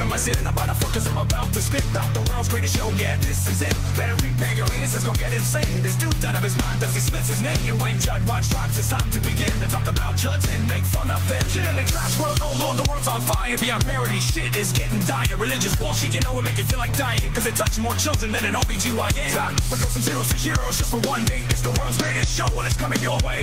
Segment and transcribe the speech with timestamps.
[0.00, 2.88] am I sitting about to cause I'm about to spit out the world's greatest show.
[2.96, 3.74] Yeah, this is it.
[3.96, 5.82] Better repay your ears, it's gonna get insane.
[5.82, 7.58] This dude's out of his mind, Dusty Smith's his name.
[7.64, 10.84] You ain't Judd Watch Tribes, it's time to begin to talk about Judds and make
[10.84, 13.56] fun of in the trash world, oh lord, the world's on fire.
[13.58, 15.36] Beyond parody, shit is getting dire.
[15.36, 17.20] Religious bullshit, you know it make you feel like dying.
[17.34, 19.34] Cause it touches more children than an OBGYN.
[19.70, 21.42] To go from zeros to heroes just for one day.
[21.50, 23.42] It's the world's greatest show and it's coming your way.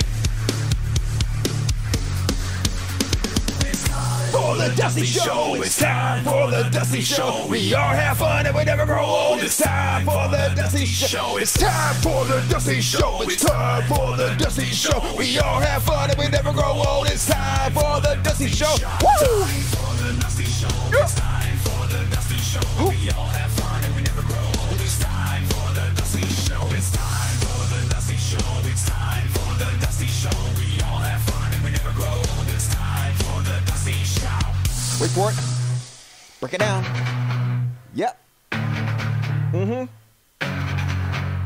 [4.47, 7.47] For the Dusty Show, it's time for the Dusty Show.
[7.49, 9.39] We all have fun and we never grow old.
[9.43, 11.35] It's time for the Dusty Show.
[11.35, 13.19] It's time for the Dusty Show.
[13.23, 15.03] It's time for the Dusty Show.
[15.17, 17.07] We all have fun and we never grow old.
[17.07, 18.71] It's time for the Dusty Show.
[19.03, 19.43] Woo!
[19.43, 20.71] Time for the Dusty Show.
[20.95, 22.87] It's time for the Dusty Show.
[22.87, 24.79] We all have fun and we never grow old.
[24.79, 26.63] It's time for the Dusty Show.
[26.71, 28.47] It's time for the Dusty Show.
[28.63, 30.31] It's time for the Dusty Show.
[30.55, 32.47] We all have fun and we never grow old.
[32.55, 34.06] It's time for the Dusty Show.
[34.99, 35.37] Wait for it.
[36.39, 36.83] Break it down.
[37.93, 38.19] Yep.
[38.51, 39.85] Mm-hmm.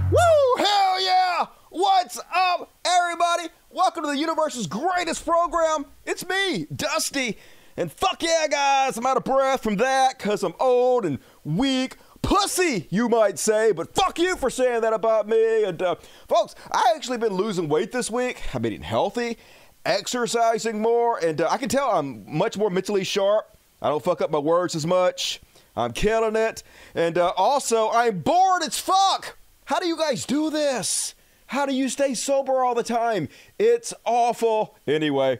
[0.10, 0.66] Woo!
[0.66, 1.48] Hell yeah!
[1.70, 3.50] What's up, everybody?
[3.70, 5.86] Welcome to the universe's greatest program.
[6.06, 7.38] It's me, Dusty.
[7.76, 11.98] And fuck yeah, guys, I'm out of breath from that because I'm old and weak.
[12.22, 15.66] Pussy, you might say, but fuck you for saying that about me.
[15.66, 15.96] And uh,
[16.30, 18.42] folks, I actually been losing weight this week.
[18.54, 19.38] I've been eating healthy,
[19.86, 23.58] exercising more, and uh, I can tell I'm much more mentally sharp.
[23.82, 25.42] I don't fuck up my words as much.
[25.76, 26.64] I'm killing it.
[26.96, 29.38] And uh, also, I'm bored as fuck.
[29.66, 31.16] How do you guys do this?
[31.48, 33.28] How do you stay sober all the time?
[33.58, 34.76] It's awful.
[34.88, 35.40] Anyway,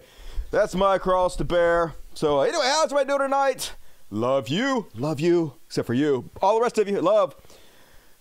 [0.50, 1.94] that's my cross to bear.
[2.14, 3.74] So, uh, anyway, how's everybody doing tonight?
[4.10, 4.88] Love you.
[4.96, 5.54] Love you.
[5.68, 6.30] Except for you.
[6.42, 7.36] All the rest of you, love.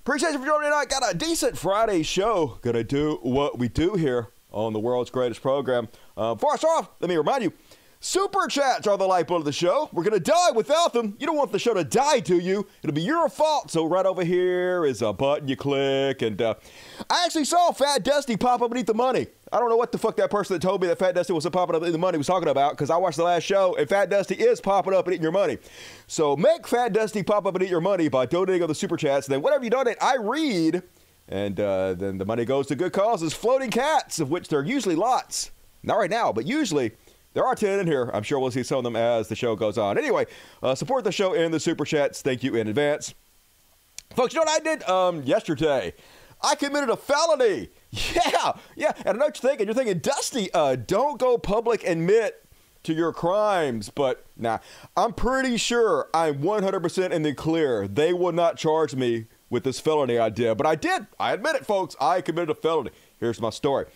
[0.02, 0.88] Appreciate you for joining tonight.
[0.88, 2.58] Got a decent Friday show.
[2.62, 5.88] Gonna do what we do here on the world's greatest program.
[6.20, 7.50] Uh, start off, let me remind you
[8.02, 9.90] Super chats are the lifeblood of the show.
[9.92, 11.16] We're going to die without them.
[11.18, 12.66] You don't want the show to die, do you?
[12.82, 13.70] It'll be your fault.
[13.70, 16.22] So, right over here is a button you click.
[16.22, 16.54] And uh,
[17.10, 19.26] I actually saw Fat Dusty pop up beneath the money.
[19.52, 21.46] I don't know what the fuck that person that told me that Fat Dusty was
[21.46, 23.86] popping up in the money was talking about because I watched the last show and
[23.86, 25.58] Fat Dusty is popping up and eating your money.
[26.06, 28.96] So, make Fat Dusty pop up and eat your money by donating on the super
[28.96, 29.26] chats.
[29.26, 30.82] And then, whatever you donate, I read.
[31.28, 33.34] And uh, then the money goes to good causes.
[33.34, 35.50] Floating cats, of which there are usually lots.
[35.82, 36.92] Not right now, but usually.
[37.32, 38.10] There are 10 in here.
[38.12, 39.96] I'm sure we'll see some of them as the show goes on.
[39.96, 40.26] Anyway,
[40.64, 42.22] uh, support the show in the super chats.
[42.22, 43.14] Thank you in advance.
[44.16, 45.94] Folks, you know what I did um, yesterday?
[46.42, 47.70] I committed a felony.
[47.92, 48.92] Yeah, yeah.
[48.98, 49.66] And I know what you're thinking.
[49.66, 52.46] You're thinking, Dusty, uh, don't go public admit
[52.84, 53.90] to your crimes.
[53.90, 54.58] But nah,
[54.96, 57.88] I'm pretty sure I'm 100% in the clear.
[57.88, 60.56] They will not charge me with this felony I did.
[60.56, 61.06] But I did.
[61.18, 61.96] I admit it, folks.
[62.00, 62.90] I committed a felony.
[63.18, 63.86] Here's my story.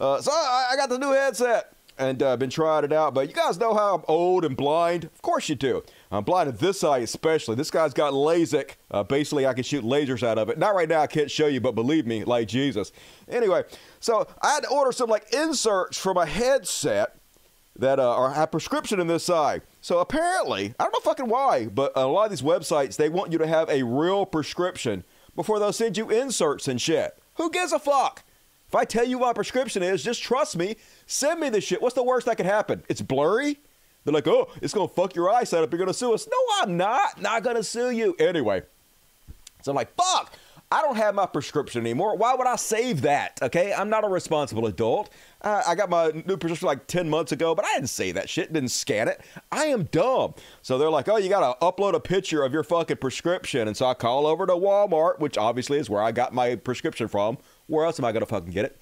[0.00, 3.12] Uh, so I, I got the new headset and uh, been trying it out.
[3.12, 5.04] But you guys know how I'm old and blind.
[5.04, 5.82] Of course you do.
[6.10, 7.54] I'm blind in this eye especially.
[7.54, 8.76] This guy's got LASIK.
[8.90, 10.58] Uh, basically, I can shoot lasers out of it.
[10.58, 11.00] Not right now.
[11.00, 12.90] I can't show you, but believe me, like Jesus.
[13.28, 13.64] Anyway,
[14.00, 17.16] so I had to order some like inserts for my headset
[17.76, 19.60] that uh, are have prescription in this eye.
[19.82, 23.32] So apparently, I don't know fucking why, but a lot of these websites they want
[23.32, 25.04] you to have a real prescription
[25.36, 27.18] before they'll send you inserts and shit.
[27.36, 28.24] Who gives a fuck?
[28.70, 30.76] If I tell you what my prescription is, just trust me.
[31.06, 31.82] Send me this shit.
[31.82, 32.84] What's the worst that could happen?
[32.88, 33.58] It's blurry.
[34.04, 35.72] They're like, oh, it's gonna fuck your eyesight up.
[35.72, 36.28] You're gonna sue us.
[36.30, 37.20] No, I'm not.
[37.20, 38.62] Not gonna sue you anyway.
[39.62, 40.32] So I'm like, fuck.
[40.72, 42.16] I don't have my prescription anymore.
[42.16, 43.40] Why would I save that?
[43.42, 45.10] Okay, I'm not a responsible adult.
[45.42, 48.30] Uh, I got my new prescription like 10 months ago, but I didn't save that
[48.30, 49.20] shit, didn't scan it.
[49.50, 50.34] I am dumb.
[50.62, 53.66] So they're like, oh, you got to upload a picture of your fucking prescription.
[53.66, 57.08] And so I call over to Walmart, which obviously is where I got my prescription
[57.08, 57.38] from.
[57.70, 58.76] Where else am I going to fucking get it?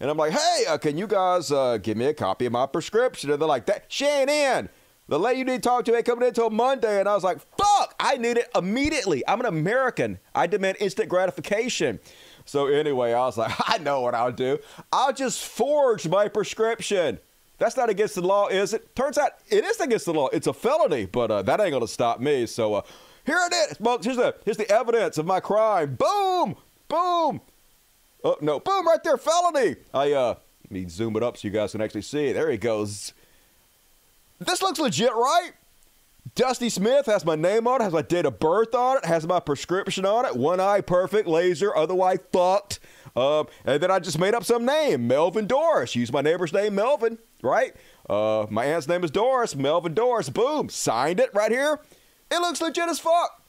[0.00, 2.66] And I'm like, hey, uh, can you guys uh, give me a copy of my
[2.66, 3.30] prescription?
[3.30, 4.70] And they're like, that in.
[5.08, 7.00] The lady you need to talk to ain't coming in until Monday.
[7.00, 9.22] And I was like, fuck, I need it immediately.
[9.28, 10.18] I'm an American.
[10.34, 12.00] I demand instant gratification.
[12.46, 14.58] So anyway, I was like, I know what I'll do.
[14.90, 17.18] I'll just forge my prescription.
[17.58, 18.96] That's not against the law, is it?
[18.96, 20.28] Turns out it is against the law.
[20.28, 22.46] It's a felony, but uh, that ain't gonna stop me.
[22.46, 22.82] So uh,
[23.26, 24.06] here it is, folks.
[24.06, 25.94] Here's the here's the evidence of my crime.
[25.96, 26.56] Boom,
[26.88, 27.42] boom.
[28.24, 28.86] Oh no, boom!
[28.86, 29.76] Right there, felony.
[29.94, 30.34] I uh,
[30.64, 32.32] let me zoom it up so you guys can actually see.
[32.32, 33.12] There he goes.
[34.38, 35.52] This looks legit, right?
[36.34, 39.26] Dusty Smith has my name on it, has my date of birth on it, has
[39.26, 40.36] my prescription on it.
[40.36, 42.78] One eye perfect, laser, other eye fucked.
[43.16, 45.96] Um, and then I just made up some name, Melvin Doris.
[45.96, 47.74] Use my neighbor's name, Melvin, right?
[48.08, 50.28] Uh, my aunt's name is Doris, Melvin Doris.
[50.28, 51.80] Boom, signed it right here.
[52.30, 53.39] It looks legit as fuck.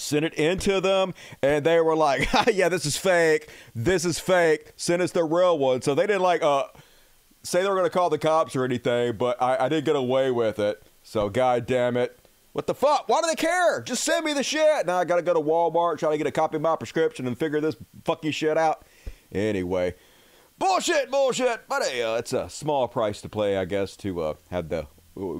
[0.00, 3.50] Sent it into them, and they were like, "Yeah, this is fake.
[3.74, 4.72] This is fake.
[4.76, 6.64] Send us the real one." So they didn't like uh
[7.42, 10.30] say they were gonna call the cops or anything, but I, I did get away
[10.30, 10.82] with it.
[11.02, 12.18] So god damn it.
[12.52, 13.08] What the fuck?
[13.08, 13.80] Why do they care?
[13.80, 14.86] Just send me the shit.
[14.86, 17.38] Now I gotta go to Walmart, try to get a copy of my prescription and
[17.38, 18.84] figure this fucking shit out.
[19.32, 19.94] Anyway,
[20.58, 21.68] bullshit, bullshit.
[21.68, 24.86] But uh, it's a small price to play, I guess, to uh, have the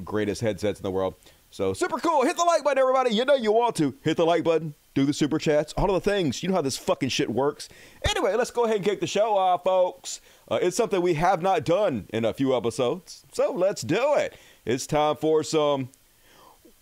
[0.04, 1.14] greatest headsets in the world.
[1.50, 2.24] So super cool.
[2.24, 3.14] Hit the like button, everybody.
[3.14, 3.94] You know you want to.
[4.02, 4.74] Hit the like button.
[4.94, 5.72] Do the super chats.
[5.74, 6.42] All of the things.
[6.42, 7.68] You know how this fucking shit works.
[8.08, 10.20] Anyway, let's go ahead and kick the show off, folks.
[10.48, 13.24] Uh, it's something we have not done in a few episodes.
[13.32, 14.34] So let's do it.
[14.64, 15.88] It's time for some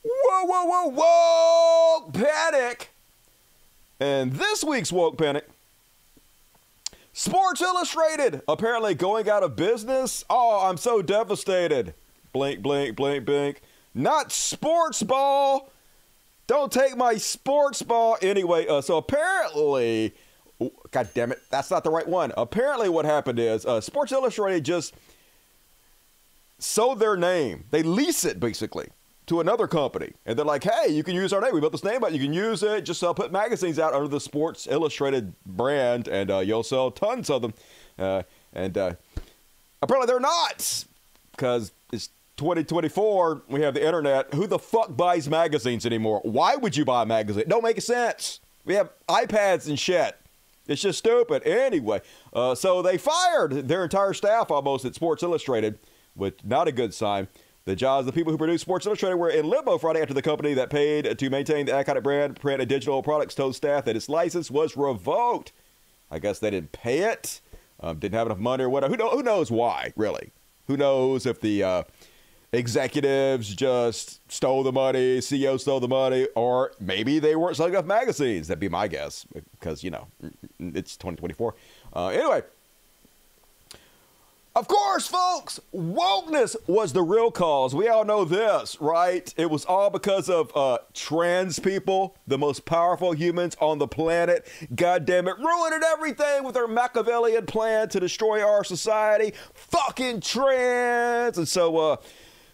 [0.05, 2.11] Whoa, whoa, whoa, whoa!
[2.13, 2.91] Panic!
[4.01, 5.49] And this week's Woke Panic
[7.13, 10.25] Sports Illustrated apparently going out of business.
[10.31, 11.95] Oh, I'm so devastated.
[12.33, 13.61] Blink, blink, blink, blink.
[13.99, 15.71] Not sports ball.
[16.47, 18.17] Don't take my sports ball.
[18.23, 20.15] Anyway, uh, so apparently,
[20.93, 22.33] God damn it, that's not the right one.
[22.37, 24.95] Apparently, what happened is uh, Sports Illustrated just
[26.61, 27.65] sold their name.
[27.73, 28.89] They lease it basically
[29.27, 31.53] to another company, and they're like, "Hey, you can use our name.
[31.53, 32.83] We built this name, but you can use it.
[32.83, 37.31] Just uh, put magazines out under the Sports Illustrated brand, and uh, you'll sell tons
[37.31, 37.53] of them."
[37.99, 38.23] Uh,
[38.53, 38.93] and uh,
[39.83, 40.85] apparently, they're not
[41.33, 43.43] because it's 2024.
[43.49, 44.33] We have the internet.
[44.33, 46.21] Who the fuck buys magazines anymore?
[46.25, 47.43] Why would you buy a magazine?
[47.43, 48.41] It don't make sense.
[48.65, 50.17] We have iPads and shit.
[50.67, 51.43] It's just stupid.
[51.45, 52.01] Anyway,
[52.33, 55.79] uh, so they fired their entire staff almost at Sports Illustrated,
[56.15, 57.29] which not a good sign.
[57.65, 60.55] The jobs the people who produce Sports Illustrated were in limbo Friday after the company
[60.55, 64.09] that paid to maintain the iconic brand, print, and digital products told staff that its
[64.09, 65.53] license was revoked.
[66.11, 67.41] I guess they didn't pay it,
[67.81, 68.93] um, didn't have enough money or whatever.
[68.93, 70.31] Who, know, who knows why, really?
[70.67, 71.83] Who knows if the uh,
[72.53, 77.87] executives just stole the money, CEO stole the money, or maybe they weren't selling enough
[77.87, 78.49] magazines?
[78.49, 79.27] That'd be my guess,
[79.59, 80.09] because, you know,
[80.59, 81.55] it's 2024.
[81.95, 82.43] Uh, anyway,
[84.59, 87.77] of course, folks, wokeness was the real cause.
[87.77, 89.33] We all know this, right?
[89.37, 94.49] It was all because of uh, trans people, the most powerful humans on the planet.
[94.75, 99.33] God damn it, ruining everything with their Machiavellian plan to destroy our society.
[99.55, 101.39] Fucking trans.
[101.39, 101.97] And so, uh,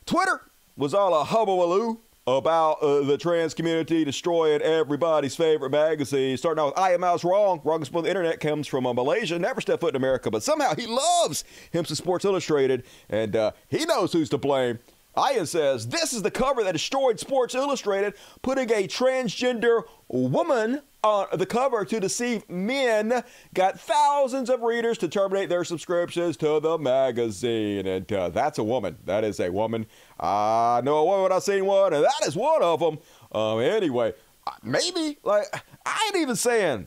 [0.07, 0.41] Twitter
[0.77, 6.37] was all a hubbaloo about uh, the trans community destroying everybody's favorite magazine.
[6.37, 7.61] Starting out with Ian Miles Cheong.
[7.65, 10.75] Wrong on the internet comes from uh, Malaysia, never stepped foot in America, but somehow
[10.75, 14.79] he loves him some Sports Illustrated, and uh, he knows who's to blame.
[15.19, 21.27] Ian says, This is the cover that destroyed Sports Illustrated, putting a transgender woman on
[21.35, 23.23] the cover to deceive men.
[23.53, 27.87] Got thousands of readers to terminate their subscriptions to the magazine.
[27.87, 28.97] And uh, that's a woman.
[29.05, 29.87] That is a woman.
[30.19, 32.99] I know a woman, I've seen one, and that is one of them.
[33.33, 34.15] Um, anyway,
[34.63, 35.45] maybe, like,
[35.85, 36.87] I ain't even saying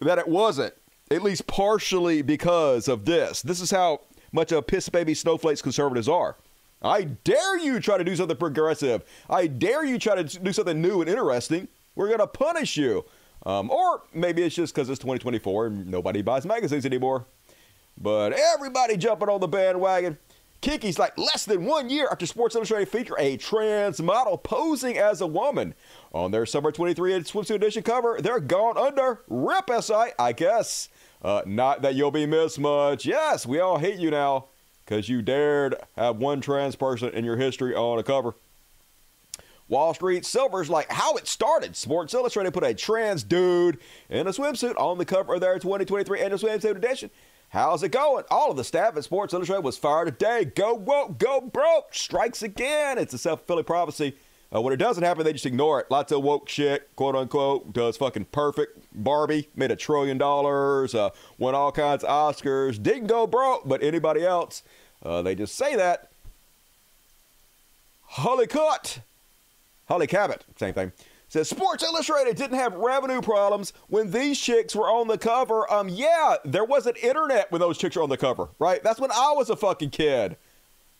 [0.00, 0.74] that it wasn't,
[1.10, 3.42] at least partially because of this.
[3.42, 4.00] This is how
[4.32, 6.36] much of piss baby snowflakes conservatives are.
[6.84, 9.04] I dare you try to do something progressive.
[9.28, 11.68] I dare you try to do something new and interesting.
[11.94, 13.04] We're going to punish you.
[13.46, 17.26] Um, or maybe it's just because it's 2024 and nobody buys magazines anymore.
[17.98, 20.18] But everybody jumping on the bandwagon.
[20.60, 25.20] Kiki's like less than one year after Sports Illustrated feature a trans model posing as
[25.20, 25.74] a woman
[26.12, 28.18] on their summer 23 swimsuit edition cover.
[28.20, 29.20] They're gone under.
[29.28, 30.88] Rip SI, I guess.
[31.20, 33.04] Uh, not that you'll be missed much.
[33.04, 34.46] Yes, we all hate you now
[34.84, 38.34] because you dared have one trans person in your history on a cover.
[39.68, 41.74] Wall Street Silver's like how it started.
[41.74, 43.78] Sports Illustrated put a trans dude
[44.10, 47.10] in a swimsuit on the cover of their 2023 annual swimsuit edition.
[47.48, 48.24] How's it going?
[48.30, 50.44] All of the staff at Sports Illustrated was fired today.
[50.44, 51.94] Go woke, go broke.
[51.94, 52.98] Strikes again.
[52.98, 54.16] It's a self fulfilling prophecy.
[54.54, 55.90] Uh, when it doesn't happen, they just ignore it.
[55.90, 57.72] Lots of woke shit, quote unquote.
[57.72, 58.78] Does fucking perfect.
[58.92, 62.80] Barbie made a trillion dollars, uh, won all kinds of Oscars.
[62.80, 64.62] Didn't go broke, but anybody else,
[65.02, 66.10] uh, they just say that.
[68.06, 69.00] Holly Cut
[69.88, 70.92] Holly Cabot, same thing.
[71.28, 75.70] Says Sports Illustrated didn't have revenue problems when these chicks were on the cover.
[75.72, 78.82] Um, yeah, there wasn't internet when those chicks were on the cover, right?
[78.82, 80.36] That's when I was a fucking kid.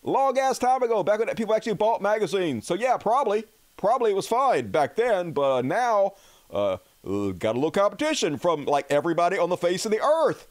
[0.05, 2.67] Long ass time ago, back when people actually bought magazines.
[2.67, 3.45] So yeah, probably,
[3.77, 6.13] probably it was fine back then, but uh, now,
[6.53, 10.47] uh, uh, got a little competition from like everybody on the face of the earth.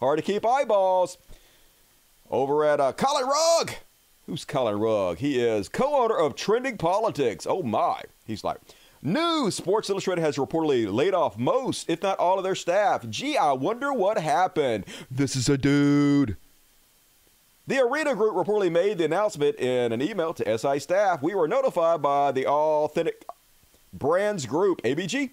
[0.00, 1.18] Hard to keep eyeballs.
[2.30, 3.74] Over at uh, Colin Rugg,
[4.26, 5.18] Who's Colin Rugg?
[5.18, 7.46] He is co owner of Trending Politics.
[7.48, 8.00] Oh my.
[8.26, 8.58] He's like,
[9.02, 13.06] New Sports Illustrated has reportedly laid off most, if not all, of their staff.
[13.10, 14.86] Gee, I wonder what happened.
[15.10, 16.36] This is a dude.
[17.66, 21.22] The Arena Group reportedly made the announcement in an email to SI staff.
[21.22, 23.24] We were notified by the Authentic
[23.90, 25.30] Brands Group, ABG,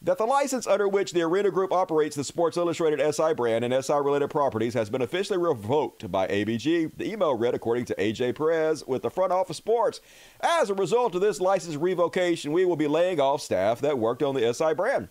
[0.00, 3.84] that the license under which the Arena Group operates the Sports Illustrated SI brand and
[3.84, 6.96] SI related properties has been officially revoked by ABG.
[6.96, 10.00] The email read according to AJ Perez with the front office sports.
[10.40, 14.22] As a result of this license revocation, we will be laying off staff that worked
[14.22, 15.08] on the SI brand.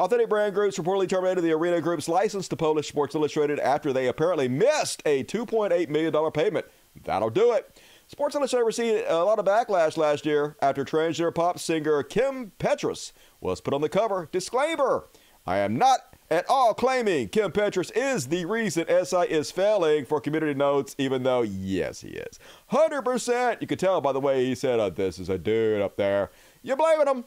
[0.00, 4.08] Authentic Brand Groups reportedly terminated the Arena Group's license to Polish Sports Illustrated after they
[4.08, 6.64] apparently missed a $2.8 million payment.
[7.04, 7.78] That'll do it.
[8.06, 13.12] Sports Illustrated received a lot of backlash last year after transgender pop singer Kim Petras
[13.42, 14.30] was put on the cover.
[14.32, 15.04] Disclaimer
[15.46, 20.18] I am not at all claiming Kim Petras is the reason SI is failing for
[20.18, 22.38] community notes, even though, yes, he is.
[22.72, 23.60] 100%.
[23.60, 26.30] You could tell by the way he said, oh, This is a dude up there.
[26.62, 27.24] You're blaming him.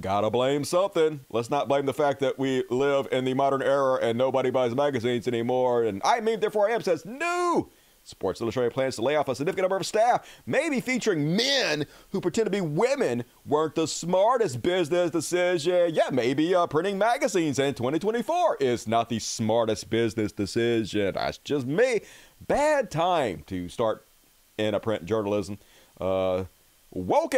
[0.00, 1.20] Gotta blame something.
[1.30, 4.74] Let's not blame the fact that we live in the modern era and nobody buys
[4.74, 5.84] magazines anymore.
[5.84, 7.70] And I mean, therefore I am says, No!
[8.04, 12.22] Sports Illustrated plans to lay off a significant number of staff, maybe featuring men who
[12.22, 15.94] pretend to be women, weren't the smartest business decision.
[15.94, 21.12] Yeah, maybe uh, printing magazines in 2024 is not the smartest business decision.
[21.14, 22.00] That's just me.
[22.46, 24.06] Bad time to start
[24.56, 25.58] in a print journalism.
[26.00, 26.44] Uh,
[26.90, 27.34] woke.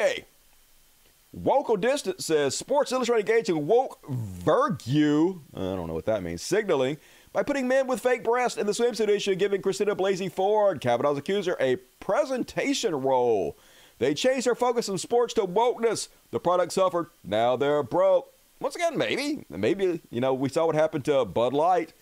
[1.33, 5.41] Woke Distant says Sports Illustrated engaging woke Virgue.
[5.55, 6.43] I don't know what that means.
[6.43, 6.97] Signaling
[7.33, 11.19] by putting men with fake breasts in the swimsuit issue, giving Christina Blasey Ford, Kavanaugh's
[11.19, 13.57] accuser, a presentation role.
[14.01, 16.09] They changed their focus from sports to wokeness.
[16.33, 17.07] The product suffered.
[17.23, 18.33] Now they're broke.
[18.59, 21.93] Once again, maybe, maybe, you know, we saw what happened to Bud Light.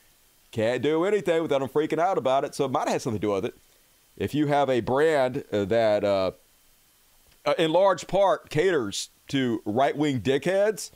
[0.53, 2.55] Can't do anything without them freaking out about it.
[2.55, 3.55] So it might have had something to do with it.
[4.17, 6.33] If you have a brand that, uh,
[7.45, 10.91] uh in large part, caters to right wing dickheads,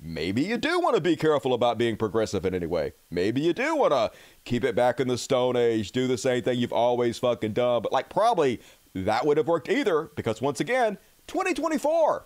[0.00, 2.92] maybe you do want to be careful about being progressive in any way.
[3.10, 4.10] Maybe you do want to
[4.44, 7.82] keep it back in the Stone Age, do the same thing you've always fucking done.
[7.82, 8.60] But, like, probably
[8.94, 12.24] that would have worked either because, once again, 2024.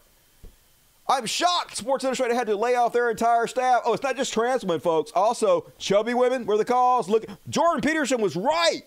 [1.08, 3.82] I'm shocked Sports Illustrated had to lay off their entire staff.
[3.84, 5.10] Oh, it's not just trans women, folks.
[5.14, 7.08] Also, chubby women were the cause.
[7.08, 8.82] Look, Jordan Peterson was right.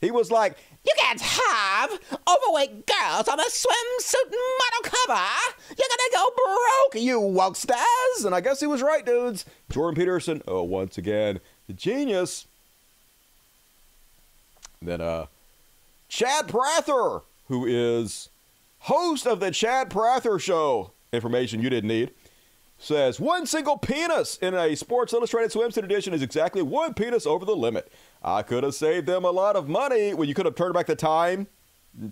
[0.00, 1.90] He was like, you can't have
[2.28, 5.22] overweight girls on a swimsuit model cover.
[5.68, 8.24] You're gonna go broke, you wokesters.
[8.24, 9.44] And I guess he was right, dudes.
[9.70, 12.46] Jordan Peterson, oh, once again, the genius.
[14.82, 15.26] Then, uh,
[16.08, 18.30] Chad Prather, who is
[18.80, 20.92] host of the Chad Prather Show.
[21.12, 22.12] Information you didn't need
[22.80, 27.44] says one single penis in a Sports Illustrated swimsuit edition is exactly one penis over
[27.44, 27.92] the limit.
[28.22, 30.86] I could have saved them a lot of money when you could have turned back
[30.86, 31.46] the time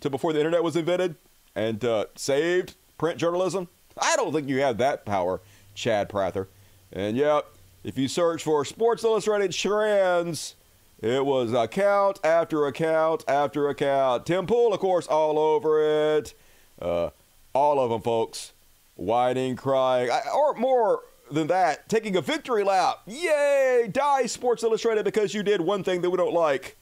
[0.00, 1.16] to before the internet was invented
[1.56, 3.68] and uh, saved print journalism.
[3.96, 5.40] I don't think you have that power,
[5.74, 6.48] Chad Prather.
[6.92, 7.40] And yeah,
[7.82, 10.54] if you search for Sports Illustrated trends,
[11.00, 14.26] it was account after account after account.
[14.26, 16.34] Tim Pool, of course, all over it.
[16.80, 17.10] Uh,
[17.54, 18.52] all of them, folks
[18.98, 21.00] whining, crying, or more
[21.30, 23.00] than that, taking a victory lap.
[23.06, 23.88] Yay!
[23.90, 26.76] Die, Sports Illustrated, because you did one thing that we don't like.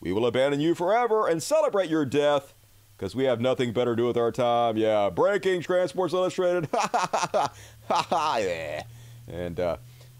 [0.00, 2.54] We will abandon you forever and celebrate your death
[2.96, 4.76] because we have nothing better to do with our time.
[4.76, 6.68] Yeah, breaking Transports Illustrated.
[6.80, 7.52] Ha ha
[7.88, 8.84] ha ha yeah.
[9.26, 9.76] And uh,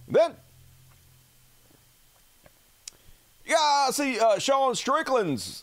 [0.09, 0.35] then,
[3.47, 5.63] yeah, see, uh, Sean Strickland's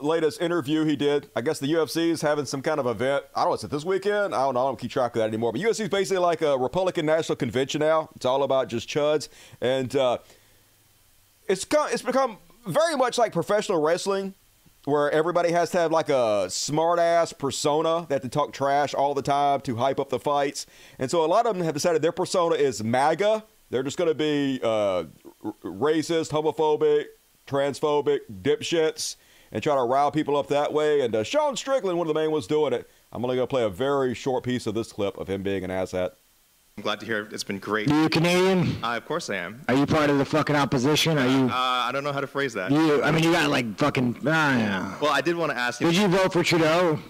[0.00, 1.30] latest interview he did.
[1.34, 3.24] I guess the UFC is having some kind of event.
[3.34, 4.34] I don't know, is it this weekend?
[4.34, 4.60] I don't know.
[4.60, 5.52] I don't keep track of that anymore.
[5.52, 8.08] But UFC is basically like a Republican National Convention now.
[8.16, 9.28] It's all about just chuds.
[9.60, 10.18] And uh,
[11.48, 14.34] it's, come, it's become very much like professional wrestling
[14.84, 19.14] where everybody has to have like a smart ass persona that to talk trash all
[19.14, 20.66] the time to hype up the fights.
[20.98, 23.44] And so a lot of them have decided their persona is MAGA.
[23.70, 25.04] They're just going to be uh,
[25.62, 27.04] racist, homophobic,
[27.46, 29.16] transphobic, dipshits
[29.52, 31.00] and try to rile people up that way.
[31.00, 32.88] And uh, Sean Strickland, one of the main ones doing it.
[33.12, 35.64] I'm only going to play a very short piece of this clip of him being
[35.64, 36.12] an asshat.
[36.76, 37.32] I'm glad to hear it.
[37.32, 37.90] It's been great.
[37.90, 38.84] Are you Canadian?
[38.84, 39.62] Uh, of course I am.
[39.68, 41.18] Are you part of the fucking opposition?
[41.18, 41.46] Are you?
[41.46, 42.70] Uh, I don't know how to phrase that.
[42.70, 44.18] You, I mean, you got like fucking.
[44.18, 44.98] Uh, yeah.
[45.00, 45.88] Well, I did want to ask you.
[45.88, 47.00] Did you vote for Trudeau?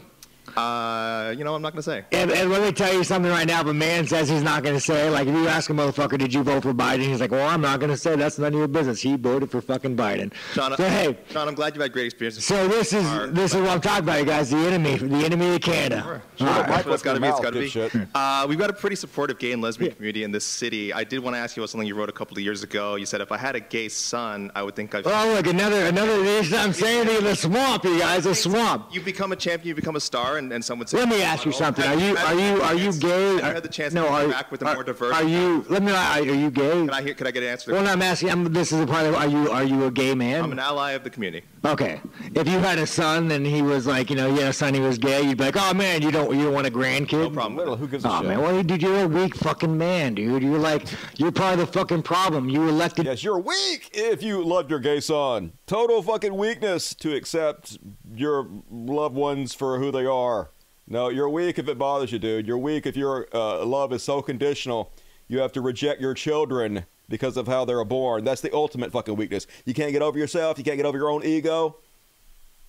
[0.59, 2.05] Uh, you know, I'm not going to say.
[2.11, 3.61] And, and, let me tell you something right now.
[3.61, 6.19] If a man says he's not going to say, like, if you ask a motherfucker,
[6.19, 7.03] did you vote for Biden?
[7.03, 8.17] He's like, well, I'm not going to say.
[8.17, 9.01] That's none of your business.
[9.01, 10.33] He voted for fucking Biden.
[10.55, 12.45] Sean, so, hey, Sean, I'm glad you've had great experiences.
[12.45, 14.51] So this is Our, this is what I'm talking about, you guys.
[14.51, 16.23] The enemy, the enemy of Canada.
[16.39, 16.49] Sure.
[16.49, 16.57] Sure.
[16.57, 16.87] All right.
[16.87, 17.27] It's got to be.
[17.27, 18.07] It's got to be.
[18.15, 19.97] Uh, we've got a pretty supportive gay and lesbian yeah.
[19.97, 20.93] community in this city.
[20.93, 22.95] I did want to ask you about something you wrote a couple of years ago.
[22.95, 25.07] You said if I had a gay son, I would think I'd.
[25.07, 26.13] Oh, look, another another.
[26.57, 28.95] I'm saying in the swamp, you guys, a swamp.
[28.95, 29.69] You become a champion.
[29.69, 31.85] You become a star, and and someone said, Let me ask you something.
[31.85, 33.33] Are you are you are you gay?
[33.33, 35.15] You had the chance no, to are, interact with a more diverse?
[35.15, 35.65] Are you?
[35.69, 35.93] Let me.
[35.93, 36.71] Are you gay?
[36.71, 37.15] Can I hear?
[37.15, 37.73] Can I get an answer?
[37.73, 38.31] Well, no, I'm asking.
[38.31, 39.15] I'm, this is a part of.
[39.15, 40.45] Are you are you a gay man?
[40.45, 41.45] I'm an ally of the community.
[41.65, 42.01] Okay.
[42.35, 44.75] If you had a son and he was like, you know, you had a son,
[44.75, 47.13] he was gay, you'd be like, oh man, you don't, you don't want a grandkid.
[47.13, 47.69] No problem.
[47.69, 47.79] it.
[47.79, 48.29] who gives a Oh shit?
[48.29, 50.43] man, well, dude, you're a weak fucking man, dude.
[50.43, 52.49] You're like, you're part of the fucking problem.
[52.49, 53.07] You elected.
[53.07, 55.53] Yes, you're weak if you loved your gay son.
[55.67, 57.79] Total fucking weakness to accept
[58.15, 60.51] your loved ones for who they are.
[60.87, 62.47] No, you're weak if it bothers you, dude.
[62.47, 64.93] You're weak if your uh, love is so conditional.
[65.29, 68.25] You have to reject your children because of how they're born.
[68.25, 69.47] That's the ultimate fucking weakness.
[69.67, 70.57] You can't get over yourself.
[70.57, 71.77] You can't get over your own ego.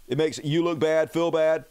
[0.08, 1.66] It makes you look bad, feel bad.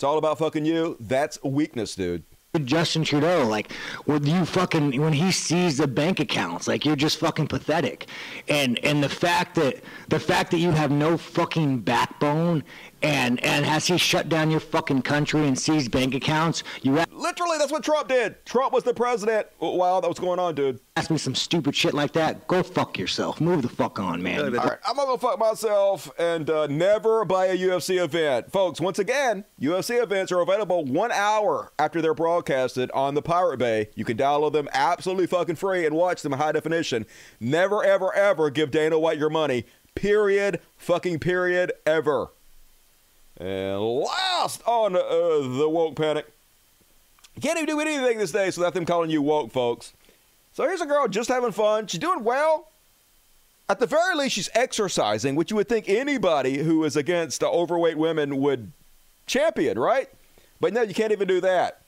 [0.00, 0.96] It's all about fucking you.
[0.98, 2.24] That's weakness, dude.
[2.64, 3.70] Justin Trudeau, like
[4.06, 8.06] when you fucking when he sees the bank accounts, like you're just fucking pathetic,
[8.48, 12.64] and and the fact that the fact that you have no fucking backbone,
[13.02, 16.62] and and has he shut down your fucking country and seized bank accounts?
[16.80, 18.44] You Literally, that's what Trump did.
[18.46, 20.80] Trump was the president while that was going on, dude.
[20.96, 22.46] ask me some stupid shit like that?
[22.46, 23.40] Go fuck yourself.
[23.40, 24.56] Move the fuck on, man.
[24.56, 28.80] All right, I'm gonna go fuck myself and uh, never buy a UFC event, folks.
[28.80, 33.90] Once again, UFC events are available one hour after they're broadcasted on the Pirate Bay.
[33.96, 37.06] You can download them absolutely fucking free and watch them in high definition.
[37.40, 39.66] Never, ever, ever give Dana White your money.
[39.94, 40.60] Period.
[40.78, 41.72] Fucking period.
[41.84, 42.28] Ever.
[43.36, 45.00] And last on uh,
[45.58, 46.26] the woke panic.
[47.40, 49.94] You can't even do anything these days without them calling you woke, folks.
[50.52, 51.86] So here's a girl just having fun.
[51.86, 52.68] She's doing well.
[53.66, 57.96] At the very least, she's exercising, which you would think anybody who is against overweight
[57.96, 58.72] women would
[59.24, 60.10] champion, right?
[60.60, 61.80] But no, you can't even do that.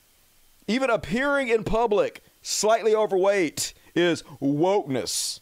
[0.69, 5.41] Even appearing in public slightly overweight is wokeness.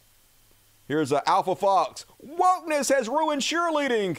[0.89, 2.05] Here's uh, Alpha Fox.
[2.21, 4.17] Wokeness has ruined cheerleading.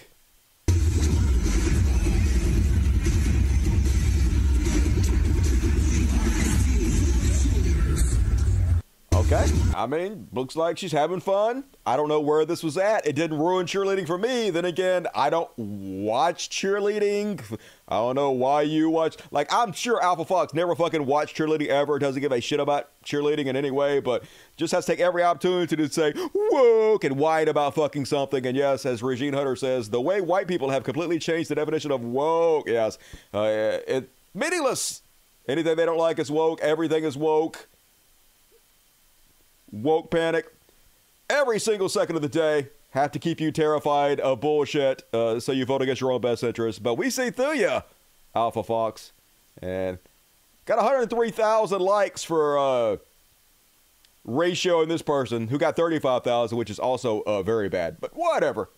[9.33, 9.51] Okay.
[9.75, 11.65] I mean, looks like she's having fun.
[11.87, 13.07] I don't know where this was at.
[13.07, 14.51] It didn't ruin cheerleading for me.
[14.51, 17.41] Then again, I don't watch cheerleading.
[17.89, 19.17] I don't know why you watch.
[19.31, 21.99] Like, I'm sure Alpha Fox never fucking watched cheerleading ever.
[21.99, 24.23] Doesn't give a shit about cheerleading in any way, but
[24.59, 28.45] just has to take every opportunity to say woke and whine about fucking something.
[28.45, 31.91] And yes, as Regine Hunter says, the way white people have completely changed the definition
[31.91, 32.69] of woke.
[32.69, 32.99] Yes,
[33.33, 35.01] uh, it meaningless.
[35.49, 36.61] Anything they don't like is woke.
[36.61, 37.67] Everything is woke
[39.73, 40.47] woke panic
[41.31, 45.51] every single second of the day have to keep you terrified of bullshit uh, so
[45.51, 47.81] you vote against your own best interest but we see through you
[48.35, 49.13] alpha fox
[49.61, 49.99] and
[50.67, 52.97] got 103000 likes for uh,
[54.25, 58.69] ratio in this person who got 35000 which is also uh, very bad but whatever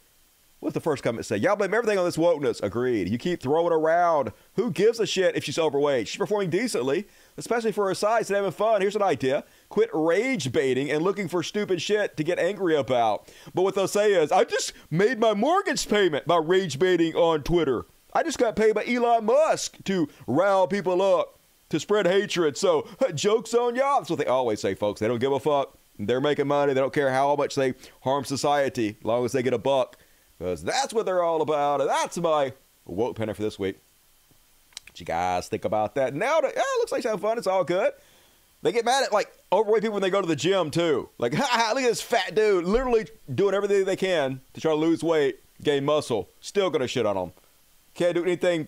[0.64, 1.36] What's the first comment say?
[1.36, 2.62] Y'all blame everything on this wokeness.
[2.62, 3.10] Agreed.
[3.10, 4.32] You keep throwing around.
[4.54, 6.08] Who gives a shit if she's overweight?
[6.08, 8.80] She's performing decently, especially for her size and having fun.
[8.80, 9.44] Here's an idea.
[9.74, 13.26] Quit rage baiting and looking for stupid shit to get angry about.
[13.54, 17.42] But what they'll say is, I just made my mortgage payment by rage baiting on
[17.42, 17.84] Twitter.
[18.12, 22.56] I just got paid by Elon Musk to rile people up, to spread hatred.
[22.56, 23.98] So, joke's on y'all.
[23.98, 25.00] That's what they always say, folks.
[25.00, 25.76] They don't give a fuck.
[25.98, 26.72] They're making money.
[26.72, 29.96] They don't care how much they harm society, as long as they get a buck.
[30.38, 31.80] Because that's what they're all about.
[31.80, 32.52] And that's my
[32.86, 33.80] woke penner for this week.
[34.86, 36.14] What you guys think about that?
[36.14, 37.38] Now, yeah, it looks like she's having fun.
[37.38, 37.90] It's all good.
[38.64, 41.10] They get mad at like overweight people when they go to the gym too.
[41.18, 44.76] Like, ha, look at this fat dude, literally doing everything they can to try to
[44.76, 46.30] lose weight, gain muscle.
[46.40, 47.32] Still gonna shit on them.
[47.94, 48.66] Can't do anything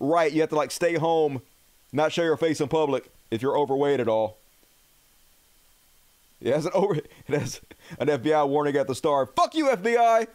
[0.00, 0.32] right.
[0.32, 1.42] You have to like stay home,
[1.92, 4.38] not show your face in public if you're overweight at all.
[6.40, 6.94] It has an over.
[7.28, 7.60] It has
[7.98, 9.36] an FBI warning at the start.
[9.36, 10.26] Fuck you, FBI.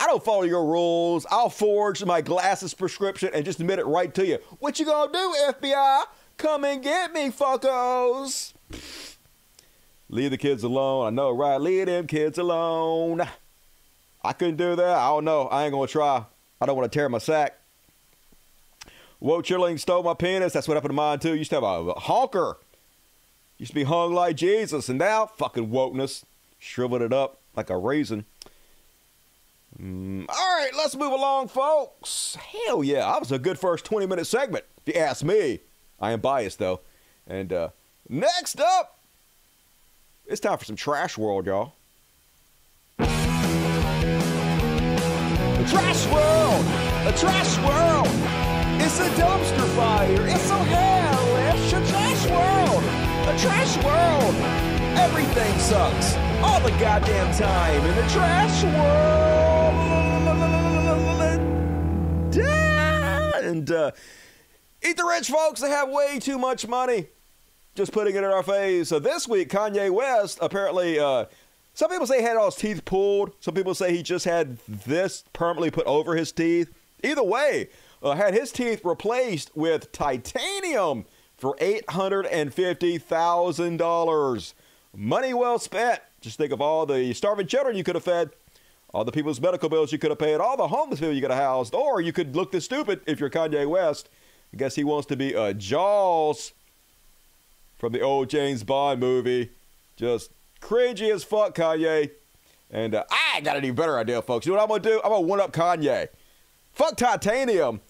[0.00, 1.26] I don't follow your rules.
[1.30, 4.38] I'll forge my glasses prescription and just admit it right to you.
[4.58, 6.04] What you gonna do, FBI?
[6.42, 8.52] Come and get me, fuckos.
[10.08, 11.06] Leave the kids alone.
[11.06, 11.60] I know, right?
[11.60, 13.22] Leave them kids alone.
[14.24, 14.96] I couldn't do that.
[14.98, 15.42] I don't know.
[15.46, 16.24] I ain't gonna try.
[16.60, 17.60] I don't want to tear my sack.
[19.20, 20.52] Woke chilling stole my penis.
[20.52, 21.36] That's what happened to mine too.
[21.36, 22.56] Used to have a, a honker.
[23.58, 26.24] Used to be hung like Jesus, and now fucking wokeness,
[26.58, 28.24] shriveled it up like a raisin.
[29.80, 32.34] Mm, all right, let's move along, folks.
[32.34, 35.60] Hell yeah, that was a good first 20 minute segment, if you ask me.
[36.02, 36.80] I am biased, though.
[37.28, 37.68] And uh,
[38.08, 38.98] next up,
[40.26, 41.74] it's time for some Trash World, y'all.
[42.98, 43.06] The
[45.70, 46.64] Trash World!
[47.06, 48.08] The Trash World!
[48.82, 50.26] It's a dumpster fire!
[50.26, 51.72] It's so hellish!
[51.72, 52.82] A Trash World!
[53.28, 54.34] A Trash World!
[54.98, 56.16] Everything sucks!
[56.42, 59.42] All the goddamn time in the Trash World!
[63.44, 63.90] And uh,
[64.84, 67.06] Eat the rich folks, they have way too much money.
[67.74, 68.88] Just putting it in our face.
[68.88, 71.26] So this week, Kanye West apparently, uh,
[71.74, 73.32] some people say he had all his teeth pulled.
[73.40, 76.70] Some people say he just had this permanently put over his teeth.
[77.02, 77.68] Either way,
[78.02, 81.06] uh, had his teeth replaced with titanium
[81.38, 84.54] for $850,000.
[84.94, 86.00] Money well spent.
[86.20, 88.30] Just think of all the starving children you could have fed,
[88.92, 91.30] all the people's medical bills you could have paid, all the homeless people you could
[91.30, 94.08] have housed, or you could look this stupid if you're Kanye West.
[94.52, 96.52] I guess he wants to be a Jaws
[97.78, 99.50] from the old James Bond movie.
[99.96, 102.10] Just cringy as fuck, Kanye.
[102.70, 104.46] And uh, I got an even better idea, folks.
[104.46, 105.00] You know what I'm to do?
[105.04, 106.08] I'm to one up Kanye.
[106.72, 107.80] Fuck titanium.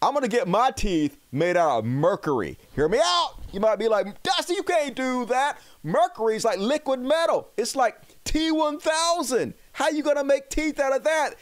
[0.00, 2.58] I'm to get my teeth made out of mercury.
[2.74, 3.34] Hear me out.
[3.52, 5.58] You might be like, Dusty, you can't do that.
[5.84, 7.48] Mercury's like liquid metal.
[7.56, 9.54] It's like T1000.
[9.72, 11.34] How you to make teeth out of that?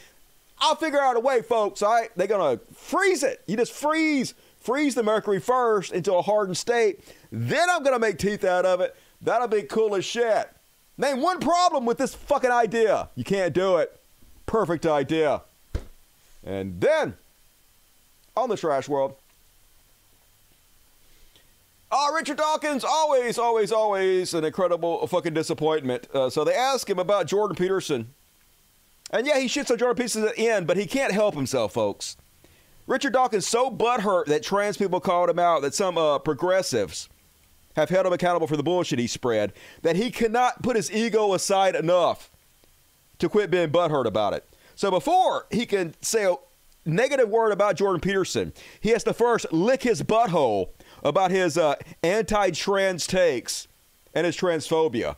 [0.59, 1.81] I'll figure out a way, folks.
[1.81, 2.11] All right?
[2.16, 2.27] They're
[2.59, 3.43] to freeze it.
[3.47, 7.01] You just freeze freeze the mercury first into a hardened state.
[7.33, 8.94] Then I'm going to make teeth out of it.
[9.20, 10.49] That'll be cool as shit.
[10.96, 13.09] Name one problem with this fucking idea.
[13.14, 13.99] You can't do it.
[14.46, 15.42] Perfect idea.
[16.44, 17.14] And then,
[18.37, 19.16] on the trash world,
[21.92, 26.07] Oh, Richard Dawkins, always, always, always an incredible fucking disappointment.
[26.14, 28.14] Uh, so they ask him about Jordan Peterson.
[29.11, 31.73] And yeah, he shits on Jordan Peterson at the end, but he can't help himself,
[31.73, 32.16] folks.
[32.90, 37.09] Richard Dawkins so butthurt that trans people called him out, that some uh, progressives
[37.76, 41.33] have held him accountable for the bullshit he spread, that he cannot put his ego
[41.33, 42.33] aside enough
[43.20, 44.44] to quit being butthurt about it.
[44.74, 46.35] So before he can say a
[46.85, 50.70] negative word about Jordan Peterson, he has to first lick his butthole
[51.05, 53.68] about his uh, anti-trans takes
[54.14, 55.14] and his transphobia.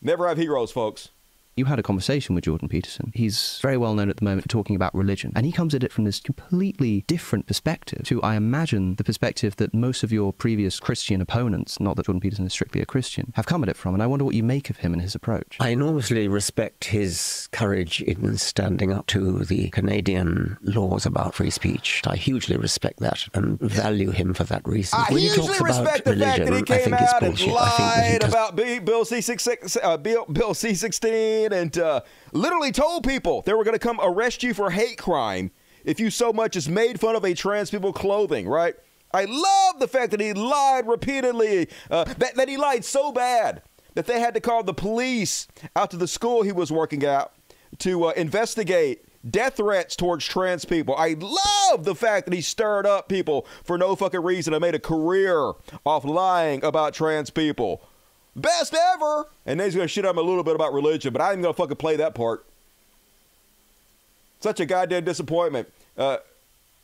[0.00, 1.08] Never have heroes, folks.
[1.56, 3.12] You had a conversation with Jordan Peterson.
[3.14, 5.82] He's very well known at the moment for talking about religion, and he comes at
[5.82, 10.34] it from this completely different perspective to, I imagine, the perspective that most of your
[10.34, 13.76] previous Christian opponents, not that Jordan Peterson is strictly a Christian, have come at it
[13.78, 13.94] from.
[13.94, 15.56] And I wonder what you make of him and his approach.
[15.58, 22.02] I enormously respect his courage in standing up to the Canadian laws about free speech.
[22.06, 24.98] I hugely respect that and value him for that reason.
[24.98, 27.54] I when hugely respect about the religion, fact that he came out and bullshit.
[27.54, 32.00] I think that he lied about B- Bill C6, uh, Bill, Bill C16 and uh,
[32.32, 35.50] literally told people they were going to come arrest you for hate crime
[35.84, 38.74] if you so much as made fun of a trans people clothing, right?
[39.14, 43.62] I love the fact that he lied repeatedly, uh, that, that he lied so bad
[43.94, 47.32] that they had to call the police out to the school he was working at
[47.78, 50.94] to uh, investigate death threats towards trans people.
[50.96, 54.74] I love the fact that he stirred up people for no fucking reason and made
[54.74, 55.52] a career
[55.84, 57.82] off lying about trans people.
[58.36, 59.26] Best ever!
[59.46, 61.42] And then he's gonna shit on him a little bit about religion, but I ain't
[61.42, 62.44] gonna fucking play that part.
[64.40, 65.72] Such a goddamn disappointment.
[65.96, 66.18] Uh,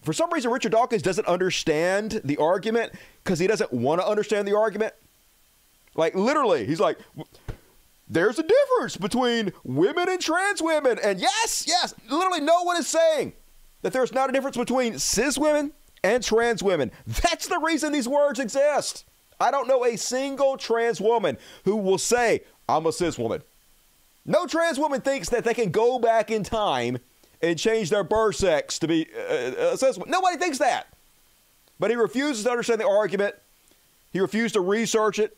[0.03, 4.49] for some reason, Richard Dawkins doesn't understand the argument because he doesn't want to understand
[4.49, 4.95] the argument.
[5.95, 6.99] Like, literally, he's like,
[8.09, 10.99] there's a difference between women and trans women.
[11.05, 13.35] And yes, yes, literally, no one is saying
[13.83, 16.91] that there's not a difference between cis women and trans women.
[17.07, 19.05] That's the reason these words exist.
[19.42, 23.42] I don't know a single trans woman who will say, I'm a cis woman.
[24.24, 26.98] No trans woman thinks that they can go back in time
[27.42, 30.12] and change their birth sex to be uh, a cis woman.
[30.12, 30.87] Nobody thinks that.
[31.81, 33.35] But he refuses to understand the argument.
[34.12, 35.37] He refused to research it.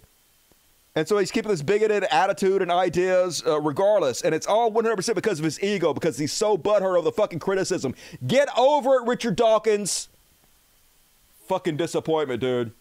[0.95, 4.21] And so he's keeping this bigoted attitude and ideas uh, regardless.
[4.21, 7.39] And it's all 100% because of his ego, because he's so butthurt over the fucking
[7.39, 7.95] criticism.
[8.27, 10.09] Get over it, Richard Dawkins.
[11.49, 12.73] Fucking disappointment, dude.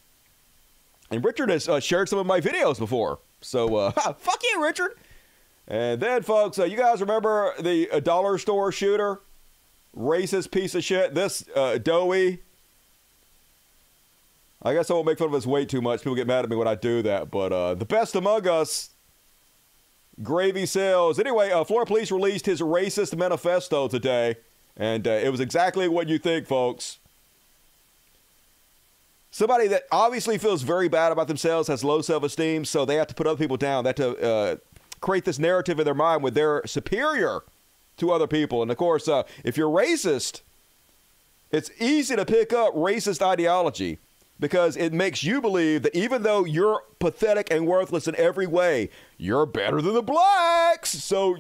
[1.14, 3.20] And Richard has uh, shared some of my videos before.
[3.40, 4.96] So, uh, fuck you, Richard.
[5.68, 9.22] And then, folks, uh, you guys remember the uh, dollar store shooter?
[9.96, 11.14] Racist piece of shit.
[11.14, 12.40] This uh, doughy.
[14.64, 16.00] I guess I won't make fun of his weight too much.
[16.00, 17.30] People get mad at me when I do that.
[17.30, 18.90] But uh, the best among us,
[20.24, 21.20] gravy sales.
[21.20, 24.38] Anyway, uh, Florida Police released his racist manifesto today.
[24.76, 26.98] And uh, it was exactly what you think, folks.
[29.34, 33.08] Somebody that obviously feels very bad about themselves, has low self esteem, so they have
[33.08, 33.84] to put other people down.
[33.84, 34.56] They have to uh,
[35.02, 37.42] create this narrative in their mind where they're superior
[37.98, 38.62] to other people.
[38.62, 40.42] And of course, uh, if you're racist,
[41.52, 43.98] it's easy to pick up racist ideology
[44.40, 48.92] because it makes you believe that even though you're pathetic and worthless in every way,
[49.18, 50.92] you're better than the blacks.
[50.92, 51.38] So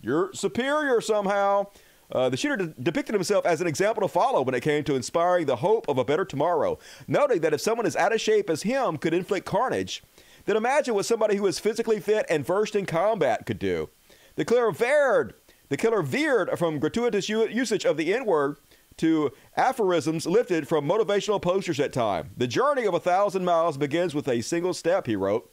[0.00, 1.66] you're superior somehow.
[2.12, 4.94] Uh, the shooter de- depicted himself as an example to follow when it came to
[4.94, 8.50] inspiring the hope of a better tomorrow, noting that if someone as out of shape
[8.50, 10.02] as him could inflict carnage,
[10.44, 13.88] then imagine what somebody who is physically fit and versed in combat could do.
[14.36, 15.34] The killer veered,
[15.68, 18.56] the killer veered from gratuitous u- usage of the N-word
[18.98, 22.30] to aphorisms lifted from motivational posters at time.
[22.36, 25.50] The journey of a thousand miles begins with a single step, he wrote.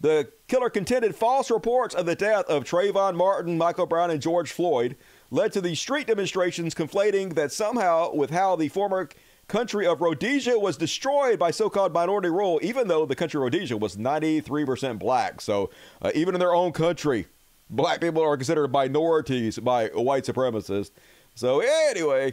[0.00, 4.52] The killer contended false reports of the death of Trayvon Martin, Michael Brown, and George
[4.52, 4.96] Floyd
[5.30, 9.08] led to the street demonstrations conflating that somehow with how the former
[9.48, 13.42] country of Rhodesia was destroyed by so called minority rule, even though the country of
[13.42, 15.40] Rhodesia was 93% black.
[15.40, 17.26] So uh, even in their own country,
[17.68, 20.90] black people are considered minorities by white supremacists.
[21.34, 22.32] So, anyway,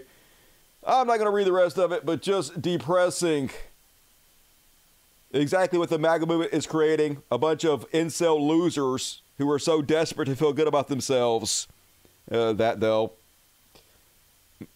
[0.83, 3.49] I'm not going to read the rest of it, but just depressing
[5.35, 9.81] exactly what the MAGA movement is creating a bunch of incel losers who are so
[9.81, 11.67] desperate to feel good about themselves
[12.31, 13.13] uh, that they'll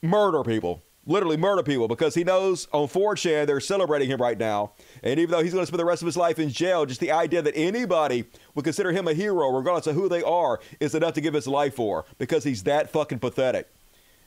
[0.01, 0.81] murder people.
[1.05, 4.73] Literally murder people because he knows on 4chan they're celebrating him right now.
[5.01, 6.99] And even though he's going to spend the rest of his life in jail, just
[6.99, 10.93] the idea that anybody would consider him a hero, regardless of who they are, is
[10.93, 13.69] enough to give his life for because he's that fucking pathetic.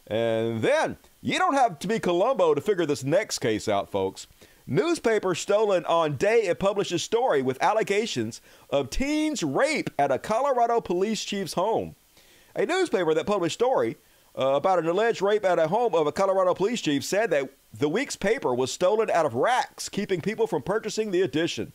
[0.08, 4.26] And then you don't have to be Columbo to figure this next case out, folks.
[4.66, 10.18] Newspaper stolen on day it published a story with allegations of teens rape at a
[10.18, 11.96] Colorado police chief's home.
[12.54, 13.96] A newspaper that published story
[14.38, 17.50] uh, about an alleged rape at a home of a Colorado police chief said that
[17.72, 21.72] the week's paper was stolen out of racks, keeping people from purchasing the edition.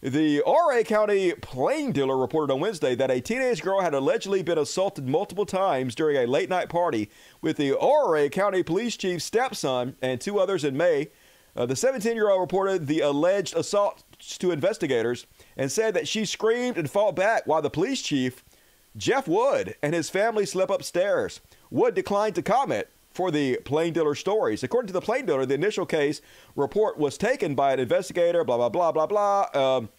[0.00, 4.58] The Ouray County Plain Dealer reported on Wednesday that a teenage girl had allegedly been
[4.58, 7.08] assaulted multiple times during a late night party
[7.40, 11.10] with the Ouray County Police Chief's stepson and two others in May.
[11.56, 16.24] Uh, the 17 year old reported the alleged assault to investigators and said that she
[16.24, 18.42] screamed and fought back while the police chief,
[18.96, 21.40] Jeff Wood, and his family slept upstairs.
[21.70, 24.62] Wood declined to comment for the Plain Dealer stories.
[24.62, 26.20] According to the Plain Dealer, the initial case
[26.56, 29.48] report was taken by an investigator, blah, blah, blah, blah, blah.
[29.54, 29.90] Um,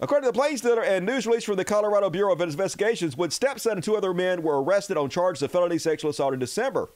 [0.00, 3.34] according to the Plain Dealer and news release from the Colorado Bureau of Investigations, Wood's
[3.34, 6.90] stepson and two other men were arrested on charges of felony sexual assault in December.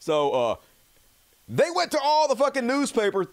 [0.00, 0.56] So, uh,
[1.50, 3.26] they went to all the fucking newspaper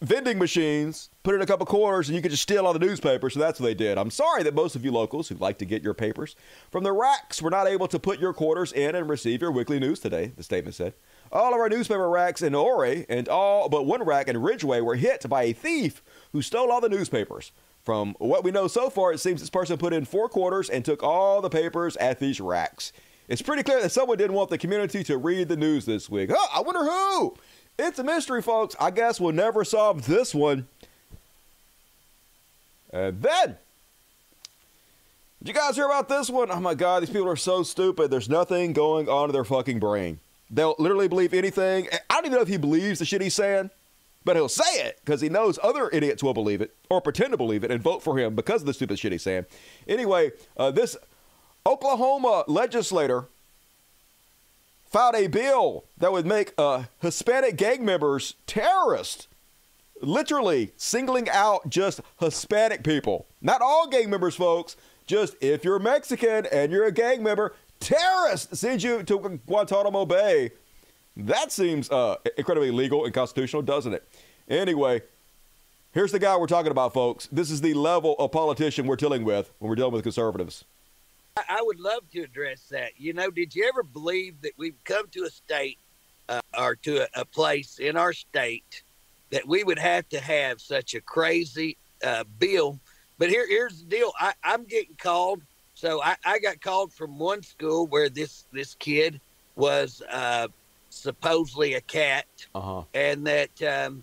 [0.00, 3.34] vending machines, put in a couple quarters, and you could just steal all the newspapers.
[3.34, 3.98] So that's what they did.
[3.98, 6.36] I'm sorry that most of you locals who like to get your papers
[6.70, 9.80] from the racks were not able to put your quarters in and receive your weekly
[9.80, 10.94] news today, the statement said.
[11.32, 14.94] All of our newspaper racks in Ouray and all but one rack in Ridgway were
[14.94, 17.50] hit by a thief who stole all the newspapers.
[17.84, 20.84] From what we know so far, it seems this person put in four quarters and
[20.84, 22.92] took all the papers at these racks.
[23.28, 26.30] It's pretty clear that someone didn't want the community to read the news this week.
[26.32, 27.36] Huh, I wonder who.
[27.78, 28.76] It's a mystery, folks.
[28.80, 30.68] I guess we'll never solve this one.
[32.92, 33.56] And then,
[35.40, 36.50] did you guys hear about this one?
[36.50, 38.10] Oh my God, these people are so stupid.
[38.10, 40.20] There's nothing going on in their fucking brain.
[40.50, 41.88] They'll literally believe anything.
[42.08, 43.70] I don't even know if he believes the shit he's saying,
[44.24, 47.36] but he'll say it because he knows other idiots will believe it or pretend to
[47.36, 49.44] believe it and vote for him because of the stupid shit he's saying.
[49.88, 50.96] Anyway, uh, this
[51.66, 53.24] Oklahoma legislator
[54.88, 59.26] filed a bill that would make uh, Hispanic gang members terrorists,
[60.00, 63.26] literally singling out just Hispanic people.
[63.42, 64.76] Not all gang members, folks.
[65.08, 70.52] Just if you're Mexican and you're a gang member, terrorists send you to Guantanamo Bay.
[71.16, 74.08] That seems uh, incredibly legal and constitutional, doesn't it?
[74.48, 75.02] Anyway,
[75.92, 77.28] here's the guy we're talking about, folks.
[77.32, 80.64] This is the level of politician we're dealing with when we're dealing with conservatives.
[81.36, 82.92] I would love to address that.
[82.96, 85.78] You know, did you ever believe that we've come to a state
[86.28, 88.82] uh, or to a, a, place in our state
[89.30, 92.80] that we would have to have such a crazy uh, bill?
[93.18, 94.12] But here, here's the deal.
[94.18, 95.42] I, am getting called.
[95.74, 99.20] So I, I, got called from one school where this this kid
[99.56, 100.48] was uh,
[100.88, 102.82] supposedly a cat, uh-huh.
[102.94, 104.02] and that um,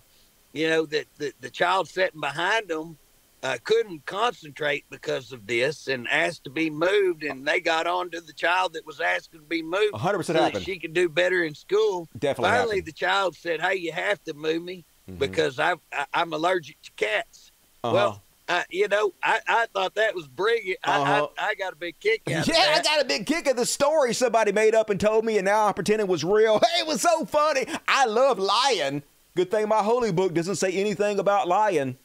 [0.52, 2.96] you know that the, the child sitting behind them
[3.44, 7.22] uh, couldn't concentrate because of this and asked to be moved.
[7.22, 10.32] And they got on to the child that was asking to be moved 100% so
[10.32, 10.64] happened.
[10.64, 12.08] she could do better in school.
[12.18, 12.86] Definitely Finally, happened.
[12.86, 15.18] the child said, Hey, you have to move me mm-hmm.
[15.18, 17.52] because I, I, am allergic to cats.
[17.84, 17.94] Uh-huh.
[17.94, 20.78] Well, uh, you know, I, I thought that was brilliant.
[20.82, 21.28] Uh-huh.
[21.38, 23.56] I, I, I, got a big kick out yeah, I got a big kick of
[23.56, 26.60] the story somebody made up and told me, and now I pretend it was real.
[26.74, 27.66] Hey, it was so funny.
[27.86, 29.02] I love lying.
[29.36, 31.98] Good thing my holy book doesn't say anything about lying.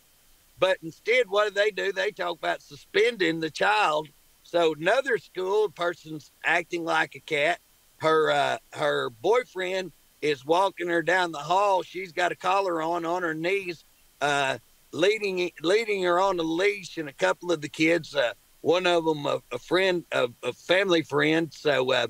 [0.60, 1.92] But instead, what do they do?
[1.92, 4.10] They talk about suspending the child.
[4.44, 7.60] So another school person's acting like a cat.
[7.98, 9.92] Her uh, her boyfriend
[10.22, 11.84] is walking her down the hall.
[11.84, 13.86] She's got a collar on on her knees,
[14.22, 14.58] uh,
[14.92, 18.16] leading leading her on a leash, and a couple of the kids.
[18.16, 21.54] Uh, one of them a, a friend, a, a, family friend.
[21.54, 22.08] So uh,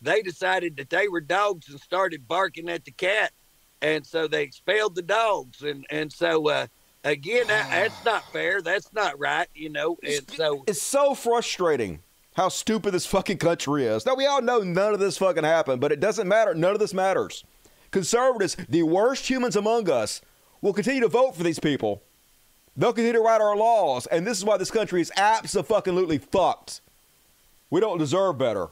[0.00, 3.32] they decided that they were dogs and started barking at the cat,
[3.82, 5.62] and so they expelled the dogs.
[5.62, 6.66] And and so uh,
[7.04, 8.60] again, that, that's not fair.
[8.62, 9.48] That's not right.
[9.54, 12.00] You know, and so it's so frustrating
[12.34, 14.04] how stupid this fucking country is.
[14.04, 16.54] Now, we all know none of this fucking happened, but it doesn't matter.
[16.54, 17.44] None of this matters.
[17.92, 20.20] Conservatives, the worst humans among us,
[20.60, 22.02] will continue to vote for these people.
[22.76, 26.80] They'll continue to write our laws, and this is why this country is absolutely fucked.
[27.70, 28.68] We don't deserve better.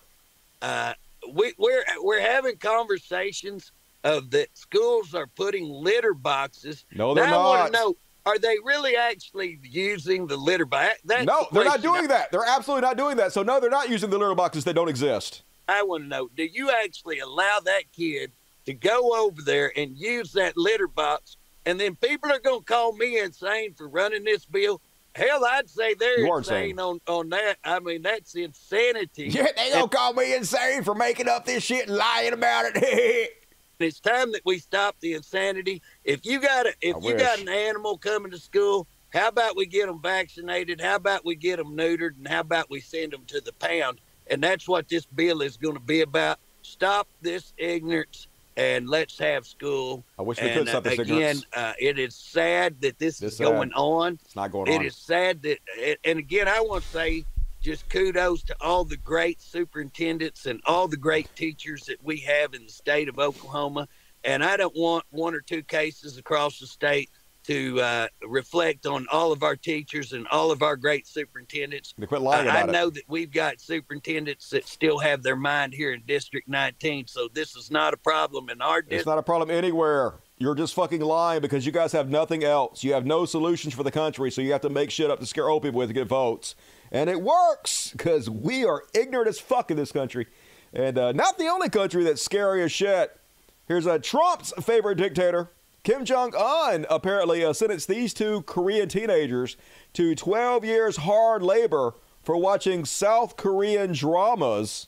[0.60, 0.94] Uh,
[1.32, 3.70] we, we're we're having conversations
[4.02, 6.84] of that schools are putting litter boxes.
[6.92, 7.38] No, they're now not.
[7.38, 10.98] I want to know are they really actually using the litter box?
[11.04, 12.30] That's no, the they're not doing that.
[12.30, 13.32] They're absolutely not doing that.
[13.32, 15.42] So no, they're not using the litter boxes that don't exist.
[15.68, 18.32] I want to know: Do you actually allow that kid
[18.66, 22.64] to go over there and use that litter box, and then people are going to
[22.64, 24.80] call me insane for running this bill?
[25.14, 26.78] Hell, I'd say they're insane, insane.
[26.78, 27.58] on on that.
[27.64, 29.28] I mean, that's insanity.
[29.28, 33.30] Yeah, they gonna call me insane for making up this shit and lying about it.
[33.82, 35.82] it's time that we stop the insanity.
[36.04, 39.56] If you got a, if I you got an animal coming to school, how about
[39.56, 40.80] we get them vaccinated?
[40.80, 42.16] How about we get them neutered?
[42.16, 44.00] And how about we send them to the pound?
[44.28, 46.38] And that's what this bill is going to be about.
[46.62, 50.04] Stop this ignorance and let's have school.
[50.18, 51.46] I wish we and, could stop uh, this again, ignorance.
[51.54, 53.44] uh, it is sad that this It's is sad.
[53.44, 54.18] going on.
[54.24, 54.84] It's not going It on.
[54.84, 55.58] is sad that,
[56.04, 57.24] and again, I want to say
[57.62, 62.54] just kudos to all the great superintendents and all the great teachers that we have
[62.54, 63.88] in the state of Oklahoma.
[64.24, 67.08] And I don't want one or two cases across the state
[67.44, 71.92] to uh, reflect on all of our teachers and all of our great superintendents.
[71.98, 72.72] They quit lying I, I about it.
[72.72, 77.28] know that we've got superintendents that still have their mind here in District 19, so
[77.32, 79.00] this is not a problem in our district.
[79.00, 80.14] It's not a problem anywhere.
[80.38, 82.84] You're just fucking lying because you guys have nothing else.
[82.84, 85.26] You have no solutions for the country, so you have to make shit up to
[85.26, 86.54] scare old people with to get votes.
[86.92, 90.26] And it works because we are ignorant as fuck in this country.
[90.74, 93.18] And uh, not the only country that's scary as shit.
[93.66, 95.50] Here's uh, Trump's favorite dictator,
[95.84, 99.56] Kim Jong un, apparently uh, sentenced these two Korean teenagers
[99.94, 104.86] to 12 years hard labor for watching South Korean dramas.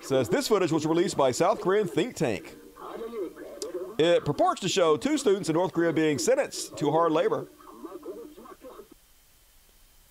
[0.00, 2.56] says this footage was released by South Korean think tank.
[3.98, 7.46] It purports to show two students in North Korea being sentenced to hard labor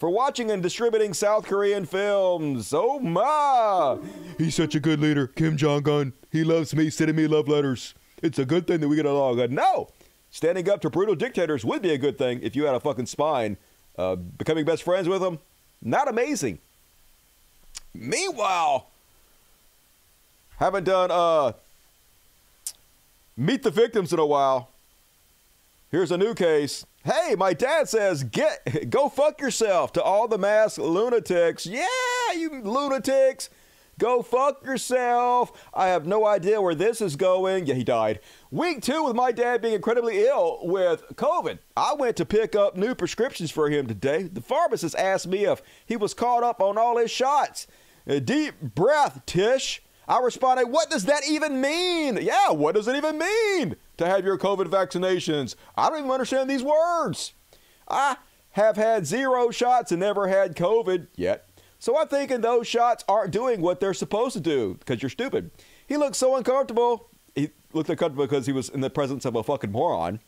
[0.02, 2.74] for watching and distributing South Korean films.
[2.74, 4.00] Oh my!
[4.36, 6.14] He's such a good leader, Kim Jong Un.
[6.32, 7.94] He loves me, sending me love letters.
[8.24, 9.38] It's a good thing that we get along.
[9.54, 9.90] No,
[10.32, 13.06] standing up to brutal dictators would be a good thing if you had a fucking
[13.06, 13.58] spine.
[13.96, 15.38] Uh, becoming best friends with them,
[15.84, 16.58] not amazing.
[17.94, 18.88] Meanwhile,
[20.58, 21.54] haven't done uh
[23.38, 24.70] meet the victims in a while.
[25.92, 26.88] Here's a new case.
[27.04, 31.66] Hey, my dad says get go fuck yourself to all the masked lunatics.
[31.66, 31.88] Yeah,
[32.36, 33.50] you lunatics.
[33.98, 35.52] Go fuck yourself.
[35.74, 37.66] I have no idea where this is going.
[37.66, 38.20] Yeah, he died.
[38.52, 41.60] Week two with my dad being incredibly ill with COVID.
[41.76, 44.24] I went to pick up new prescriptions for him today.
[44.24, 47.68] The pharmacist asked me if he was caught up on all his shots.
[48.08, 49.82] A deep breath, Tish.
[50.08, 52.18] I responded, What does that even mean?
[52.22, 55.56] Yeah, what does it even mean to have your COVID vaccinations?
[55.76, 57.34] I don't even understand these words.
[57.88, 58.18] I
[58.52, 61.48] have had zero shots and never had COVID yet.
[61.80, 65.52] So I'm thinking those shots aren't doing what they're supposed to do because you're stupid.
[65.88, 67.10] He looked so uncomfortable.
[67.34, 70.20] He looked uncomfortable because he was in the presence of a fucking moron.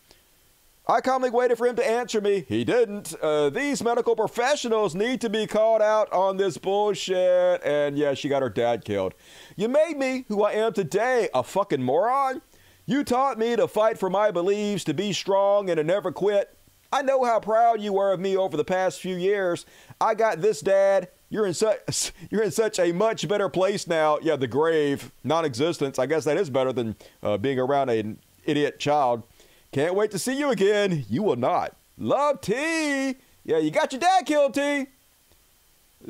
[0.86, 2.43] I calmly waited for him to answer me.
[2.49, 3.13] He didn't.
[3.21, 7.63] Uh, these medical professionals need to be called out on this bullshit.
[7.63, 9.13] And yeah, she got her dad killed.
[9.55, 12.41] You made me who I am today a fucking moron.
[12.86, 16.58] You taught me to fight for my beliefs, to be strong, and to never quit.
[16.91, 19.65] I know how proud you were of me over the past few years.
[20.00, 21.08] I got this, Dad.
[21.30, 24.19] You're in such you're in such a much better place now.
[24.22, 25.98] Yeah, the grave, non-existence.
[25.98, 29.24] I guess that is better than uh, being around an idiot child.
[29.72, 31.06] Can't wait to see you again.
[31.10, 31.76] You will not.
[31.98, 33.15] Love T.
[33.43, 34.86] Yeah, you got your dad killed, T.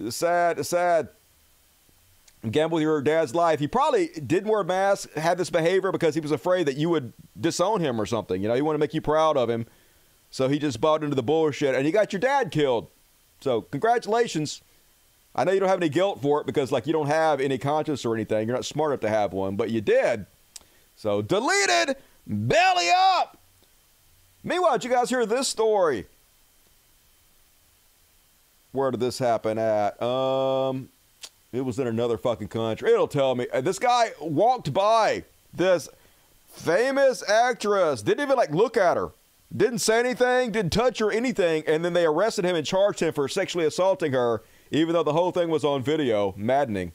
[0.10, 1.10] Sad, sad.
[2.49, 3.60] Gamble your dad's life.
[3.60, 6.89] He probably didn't wear a mask, had this behavior because he was afraid that you
[6.89, 8.41] would disown him or something.
[8.41, 9.65] You know, he wanted to make you proud of him.
[10.29, 12.88] So he just bought into the bullshit and he got your dad killed.
[13.39, 14.62] So congratulations.
[15.36, 17.58] I know you don't have any guilt for it because like you don't have any
[17.58, 18.47] conscience or anything.
[18.47, 20.25] You're not smart enough to have one, but you did.
[20.95, 23.38] So deleted, belly up.
[24.43, 26.06] Meanwhile, you guys hear this story?
[28.73, 30.01] Where did this happen at?
[30.01, 30.89] Um,
[31.54, 32.92] it was in another fucking country.
[32.92, 33.48] It'll tell me.
[33.54, 35.88] Uh, This guy walked by this
[36.50, 39.12] famous actress, didn't even like look at her,
[39.56, 43.13] didn't say anything, didn't touch her, anything, and then they arrested him and charged him
[43.13, 46.34] for sexually assaulting her, even though the whole thing was on video.
[46.36, 46.92] Maddening.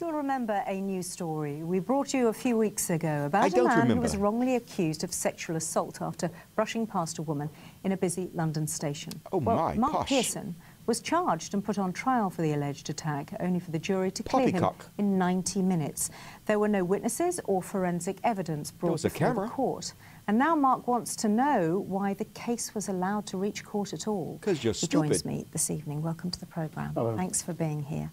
[0.00, 3.90] You'll remember a news story we brought you a few weeks ago about a man
[3.90, 7.50] who was wrongly accused of sexual assault after brushing past a woman
[7.84, 9.12] in a busy London station.
[9.30, 10.08] Oh, well, my, Mark posh.
[10.08, 10.54] Pearson
[10.86, 14.22] was charged and put on trial for the alleged attack, only for the jury to
[14.22, 14.64] clear him
[14.98, 16.10] in 90 minutes.
[16.46, 19.46] There were no witnesses or forensic evidence brought was a before camera.
[19.46, 19.92] the court.
[20.26, 24.06] And now Mark wants to know why the case was allowed to reach court at
[24.08, 24.38] all.
[24.40, 26.02] 'Cause you're he joins me this evening.
[26.02, 26.92] Welcome to the programme.
[26.94, 27.16] Hello.
[27.16, 28.10] Thanks for being here.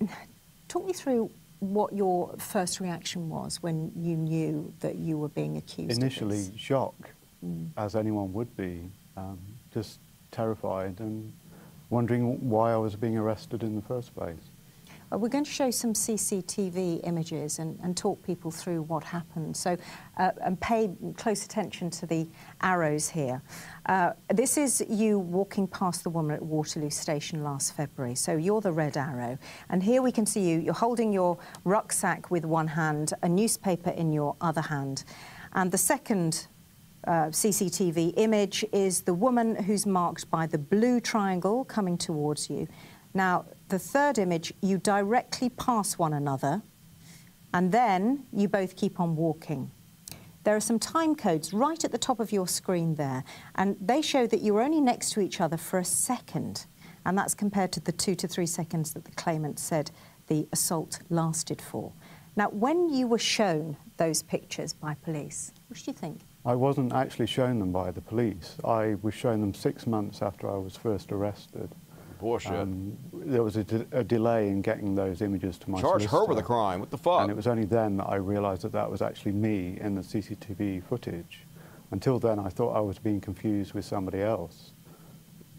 [0.68, 5.56] Talk me through what your first reaction was when you knew that you were being
[5.56, 5.96] accused.
[5.98, 6.60] Initially, of this.
[6.60, 6.94] shock,
[7.76, 9.38] as anyone would be, um,
[9.72, 9.98] just
[10.30, 11.32] terrified and
[11.94, 14.50] wondering why I was being arrested in the first place.
[15.12, 19.56] Uh, we're going to show some CCTV images and, and talk people through what happened.
[19.56, 19.76] So,
[20.16, 22.26] uh, and pay close attention to the
[22.62, 23.40] arrows here.
[23.86, 28.16] Uh, this is you walking past the woman at Waterloo Station last February.
[28.16, 29.38] So you're the red arrow,
[29.68, 30.58] and here we can see you.
[30.58, 35.04] You're holding your rucksack with one hand, a newspaper in your other hand,
[35.52, 36.48] and the second
[37.06, 42.68] uh, CCTV image is the woman who's marked by the blue triangle coming towards you.
[43.12, 46.62] Now, the third image, you directly pass one another,
[47.52, 49.70] and then you both keep on walking.
[50.42, 53.24] There are some time codes right at the top of your screen there,
[53.54, 56.66] and they show that you were only next to each other for a second,
[57.06, 59.90] and that's compared to the two to three seconds that the claimant said
[60.26, 61.92] the assault lasted for.
[62.36, 66.20] Now, when you were shown those pictures by police, what did you think?
[66.46, 68.56] I wasn't actually shown them by the police.
[68.64, 71.74] I was shown them six months after I was first arrested.
[72.20, 72.52] Bullshit.
[72.52, 76.26] Um, there was a, de- a delay in getting those images to my Charge her
[76.26, 76.80] with a crime.
[76.80, 77.22] What the fuck?
[77.22, 80.02] And it was only then that I realised that that was actually me in the
[80.02, 81.46] CCTV footage.
[81.90, 84.73] Until then, I thought I was being confused with somebody else.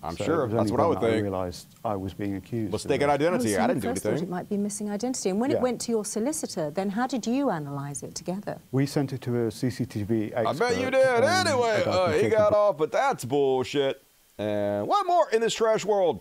[0.06, 0.48] I'm So it sure.
[0.48, 1.24] That's what I would that I think.
[1.24, 2.68] realised I was being accused.
[2.68, 3.14] of Mistaken it.
[3.14, 3.58] identity.
[3.58, 4.28] I didn't do first thought anything.
[4.28, 5.30] it might be missing identity.
[5.30, 5.58] And when Yeah.
[5.58, 8.60] it went to your solicitor, then how did you analyse it together?
[8.72, 10.48] We sent it to a CCTV expert.
[10.48, 11.06] I bet you did.
[11.24, 14.02] um, anyway, uh, he got off, but that's bullshit.
[14.38, 16.20] And one more in this trash world.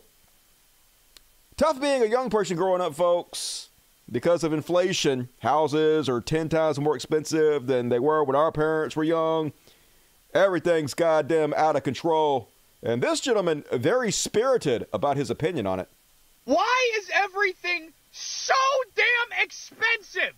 [1.57, 3.69] Tough being a young person growing up, folks.
[4.11, 8.97] Because of inflation, houses are 10 times more expensive than they were when our parents
[8.97, 9.53] were young.
[10.35, 12.49] Everything's goddamn out of control.
[12.85, 15.89] And this gentleman, very spirited about his opinion on it.
[16.45, 18.55] Why is everything so
[18.95, 20.35] damn expensive?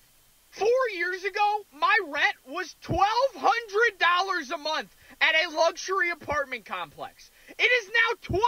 [0.51, 7.33] Four years ago, my rent was $1,200 a month at a luxury apartment complex.
[7.59, 8.39] It is now $2,100,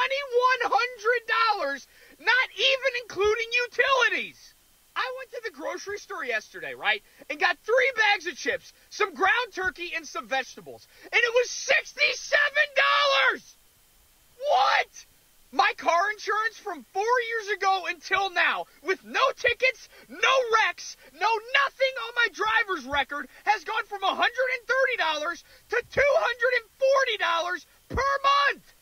[2.21, 4.55] not even including utilities.
[4.95, 9.13] I went to the grocery store yesterday, right, and got three bags of chips, some
[9.13, 10.87] ground turkey, and some vegetables.
[11.03, 13.57] And it was $67!
[14.47, 15.07] What?
[15.51, 21.29] My car insurance from four years ago until now, with no tickets, no wrecks, no
[21.55, 28.75] nothing on my driver's record, has gone from $130 to $240 per month.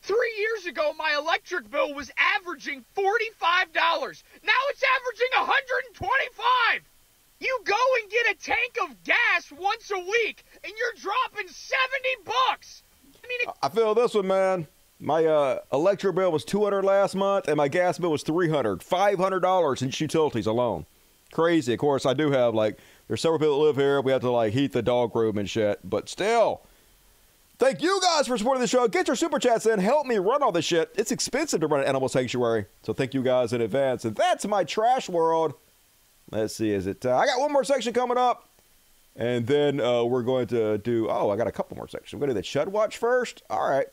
[0.00, 3.02] Three years ago, my electric bill was averaging $45.
[3.74, 5.54] Now it's averaging
[5.98, 6.80] $125.
[7.40, 12.08] You go and get a tank of gas once a week, and you're dropping 70
[12.24, 12.82] bucks.
[13.22, 14.66] I mean, it I feel this one, man.
[15.00, 18.82] My uh, electric bill was 200 last month, and my gas bill was 300.
[18.82, 20.86] 500 dollars in utilities alone.
[21.32, 21.72] Crazy.
[21.72, 22.78] Of course, I do have like
[23.08, 24.00] there's several people that live here.
[24.00, 25.80] We have to like heat the dog room and shit.
[25.82, 26.62] But still,
[27.58, 28.86] thank you guys for supporting the show.
[28.86, 29.80] Get your super chats in.
[29.80, 30.92] Help me run all this shit.
[30.96, 34.04] It's expensive to run an animal sanctuary, so thank you guys in advance.
[34.04, 35.54] And that's my trash world.
[36.30, 36.70] Let's see.
[36.70, 37.04] Is it?
[37.04, 38.48] Uh, I got one more section coming up.
[39.16, 41.08] And then uh, we're going to do.
[41.08, 42.14] Oh, I got a couple more sections.
[42.14, 43.42] We're going to do the Chud Watch first.
[43.50, 43.86] All right.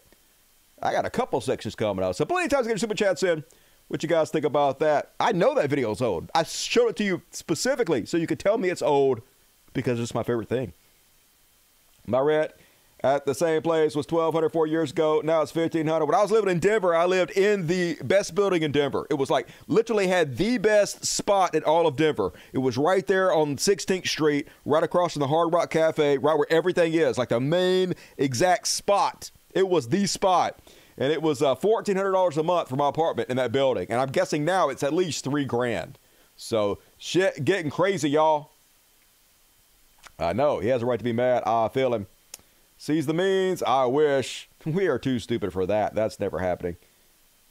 [0.81, 2.15] I got a couple sections coming out.
[2.15, 3.43] So plenty of times to get your super chats in.
[3.87, 5.11] What you guys think about that?
[5.19, 6.31] I know that video's old.
[6.33, 9.21] I showed it to you specifically so you could tell me it's old
[9.73, 10.73] because it's my favorite thing.
[12.07, 12.51] My rent
[13.03, 15.21] at the same place was 1200 four years ago.
[15.23, 18.63] Now it's 1500 When I was living in Denver, I lived in the best building
[18.63, 19.07] in Denver.
[19.09, 22.31] It was like literally had the best spot in all of Denver.
[22.53, 26.37] It was right there on 16th Street, right across from the Hard Rock Cafe, right
[26.37, 29.31] where everything is, like the main exact spot.
[29.53, 30.59] It was the spot.
[30.97, 33.87] And it was uh, $1,400 a month for my apartment in that building.
[33.89, 35.97] And I'm guessing now it's at least three grand.
[36.35, 38.51] So shit getting crazy, y'all.
[40.19, 40.59] I know.
[40.59, 41.43] He has a right to be mad.
[41.45, 42.07] I feel him.
[42.77, 43.63] Sees the means.
[43.63, 44.47] I wish.
[44.63, 45.95] We are too stupid for that.
[45.95, 46.75] That's never happening.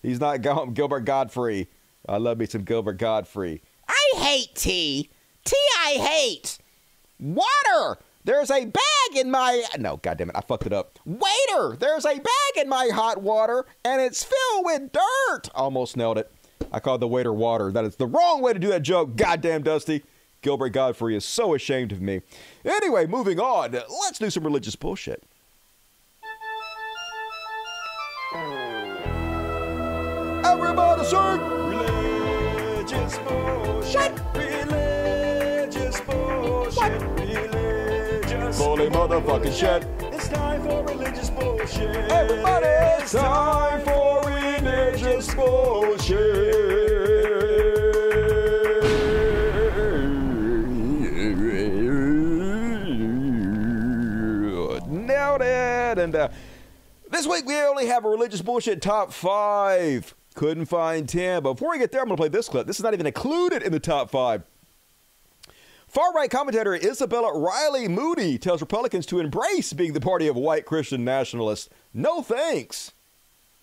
[0.01, 1.67] He's not Gil- Gilbert Gottfried.
[2.09, 3.61] I love me some Gilbert Gottfried.
[3.89, 5.11] I hate tea.
[5.45, 6.59] Tea I hate.
[7.19, 7.99] Water!
[8.25, 9.65] There's a bag in my.
[9.79, 10.37] No, goddamn it.
[10.37, 10.99] I fucked it up.
[11.05, 11.77] Waiter!
[11.79, 15.49] There's a bag in my hot water and it's filled with dirt.
[15.55, 16.31] Almost nailed it.
[16.73, 17.73] I called the waiter water.
[17.73, 19.17] That is the wrong way to do that joke.
[19.17, 20.03] Goddamn, Dusty.
[20.43, 22.23] Gilbert Gottfried is so ashamed of me.
[22.65, 23.73] Anyway, moving on.
[23.73, 25.23] Let's do some religious bullshit.
[31.11, 31.41] bullshit.
[32.81, 34.13] Religious bullshit.
[34.35, 34.80] Religious
[39.01, 39.87] motherfucking shit.
[40.13, 41.97] It's time for religious bullshit.
[42.11, 46.19] Everybody, it's time for religious bullshit.
[54.87, 55.99] Nailed it.
[55.99, 56.29] And uh,
[57.11, 60.15] this week we only have a religious bullshit top five.
[60.35, 61.43] Couldn't find 10.
[61.43, 62.67] But before we get there, I'm going to play this clip.
[62.67, 64.43] This is not even included in the top five.
[65.91, 70.65] Far right commentator Isabella Riley Moody tells Republicans to embrace being the party of white
[70.65, 71.69] Christian nationalists.
[71.93, 72.93] No thanks.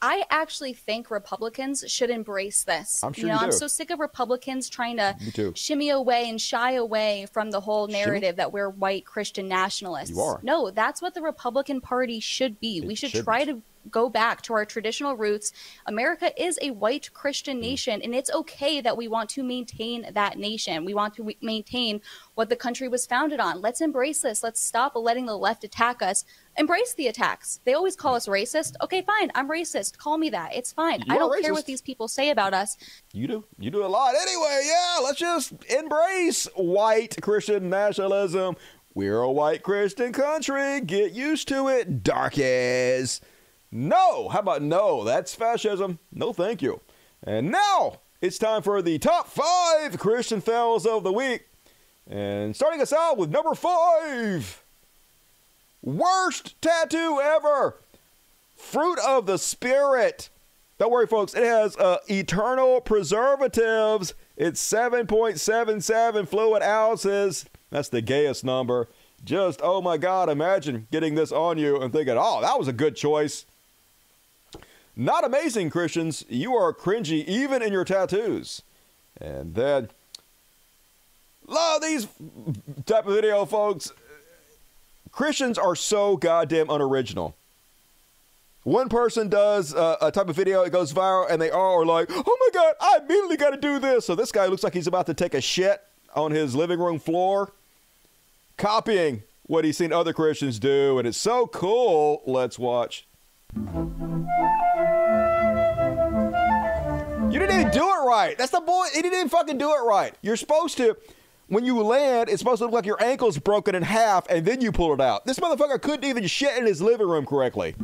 [0.01, 3.01] I actually think Republicans should embrace this.
[3.01, 5.15] I'm sure you know, you I'm so sick of Republicans trying to
[5.55, 7.99] shimmy away and shy away from the whole Shimmy?
[7.99, 10.09] narrative that we're white Christian nationalists.
[10.09, 10.41] You are.
[10.43, 12.81] No, that's what the Republican Party should be.
[12.81, 13.61] we should try to
[13.91, 15.51] go back to our traditional roots.
[15.85, 17.61] America is a white Christian hmm.
[17.61, 20.85] nation, and it's okay that we want to maintain that nation.
[20.85, 22.01] We want to maintain
[22.35, 23.61] what the country was founded on.
[23.61, 24.43] Let's embrace this.
[24.43, 26.25] Let's stop letting the left attack us.
[26.57, 27.59] Embrace the attacks.
[27.65, 28.17] They always call hmm.
[28.17, 28.73] us racist.
[28.81, 29.31] Okay, fine.
[29.35, 29.97] I'm racist.
[29.97, 30.55] Call me that.
[30.55, 30.99] It's fine.
[31.05, 32.77] You I don't care what these people say about us.
[33.13, 33.45] You do.
[33.59, 34.15] You do a lot.
[34.21, 38.55] Anyway, yeah, let's just embrace white Christian nationalism.
[38.97, 40.81] We're a white Christian country.
[40.81, 43.21] Get used to it, darkies.
[43.71, 44.29] No.
[44.29, 45.03] How about no?
[45.03, 45.99] That's fascism.
[46.11, 46.81] No, thank you.
[47.23, 51.47] And now it's time for the top five Christian fails of the week.
[52.09, 54.63] And starting us out with number five
[55.81, 57.77] worst tattoo ever
[58.55, 60.29] fruit of the spirit.
[60.77, 61.33] Don't worry, folks.
[61.33, 64.13] It has uh, eternal preservatives.
[64.35, 67.45] It's 7.77 fluid ounces.
[67.71, 68.87] That's the gayest number.
[69.23, 72.73] Just, oh my God, imagine getting this on you and thinking, oh, that was a
[72.73, 73.45] good choice.
[74.99, 76.25] Not amazing, Christians.
[76.27, 78.63] You are cringy even in your tattoos.
[79.21, 79.89] And then,
[81.45, 82.07] love these
[82.87, 83.91] type of video, folks.
[85.11, 87.35] Christians are so goddamn unoriginal.
[88.63, 91.85] One person does uh, a type of video, it goes viral, and they all are
[91.85, 94.05] like, oh my God, I immediately got to do this.
[94.05, 95.81] So this guy looks like he's about to take a shit
[96.15, 97.53] on his living room floor,
[98.57, 100.97] copying what he's seen other Christians do.
[100.97, 102.23] And it's so cool.
[102.25, 103.05] Let's watch.
[107.29, 108.37] You didn't even do it right.
[108.37, 108.85] That's the boy.
[108.93, 110.13] He didn't even fucking do it right.
[110.21, 110.95] You're supposed to,
[111.47, 114.61] when you land, it's supposed to look like your ankle's broken in half, and then
[114.61, 115.25] you pull it out.
[115.25, 117.75] This motherfucker couldn't even shit in his living room correctly.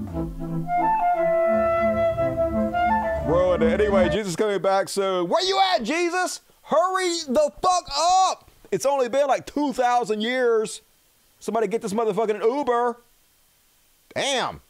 [3.26, 5.28] Bro, and anyway, Jesus coming back soon.
[5.28, 6.39] Where you at, Jesus?
[6.62, 7.89] Hurry the fuck
[8.30, 8.50] up!
[8.72, 10.82] It's only been like 2,000 years.
[11.41, 12.96] Somebody get this motherfucker an Uber.
[14.16, 14.62] Damn.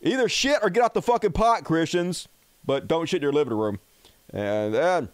[0.00, 2.26] Either shit or get out the fucking pot, Christians.
[2.64, 3.78] But don't shit in your living room.
[4.32, 5.08] And then,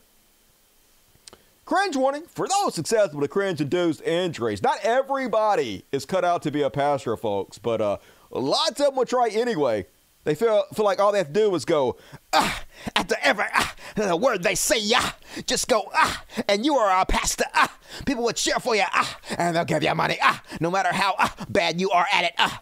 [1.64, 4.62] cringe warning for those susceptible to cringe induced injuries.
[4.62, 7.96] Not everybody is cut out to be a pastor, folks, but uh,
[8.30, 9.86] lots of them will try anyway.
[10.24, 11.96] They feel feel like all they have to do is go
[12.32, 12.64] ah
[12.96, 15.12] after every ah the word they say yeah
[15.46, 17.72] just go ah and you are a pastor ah
[18.06, 21.14] people will cheer for you ah and they'll give you money ah no matter how
[21.20, 22.60] ah bad you are at it ah.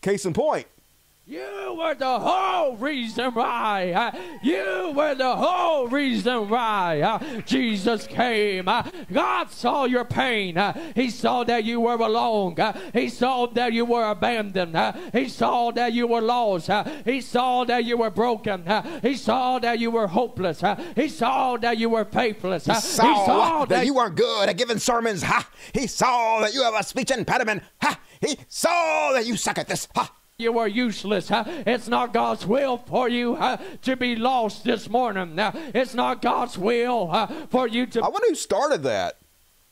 [0.00, 0.66] Case in point,
[1.32, 3.92] You were the whole reason why.
[3.92, 4.10] uh,
[4.42, 8.68] You were the whole reason why uh, Jesus came.
[8.68, 10.58] Uh, God saw your pain.
[10.58, 12.60] Uh, He saw that you were alone.
[12.60, 14.76] Uh, He saw that you were abandoned.
[14.76, 16.68] Uh, He saw that you were lost.
[17.06, 18.64] He saw that you were broken.
[19.00, 20.62] He saw that you were hopeless.
[20.94, 22.66] He saw that you were faithless.
[22.66, 25.22] He Uh, saw, that, you weren't good at giving sermons.
[25.22, 25.48] Ha!
[25.72, 27.62] He saw that you have a speech impediment.
[27.80, 27.98] Ha!
[28.20, 29.88] He saw that you suck at this.
[29.94, 30.12] Ha!
[30.42, 31.28] You were useless.
[31.30, 33.38] It's not God's will for you
[33.82, 35.34] to be lost this morning.
[35.38, 38.00] It's not God's will for you to.
[38.02, 39.18] I wonder who started that.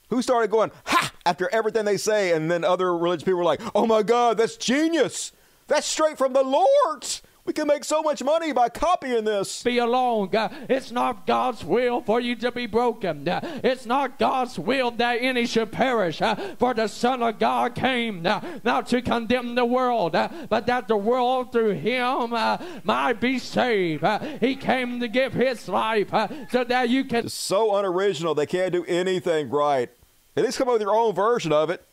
[0.09, 3.61] Who started going ha after everything they say, and then other religious people were like,
[3.75, 5.33] "Oh my God, that's genius!
[5.69, 7.07] That's straight from the Lord.
[7.45, 10.35] We can make so much money by copying this." Be alone.
[10.35, 13.29] Uh, It's not God's will for you to be broken.
[13.29, 16.21] Uh, It's not God's will that any should perish.
[16.23, 20.67] uh, For the Son of God came uh, not to condemn the world, uh, but
[20.67, 24.05] that the world through him uh, might be saved.
[24.41, 26.11] He came to give his life
[26.51, 27.29] so that you can.
[27.29, 29.91] So unoriginal, they can't do anything right.
[30.37, 31.85] At least come up with your own version of it.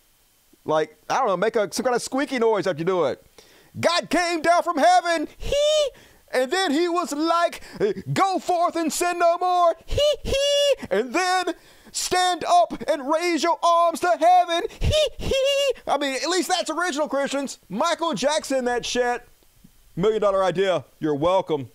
[0.65, 3.25] Like I don't know, make a, some kind of squeaky noise after you do it.
[3.79, 5.27] God came down from heaven.
[5.37, 5.55] He.
[6.31, 7.61] And then he was like,
[8.13, 9.75] Go forth and sin no more.
[9.85, 10.87] He, he.
[10.89, 11.55] And then
[11.91, 14.63] stand up and raise your arms to heaven.
[14.79, 15.73] He, he.
[15.87, 17.59] I mean, at least that's original Christians.
[17.69, 19.27] Michael Jackson, that shit.
[19.95, 20.85] Million dollar idea.
[20.99, 21.69] You're welcome.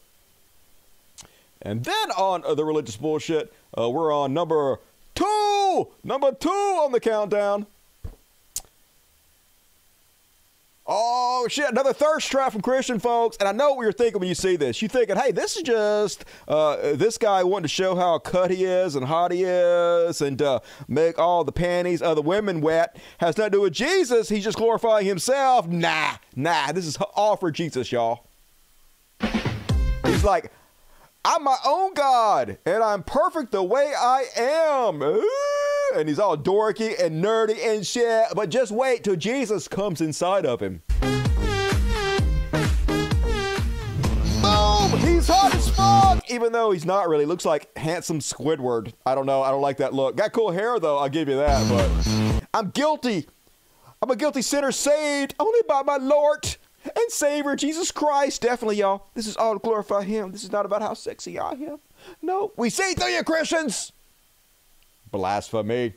[1.63, 4.81] And then on uh, the religious bullshit, uh, we're on number
[5.15, 5.89] two.
[6.05, 7.67] Number two on the countdown.
[10.95, 11.71] Oh shit!
[11.71, 14.57] Another thirst trap from Christian folks, and I know what you're thinking when you see
[14.57, 14.83] this.
[14.83, 18.67] You're thinking, "Hey, this is just uh, this guy wanting to show how cut he
[18.67, 22.95] is and hot he is, and uh, make all the panties of the women wet."
[23.21, 24.29] Has nothing to do with Jesus.
[24.29, 25.67] He's just glorifying himself.
[25.67, 26.73] Nah, nah.
[26.73, 28.27] This is all for Jesus, y'all.
[30.05, 30.53] He's like,
[31.25, 35.03] I'm my own God, and I'm perfect the way I am.
[35.03, 38.27] Ooh and he's all dorky and nerdy and shit.
[38.35, 40.83] But just wait till Jesus comes inside of him.
[44.43, 44.99] Boom!
[44.99, 46.29] He's hot as fuck!
[46.31, 47.27] Even though he's not really.
[47.27, 48.93] Looks like handsome Squidward.
[49.07, 49.43] I don't know.
[49.43, 50.17] I don't like that look.
[50.17, 50.99] Got cool hair, though.
[50.99, 51.69] I'll give you that.
[51.69, 53.29] But I'm guilty.
[54.01, 58.43] I'm a guilty sinner saved only by my Lord and Savior Jesus Christ.
[58.43, 59.07] Definitely, y'all.
[59.15, 60.33] This is all to glorify Him.
[60.33, 61.79] This is not about how sexy I am.
[62.21, 63.93] No, we see through you, Christians
[65.13, 65.95] blasphemy.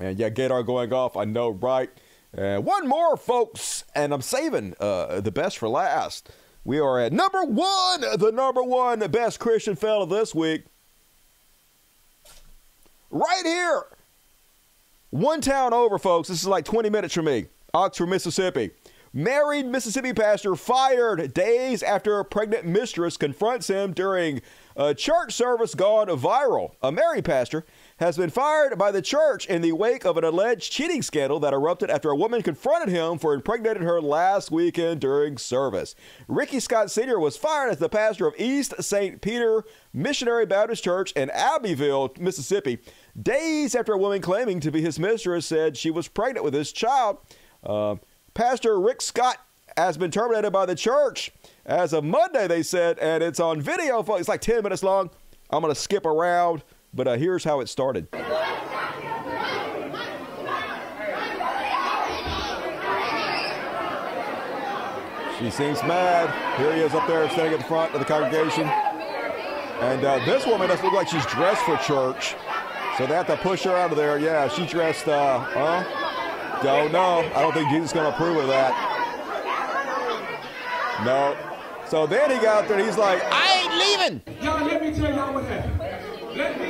[0.00, 1.90] And yeah, Gator going off, I know, right?
[2.36, 6.30] And one more, folks, and I'm saving uh, the best for last.
[6.64, 10.64] We are at number one, the number one best Christian fellow this week.
[13.10, 13.84] Right here.
[15.10, 16.28] One town over, folks.
[16.28, 17.46] This is like 20 minutes from me.
[17.72, 18.70] Oxford, Mississippi.
[19.16, 24.42] Married Mississippi pastor fired days after a pregnant mistress confronts him during
[24.74, 26.72] a church service gone viral.
[26.82, 27.64] A married pastor
[27.98, 31.52] has been fired by the church in the wake of an alleged cheating scandal that
[31.52, 35.94] erupted after a woman confronted him for impregnating her last weekend during service.
[36.26, 37.20] Ricky Scott Sr.
[37.20, 39.20] was fired as the pastor of East St.
[39.20, 42.78] Peter Missionary Baptist Church in Abbeville, Mississippi,
[43.20, 46.72] days after a woman claiming to be his mistress said she was pregnant with his
[46.72, 47.18] child.
[47.62, 47.96] Uh,
[48.34, 49.38] Pastor Rick Scott
[49.76, 51.30] has been terminated by the church
[51.66, 54.04] as of Monday, they said, and it's on video.
[54.16, 55.10] It's like 10 minutes long.
[55.50, 56.62] I'm going to skip around,
[56.94, 58.08] but uh, here's how it started.
[65.38, 66.58] She seems mad.
[66.58, 68.68] Here he is up there standing at the front of the congregation.
[68.68, 72.36] And uh, this woman doesn't look like she's dressed for church.
[72.96, 74.18] So they have to push her out of there.
[74.18, 76.60] Yeah, she dressed, uh, huh?
[76.62, 77.28] Don't know.
[77.34, 78.72] I don't think Jesus is going to approve of that.
[81.04, 81.36] No.
[81.88, 84.42] So then he got out there and he's like, I ain't leaving.
[84.42, 86.38] Y'all, let me tell y'all what happened.
[86.38, 86.63] Let me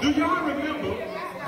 [0.00, 0.96] Do y'all remember?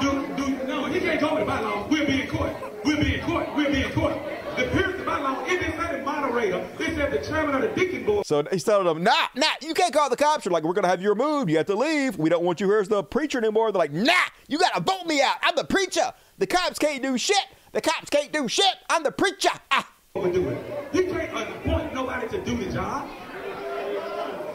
[0.00, 1.90] Do, do, no, he can't go with the bylaws.
[1.90, 2.52] We'll be in court.
[2.84, 3.46] We'll be in court.
[3.54, 4.14] We'll be in court.
[4.56, 7.68] The period of bylaw, if they said the moderator, they said the chairman of the
[7.68, 8.26] deacon board.
[8.26, 10.44] So he's telling them, nah, nah, you can't call the cops.
[10.44, 11.50] You're like, we're going to have you removed.
[11.50, 12.16] You have to leave.
[12.16, 13.70] We don't want you here as the preacher anymore.
[13.70, 14.14] They're like, nah,
[14.48, 15.36] you got to vote me out.
[15.42, 16.12] I'm the preacher.
[16.38, 17.36] The cops can't do shit.
[17.72, 18.74] The cops can't do shit.
[18.88, 19.50] I'm the preacher.
[19.70, 19.86] Ah.
[20.14, 20.94] Do it.
[20.94, 23.08] You can't appoint nobody to do the job.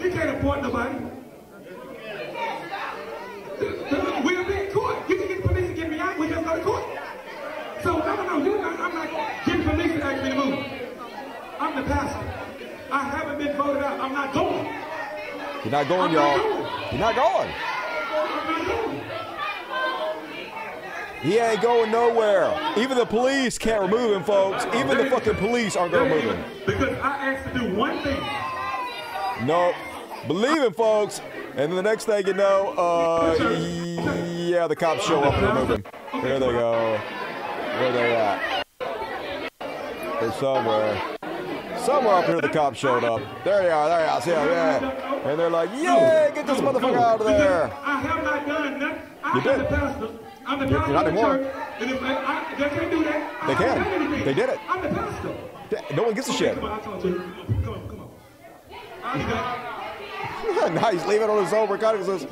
[0.02, 0.98] You can't appoint nobody.
[4.24, 4.98] We'll be in court.
[5.08, 6.18] You can get the police to get me out.
[6.20, 6.84] We just go to court.
[7.82, 8.46] So no, no, no.
[8.46, 10.66] You, I'm not getting police to ask me to move.
[11.60, 12.34] I'm the pastor.
[12.92, 14.00] I haven't been voted out.
[14.00, 14.66] I'm not going.
[15.64, 16.38] You're not going, y'all.
[16.92, 17.50] You're not going.
[17.50, 19.02] I'm not going.
[21.22, 22.54] He ain't going nowhere.
[22.78, 24.66] Even the police can't remove him, folks.
[24.76, 26.46] Even the fucking police aren't going to remove him.
[26.66, 28.22] Because I asked to do one thing.
[29.48, 29.74] Nope.
[30.28, 31.22] Believe him, folks.
[31.56, 33.38] And then the next thing you know, uh,
[34.36, 35.84] yeah, the cops show up and remove him.
[36.22, 37.00] There they go.
[37.80, 38.64] Where they at?
[40.20, 41.02] They're somewhere.
[41.80, 43.22] Somewhere up here the cops showed up.
[43.44, 44.22] There they are, there they are.
[44.22, 45.30] See them, yeah.
[45.30, 47.72] And they're like, yeah, get this motherfucker out of there.
[47.84, 49.02] I have not done nothing.
[49.24, 49.60] I You did.
[49.60, 50.10] the pastor.
[50.46, 51.38] I'm the pastor you're not of the anymore.
[51.38, 51.54] church.
[52.04, 53.48] I, they can't do that.
[53.48, 54.12] They can.
[54.26, 54.60] They did it.
[54.70, 55.96] I'm the pastor.
[55.96, 56.56] No one gives a shit.
[56.56, 57.20] Come on, I'll talk to you.
[57.64, 58.10] Come on, come on.
[59.04, 60.74] I'll be back.
[60.74, 61.70] now he's leaving on his own.
[61.70, 62.28] Ricardo says,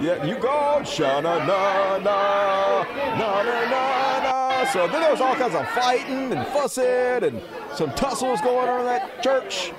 [0.00, 0.80] yeah, you go.
[0.82, 2.82] Shana na na na
[3.18, 4.51] na na na.
[4.70, 7.42] So then there was all kinds of fighting and fussing and
[7.74, 9.72] some tussles going on in that church.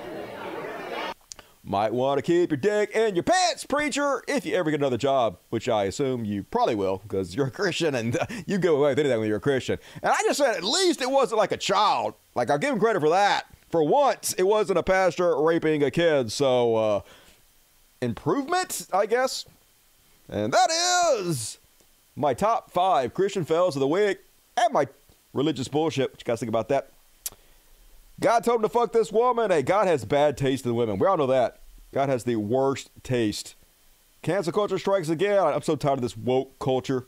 [1.64, 4.98] Might want to keep your dick in your pants, preacher, if you ever get another
[4.98, 8.90] job, which I assume you probably will, because you're a Christian and you go away
[8.90, 9.80] with anything when you're a Christian.
[10.04, 12.16] And I just said, at least it wasn't like a child.
[12.36, 13.46] Like, I'll give him credit for that.
[13.72, 16.32] For once, it wasn't a pastor raping a kid.
[16.32, 17.02] So, uh,
[18.02, 19.46] improvement, I guess.
[20.28, 20.70] And that
[21.16, 21.58] is
[22.18, 24.20] my top five Christian fails of the week
[24.58, 24.88] and my
[25.34, 26.12] religious bullshit.
[26.12, 26.90] What you guys think about that?
[28.20, 29.52] God told him to fuck this woman.
[29.52, 31.00] Hey, God has bad taste in women.
[31.00, 31.60] We all know that.
[31.92, 33.56] God has the worst taste.
[34.22, 35.38] Cancel culture strikes again.
[35.40, 37.06] I'm so tired of this woke culture.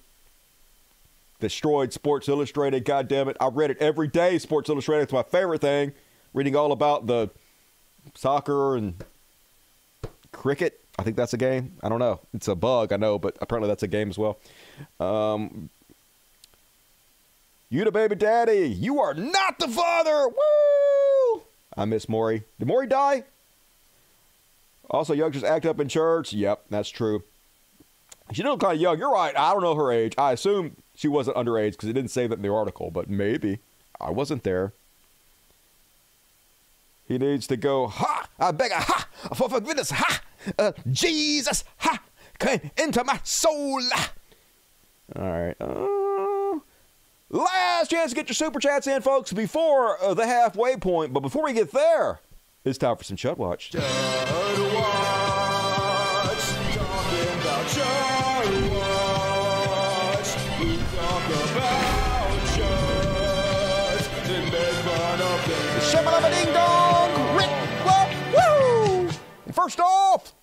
[1.39, 2.85] Destroyed Sports Illustrated.
[2.85, 3.37] God damn it.
[3.39, 4.37] I read it every day.
[4.37, 5.03] Sports Illustrated.
[5.03, 5.93] It's my favorite thing.
[6.33, 7.29] Reading all about the
[8.13, 8.95] soccer and
[10.35, 10.81] Cricket.
[10.99, 11.73] I think that's a game.
[11.81, 12.19] I don't know.
[12.33, 14.37] It's a bug, I know, but apparently that's a game as well.
[14.99, 15.69] Um,
[17.75, 18.69] you the baby daddy.
[18.69, 20.27] You are not the father.
[20.27, 21.43] Woo!
[21.75, 22.43] I miss Maury.
[22.57, 23.23] Did Maury die?
[24.89, 26.31] Also, youngsters act up in church.
[26.31, 27.23] Yep, that's true.
[28.31, 28.97] She did look kind of young.
[28.97, 29.37] You're right.
[29.37, 30.13] I don't know her age.
[30.17, 33.59] I assume she wasn't underage because it didn't say that in the article, but maybe.
[33.99, 34.73] I wasn't there.
[37.07, 38.27] He needs to go, ha!
[38.39, 39.07] I beg a ha!
[39.35, 40.21] For forgiveness, ha!
[40.57, 42.01] Uh, Jesus, ha!
[42.39, 43.81] Came into my soul.
[45.15, 45.55] All right.
[45.59, 46.04] Uh,
[47.29, 51.13] last chance to get your super chats in, folks, before uh, the halfway point.
[51.13, 52.19] But before we get there,
[52.63, 53.71] it's time for some Chud Watch.
[53.71, 53.81] Chud
[54.75, 54.85] Watch,
[56.75, 60.29] talking about Chud Watch.
[60.59, 66.31] We talk about Chuds and make fun of them.
[66.31, 67.09] Ding dong!
[67.37, 67.51] Rick,
[68.35, 69.09] woo!
[69.51, 70.34] First off,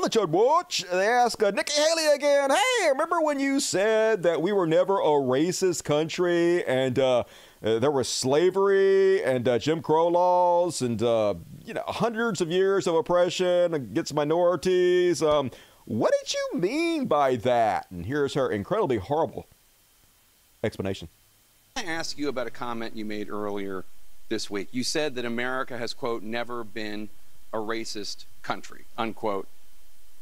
[0.00, 2.50] on the Chud Watch, they ask uh, Nikki Haley again.
[2.50, 7.24] Hey, remember when you said that we were never a racist country and uh,
[7.62, 11.34] uh, there was slavery and uh, Jim Crow laws and uh,
[11.66, 15.22] you know hundreds of years of oppression against minorities?
[15.22, 15.50] Um,
[15.84, 17.90] what did you mean by that?
[17.90, 19.46] And here's her incredibly horrible
[20.64, 21.08] explanation.
[21.76, 23.84] I ask you about a comment you made earlier
[24.30, 24.68] this week.
[24.72, 27.10] You said that America has, quote, never been
[27.52, 29.46] a racist country, unquote.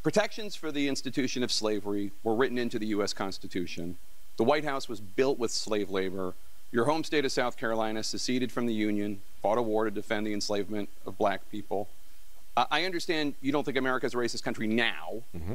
[0.02, 3.12] Protections for the institution of slavery were written into the U.S.
[3.12, 3.96] Constitution.
[4.36, 6.34] The White House was built with slave labor.
[6.70, 10.26] Your home state of South Carolina seceded from the Union, fought a war to defend
[10.26, 11.88] the enslavement of black people.
[12.56, 15.54] Uh, I understand you don't think America is a racist country now, Mm-hmm.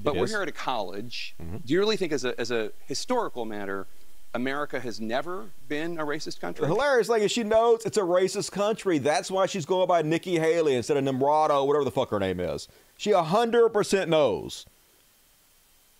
[0.00, 0.30] but It we're is.
[0.30, 1.34] here at a college.
[1.42, 1.64] Mhm.
[1.66, 3.86] Do you really think, as a, as a historical matter,
[4.34, 6.62] America has never been a racist country?
[6.66, 8.98] The hilarious thing is she knows it's a racist country.
[8.98, 12.40] That's why she's going by Nikki Haley instead of Nimrado, whatever the fuck her name
[12.40, 12.68] is.
[13.02, 14.64] She 100% knows.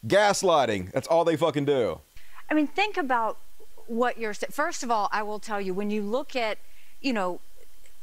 [0.06, 0.92] Gaslighting.
[0.92, 1.98] That's all they fucking do.
[2.48, 3.38] I mean, think about
[3.88, 4.52] what you're saying.
[4.52, 6.58] First of all, I will tell you when you look at,
[7.00, 7.40] you know,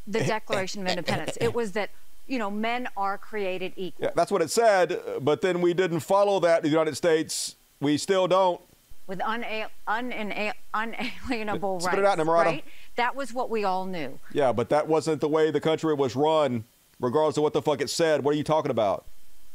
[0.06, 1.92] the Declaration of Independence, it was that,
[2.28, 4.04] you know, men are created equal.
[4.08, 7.56] Yeah, that's what it said, but then we didn't follow that in the United States.
[7.80, 8.60] We still don't.
[9.08, 12.20] with una- unina- unalienable Spit it rights.
[12.20, 12.44] out, Nimrata.
[12.46, 12.66] right?
[12.98, 14.20] That was what we all knew.
[14.34, 16.66] Yeah, but that wasn't the way the country was run,
[17.00, 18.24] regardless of what the fuck it said.
[18.24, 19.06] What are you talking about?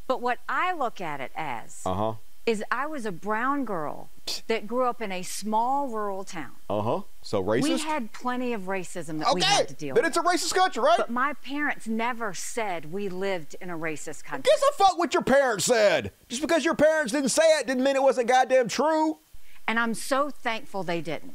[0.06, 2.12] But what I look at it as Uh huh.
[2.46, 4.10] is I was a brown girl
[4.48, 6.52] that grew up in a small rural town.
[6.68, 7.00] Uh huh.
[7.22, 7.62] So racist?
[7.62, 10.16] We had plenty of racism that we had to deal then with.
[10.16, 10.96] it's a racist country, right?
[10.98, 14.50] But my parents never said we lived in a racist country.
[14.50, 16.10] Guess the fuck what your parents said.
[16.28, 19.18] Just because your parents didn't say it didn't mean it wasn't goddamn true.
[19.66, 21.34] And I'm so thankful they didn't.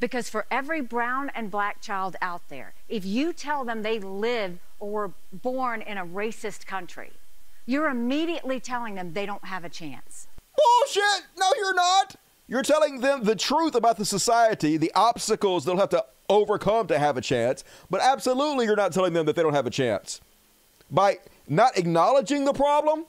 [0.00, 4.58] Because for every brown and black child out there, if you tell them they live
[4.80, 7.12] or were born in a racist country,
[7.66, 10.26] you're immediately telling them they don't have a chance.
[10.56, 11.26] Bullshit!
[11.38, 12.16] No, you're not.
[12.46, 16.98] You're telling them the truth about the society, the obstacles they'll have to overcome to
[16.98, 20.20] have a chance, but absolutely you're not telling them that they don't have a chance.
[20.90, 21.18] By
[21.48, 23.06] not acknowledging the problem,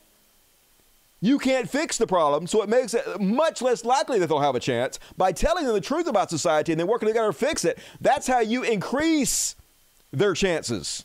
[1.26, 4.54] you can't fix the problem, so it makes it much less likely that they'll have
[4.54, 5.00] a chance.
[5.18, 8.28] By telling them the truth about society and then working together to fix it, that's
[8.28, 9.56] how you increase
[10.12, 11.04] their chances.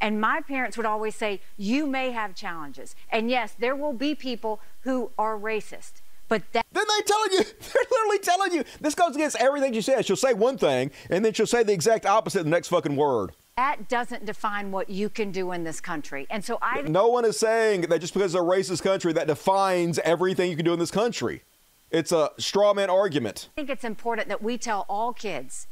[0.00, 2.96] And my parents would always say, You may have challenges.
[3.12, 6.00] And yes, there will be people who are racist.
[6.28, 8.64] But that Then they're telling you, they're literally telling you.
[8.80, 10.06] This goes against everything she says.
[10.06, 12.96] She'll say one thing, and then she'll say the exact opposite in the next fucking
[12.96, 13.30] word.
[13.56, 16.26] That doesn't define what you can do in this country.
[16.30, 19.26] And so I No one is saying that just because it's a racist country, that
[19.26, 21.42] defines everything you can do in this country.
[21.90, 23.48] It's a straw man argument.
[23.52, 25.66] I think it's important that we tell all kids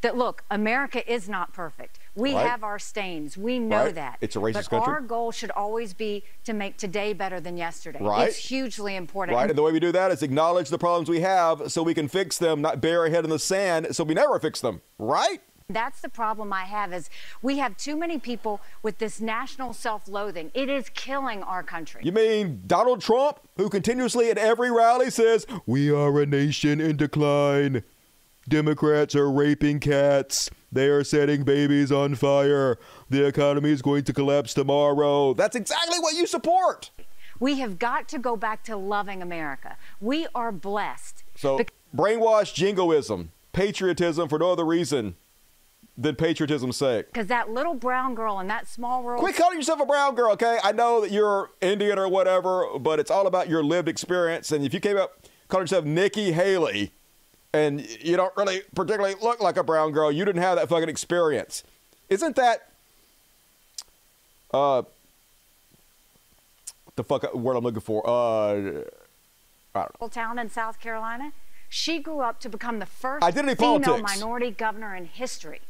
[0.00, 1.98] that look, America is not perfect.
[2.14, 2.46] We Right.
[2.46, 3.36] have our stains.
[3.36, 3.94] We know Right.
[3.96, 4.18] that.
[4.20, 4.92] It's a racist but country.
[4.94, 7.98] our goal should always be to make today better than yesterday.
[8.00, 8.28] Right.
[8.28, 9.36] It's hugely important.
[9.36, 9.50] Right?
[9.50, 12.08] And the way we do that is acknowledge the problems we have so we can
[12.08, 14.80] fix them, not bury our head in the sand so we never fix them.
[14.98, 15.40] Right?
[15.70, 17.10] That's the problem I have is
[17.42, 20.50] we have too many people with this national self-loathing.
[20.54, 22.00] It is killing our country.
[22.02, 26.96] You mean Donald Trump, who continuously at every rally says, We are a nation in
[26.96, 27.82] decline.
[28.48, 30.48] Democrats are raping cats.
[30.72, 32.78] They are setting babies on fire.
[33.10, 35.34] The economy is going to collapse tomorrow.
[35.34, 36.88] That's exactly what you support.
[37.40, 39.76] We have got to go back to loving America.
[40.00, 41.24] We are blessed.
[41.36, 41.60] So,
[41.94, 45.16] brainwash jingoism, patriotism for no other reason
[46.00, 47.06] than patriotism's sake.
[47.06, 50.30] Because that little brown girl in that small rural Quit calling yourself a brown girl,
[50.32, 50.58] okay?
[50.62, 54.52] I know that you're Indian or whatever, but it's all about your lived experience.
[54.52, 56.92] And if you came up calling yourself Nikki Haley
[57.52, 60.88] and you don't really particularly look like a brown girl, you didn't have that fucking
[60.88, 61.64] experience.
[62.08, 62.68] Isn't that
[64.54, 64.82] uh
[66.98, 68.02] the fuck word I'm looking for.
[68.06, 68.82] Uh,
[69.74, 70.08] I don't know.
[70.08, 71.32] town in South Carolina.
[71.70, 74.16] She grew up to become the first Identity female politics.
[74.16, 75.60] minority governor in history.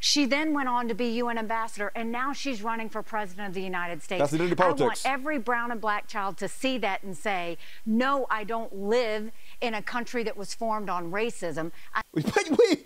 [0.00, 3.54] She then went on to be UN ambassador, and now she's running for president of
[3.54, 4.20] the United States.
[4.20, 8.26] That's identity I want every brown and black child to see that and say, "No,
[8.30, 9.30] I don't live
[9.60, 12.84] in a country that was formed on racism." I- But we,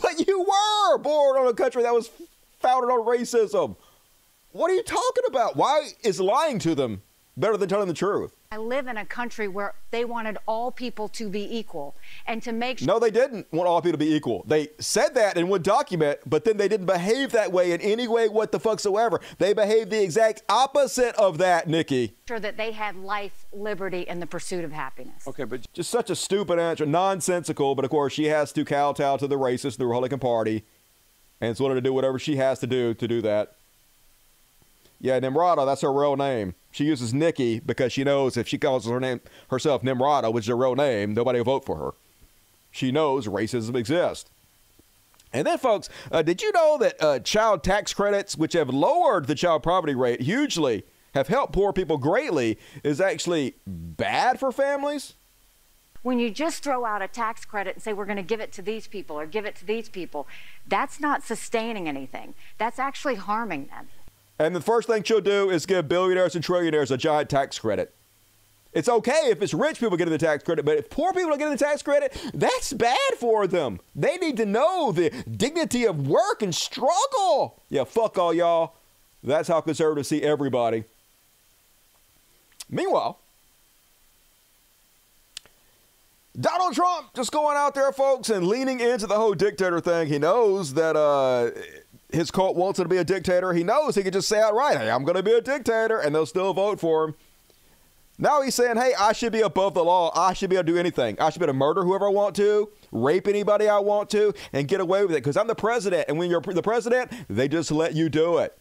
[0.00, 2.10] but you were born on a country that was
[2.60, 3.76] founded on racism.
[4.52, 5.56] What are you talking about?
[5.56, 7.02] Why is lying to them
[7.36, 8.34] better than telling the truth?
[8.52, 11.94] I live in a country where they wanted all people to be equal
[12.26, 12.86] and to make sure.
[12.88, 14.44] No, they didn't want all people to be equal.
[14.44, 18.08] They said that in one document, but then they didn't behave that way in any
[18.08, 19.20] way what the fuck fucksoever.
[19.38, 22.16] They behaved the exact opposite of that, Nikki.
[22.26, 25.28] sure that they had life, liberty, and the pursuit of happiness.
[25.28, 27.76] Okay, but just such a stupid answer, nonsensical.
[27.76, 30.64] But of course, she has to kowtow to the racists, the Republican Party,
[31.40, 33.54] and it's willing to do whatever she has to do to do that.
[35.00, 36.54] Yeah, Nimrata, that's her real name.
[36.70, 40.48] She uses Nikki because she knows if she calls her name herself Nimrata, which is
[40.48, 41.90] her real name, nobody will vote for her.
[42.70, 44.30] She knows racism exists.
[45.32, 49.26] And then, folks, uh, did you know that uh, child tax credits, which have lowered
[49.26, 55.14] the child poverty rate hugely, have helped poor people greatly, is actually bad for families?
[56.02, 58.52] When you just throw out a tax credit and say we're going to give it
[58.52, 60.26] to these people or give it to these people,
[60.66, 62.34] that's not sustaining anything.
[62.58, 63.88] That's actually harming them.
[64.40, 67.94] And the first thing she'll do is give billionaires and trillionaires a giant tax credit.
[68.72, 71.36] It's okay if it's rich people getting the tax credit, but if poor people are
[71.36, 73.80] getting the tax credit, that's bad for them.
[73.94, 77.60] They need to know the dignity of work and struggle.
[77.68, 78.76] Yeah, fuck all y'all.
[79.22, 80.84] That's how conservatives see everybody.
[82.70, 83.18] Meanwhile,
[86.40, 90.08] Donald Trump just going out there, folks, and leaning into the whole dictator thing.
[90.08, 91.50] He knows that uh,
[92.12, 93.52] his cult wants him to be a dictator.
[93.52, 96.14] He knows he can just say outright, hey, I'm going to be a dictator, and
[96.14, 97.14] they'll still vote for him.
[98.18, 100.12] Now he's saying, hey, I should be above the law.
[100.14, 101.18] I should be able to do anything.
[101.18, 104.34] I should be able to murder whoever I want to, rape anybody I want to,
[104.52, 106.04] and get away with it because I'm the president.
[106.06, 108.58] And when you're the president, they just let you do it.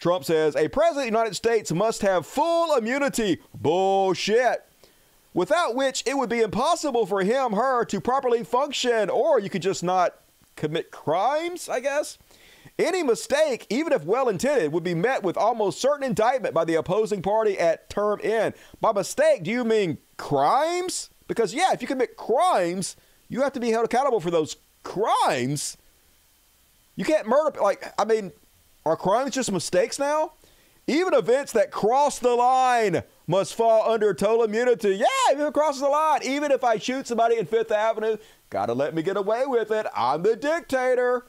[0.00, 3.40] Trump says a president of the United States must have full immunity.
[3.54, 4.64] Bullshit.
[5.34, 9.62] Without which it would be impossible for him, her to properly function, or you could
[9.62, 10.14] just not
[10.60, 12.18] commit crimes, I guess.
[12.78, 16.76] Any mistake, even if well intended, would be met with almost certain indictment by the
[16.76, 18.54] opposing party at term end.
[18.80, 21.10] By mistake, do you mean crimes?
[21.26, 22.96] Because, yeah, if you commit crimes,
[23.28, 25.76] you have to be held accountable for those crimes.
[26.96, 28.32] You can't murder, like, I mean,
[28.84, 30.32] are crimes just mistakes now?
[30.86, 34.96] Even events that cross the line must fall under total immunity.
[34.96, 38.16] Yeah, if it crosses the line, even if I shoot somebody in Fifth Avenue,
[38.50, 39.86] gotta let me get away with it.
[39.96, 41.24] I'm the dictator.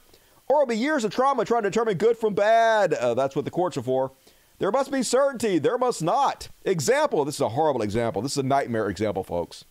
[0.48, 2.96] Or it'll be years of trauma trying to determine good from bad.
[2.96, 4.12] Uh, that's what the courts are for.
[4.58, 5.60] There must be certainty.
[5.60, 6.50] There must not.
[6.66, 7.24] Example.
[7.24, 8.24] This is a horrible example.
[8.24, 9.64] This is a nightmare example, folks.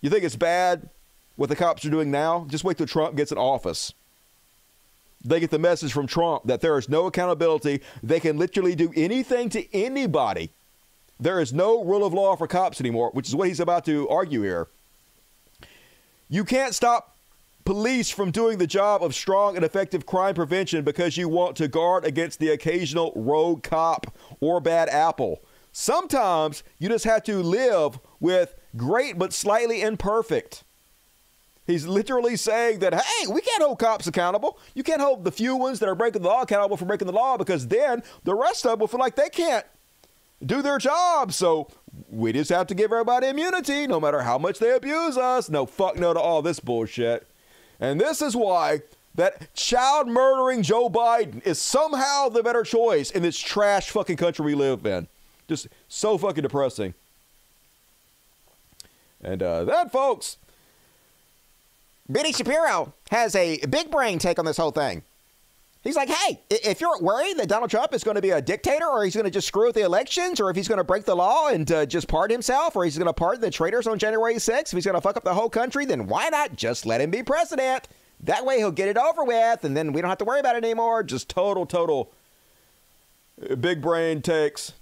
[0.00, 0.88] You think it's bad
[1.36, 2.46] what the cops are doing now?
[2.48, 3.92] Just wait till Trump gets in office.
[5.22, 7.82] They get the message from Trump that there is no accountability.
[8.02, 10.50] They can literally do anything to anybody.
[11.18, 14.08] There is no rule of law for cops anymore, which is what he's about to
[14.08, 14.68] argue here.
[16.28, 17.16] You can't stop
[17.64, 21.68] police from doing the job of strong and effective crime prevention because you want to
[21.68, 25.42] guard against the occasional rogue cop or bad apple.
[25.72, 30.64] Sometimes you just have to live with great but slightly imperfect.
[31.66, 34.58] He's literally saying that, hey, we can't hold cops accountable.
[34.74, 37.12] You can't hold the few ones that are breaking the law accountable for breaking the
[37.12, 39.66] law because then the rest of them will feel like they can't
[40.44, 41.32] do their job.
[41.32, 41.68] So
[42.10, 45.48] we just have to give everybody immunity no matter how much they abuse us.
[45.48, 47.26] No, fuck no to all this bullshit.
[47.80, 48.82] And this is why
[49.14, 54.44] that child murdering Joe Biden is somehow the better choice in this trash fucking country
[54.44, 55.08] we live in.
[55.48, 56.94] Just so fucking depressing.
[59.22, 60.36] And uh, that, folks,
[62.08, 65.02] Benny Shapiro has a big brain take on this whole thing.
[65.86, 68.86] He's like, hey, if you're worried that Donald Trump is going to be a dictator
[68.86, 71.04] or he's going to just screw with the elections or if he's going to break
[71.04, 73.96] the law and uh, just pardon himself or he's going to pardon the traitors on
[73.96, 76.86] January 6th, if he's going to fuck up the whole country, then why not just
[76.86, 77.86] let him be president?
[78.24, 80.56] That way he'll get it over with and then we don't have to worry about
[80.56, 81.04] it anymore.
[81.04, 82.10] just total, total
[83.48, 84.72] uh, big brain takes.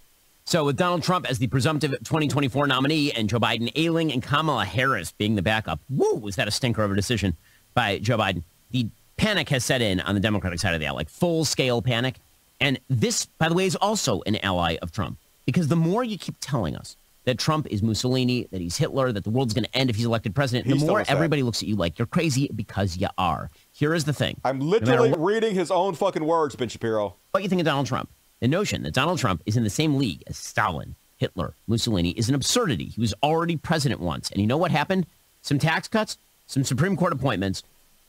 [0.46, 4.64] So, with Donald Trump as the presumptive 2024 nominee and Joe Biden ailing and Kamala
[4.64, 7.36] Harris being the backup, woo, was that a stinker of a decision
[7.74, 8.42] by Joe Biden?
[8.70, 11.82] The panic has set in on the Democratic side of the aisle, like full scale
[11.82, 12.16] panic.
[12.60, 16.16] And this, by the way, is also an ally of Trump because the more you
[16.18, 19.76] keep telling us that Trump is Mussolini, that he's Hitler, that the world's going to
[19.76, 22.50] end if he's elected president, He's the more everybody looks at you like you're crazy
[22.54, 23.50] because you are.
[23.72, 24.38] Here is the thing.
[24.44, 27.14] I'm No literally what- reading his own fucking words, Ben Shapiro.
[27.32, 28.08] what you think of Donald Trump.
[28.40, 32.28] The notion that Donald Trump is in the same league as Stalin, Hitler, Mussolini is
[32.28, 32.86] an absurdity.
[32.86, 34.30] He was already president once.
[34.30, 35.06] And you know what happened?
[35.40, 37.62] Some tax cuts, some Supreme Court appointments.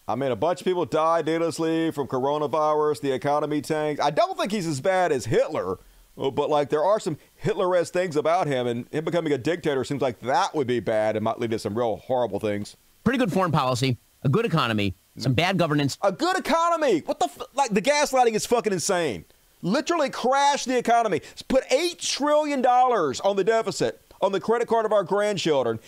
[0.07, 3.01] I mean, a bunch of people died needlessly from coronavirus.
[3.01, 4.01] The economy tanked.
[4.01, 5.79] I don't think he's as bad as Hitler,
[6.17, 9.83] uh, but like there are some Hitler-esque things about him, and him becoming a dictator
[9.83, 12.77] seems like that would be bad and might lead to some real horrible things.
[13.03, 15.97] Pretty good foreign policy, a good economy, some bad governance.
[16.03, 16.99] A good economy.
[16.99, 17.71] What the f- like?
[17.71, 19.25] The gaslighting is fucking insane.
[19.63, 21.21] Literally crashed the economy.
[21.47, 25.79] Put eight trillion dollars on the deficit on the credit card of our grandchildren.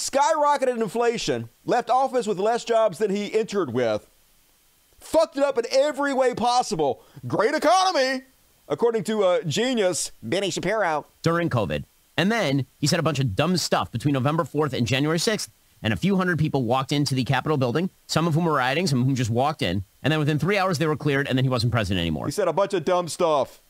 [0.00, 1.50] Skyrocketed inflation.
[1.66, 4.08] Left office with less jobs than he entered with.
[4.98, 7.02] Fucked it up in every way possible.
[7.26, 8.22] Great economy,
[8.66, 11.04] according to uh, genius Benny Shapiro.
[11.22, 11.84] During COVID.
[12.16, 15.48] And then he said a bunch of dumb stuff between November 4th and January 6th.
[15.82, 18.86] And a few hundred people walked into the Capitol building, some of whom were rioting,
[18.86, 19.84] some of whom just walked in.
[20.02, 22.24] And then within three hours, they were cleared, and then he wasn't president anymore.
[22.24, 23.60] He said a bunch of dumb stuff.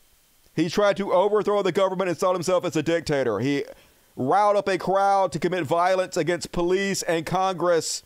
[0.55, 3.39] He tried to overthrow the government and saw himself as a dictator.
[3.39, 3.65] He
[4.27, 8.03] riled up a crowd to commit violence against police and Congress.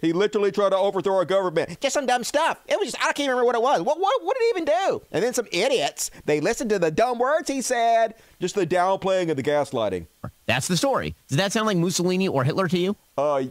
[0.00, 1.80] He literally tried to overthrow our government.
[1.80, 2.60] Just some dumb stuff.
[2.68, 3.82] It was just, I can't remember what it was.
[3.82, 5.02] What, what, what did he even do?
[5.10, 8.14] And then some idiots, they listened to the dumb words he said.
[8.40, 10.06] Just the downplaying of the gaslighting.
[10.46, 11.16] That's the story.
[11.28, 12.96] Does that sound like Mussolini or Hitler to you?
[13.16, 13.44] Uh,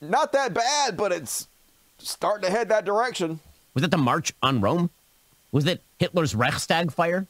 [0.00, 1.46] not that bad, but it's
[1.98, 3.38] starting to head that direction.
[3.74, 4.90] Was it the March on Rome?
[5.52, 7.26] Was it Hitler's Reichstag fire?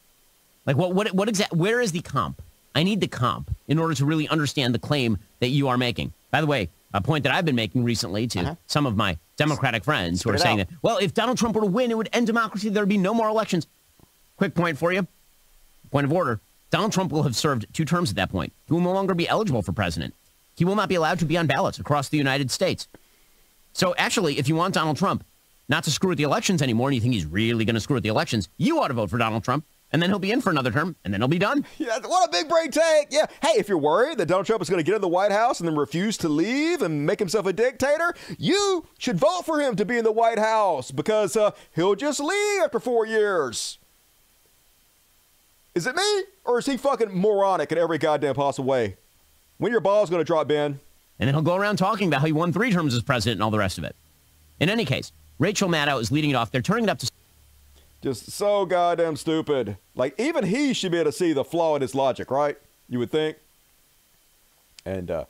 [0.65, 0.95] Like what?
[0.95, 1.13] What?
[1.13, 1.53] What exact?
[1.53, 2.41] Where is the comp?
[2.75, 6.13] I need the comp in order to really understand the claim that you are making.
[6.31, 8.55] By the way, a point that I've been making recently to uh-huh.
[8.67, 10.69] some of my Democratic friends Spit who are saying out.
[10.69, 12.69] that, well, if Donald Trump were to win, it would end democracy.
[12.69, 13.67] There would be no more elections.
[14.37, 15.07] Quick point for you.
[15.91, 16.41] Point of order.
[16.71, 18.53] Donald Trump will have served two terms at that point.
[18.67, 20.15] He will no longer be eligible for president.
[20.57, 22.89] He will not be allowed to be on ballots across the United States.
[23.73, 25.25] So actually, if you want Donald Trump
[25.69, 27.95] not to screw with the elections anymore and you think he's really going to screw
[27.95, 30.41] with the elections, you ought to vote for Donald Trump and then he'll be in
[30.41, 31.65] for another term, and then he'll be done.
[31.79, 33.09] Yeah, what a big brain take.
[33.11, 33.27] Yeah.
[33.43, 35.61] Hey, if you're worried that Donald Trump is going to get in the White House
[35.61, 39.77] and then refuse to leave and make himself a dictator, you should vote for him
[39.77, 43.79] to be in the White House because uh, he'll just leave after four years.
[45.75, 48.97] Is it me, or is he fucking moronic in every goddamn possible way?
[49.59, 50.81] When your ball's going to drop, Ben?
[51.19, 53.43] And then he'll go around talking about how he won three terms as president and
[53.43, 53.95] all the rest of it.
[54.61, 56.51] In any case, Rachel Maddow is leading it off.
[56.51, 57.11] They're turning it up to
[58.03, 59.77] just so goddamn stupid.
[59.95, 62.57] Like, even he should be able to see the flaw in his logic, right?
[62.89, 63.37] You would think.
[64.85, 65.25] And, uh,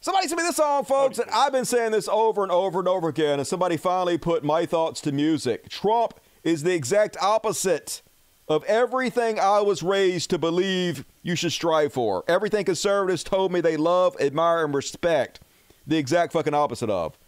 [0.00, 2.86] Somebody sent me this song, folks, and I've been saying this over and over and
[2.86, 5.68] over again, and somebody finally put my thoughts to music.
[5.68, 6.14] Trump
[6.44, 8.00] is the exact opposite
[8.48, 12.22] of everything I was raised to believe you should strive for.
[12.28, 15.40] Everything conservatives told me they love, admire, and respect.
[15.84, 17.18] The exact fucking opposite of.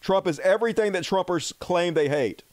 [0.00, 2.44] Trump is everything that Trumpers claim they hate.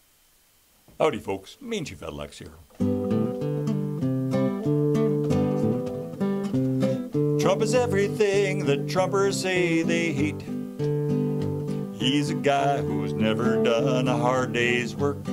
[0.99, 1.57] Howdy, folks.
[1.61, 2.53] Mean Chief Lex here.
[7.39, 10.41] Trump is everything that Trumpers say they hate.
[12.01, 15.23] He's a guy who's never done a hard day's work.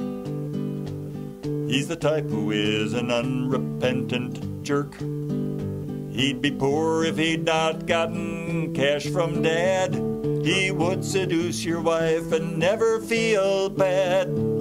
[1.67, 4.93] He's the type who is an unrepentant jerk.
[5.01, 9.95] He'd be poor if he'd not gotten cash from dad.
[10.45, 14.54] He would seduce your wife and never feel bad.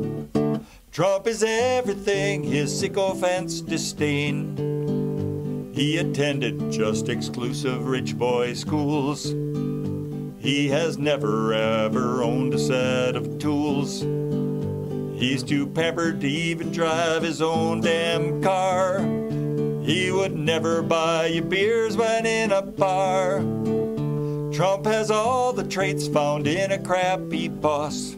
[0.93, 5.71] Trump is everything his sycophants disdain.
[5.73, 9.25] He attended just exclusive rich boy schools.
[10.37, 14.01] He has never ever owned a set of tools.
[15.19, 18.99] He's too pampered to even drive his own damn car.
[19.81, 23.39] He would never buy you beers when in a bar.
[24.53, 28.15] Trump has all the traits found in a crappy boss.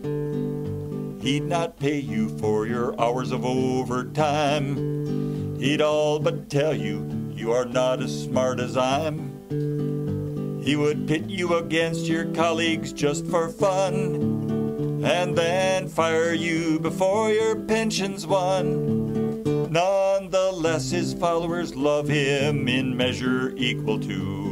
[1.26, 4.76] He'd not pay you for your hours of overtime.
[5.60, 10.62] He'd all but tell you you are not as smart as I'm.
[10.64, 17.32] He would pit you against your colleagues just for fun, and then fire you before
[17.32, 19.42] your pension's won.
[19.72, 24.45] Nonetheless, his followers love him in measure equal to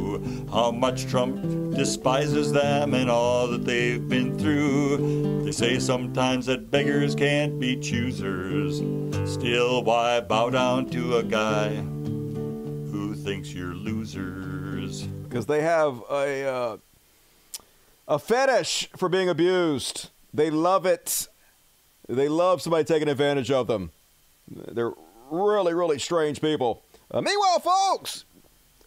[0.54, 5.42] how much Trump despises them and all that they've been through.
[5.44, 8.76] They say sometimes that beggars can't be choosers.
[9.28, 15.02] Still, why bow down to a guy who thinks you're losers?
[15.02, 16.76] Because they have a uh,
[18.06, 20.10] a fetish for being abused.
[20.32, 21.26] They love it.
[22.08, 23.90] They love somebody taking advantage of them.
[24.48, 24.92] They're
[25.32, 26.84] really, really strange people.
[27.10, 28.24] Uh, meanwhile, folks,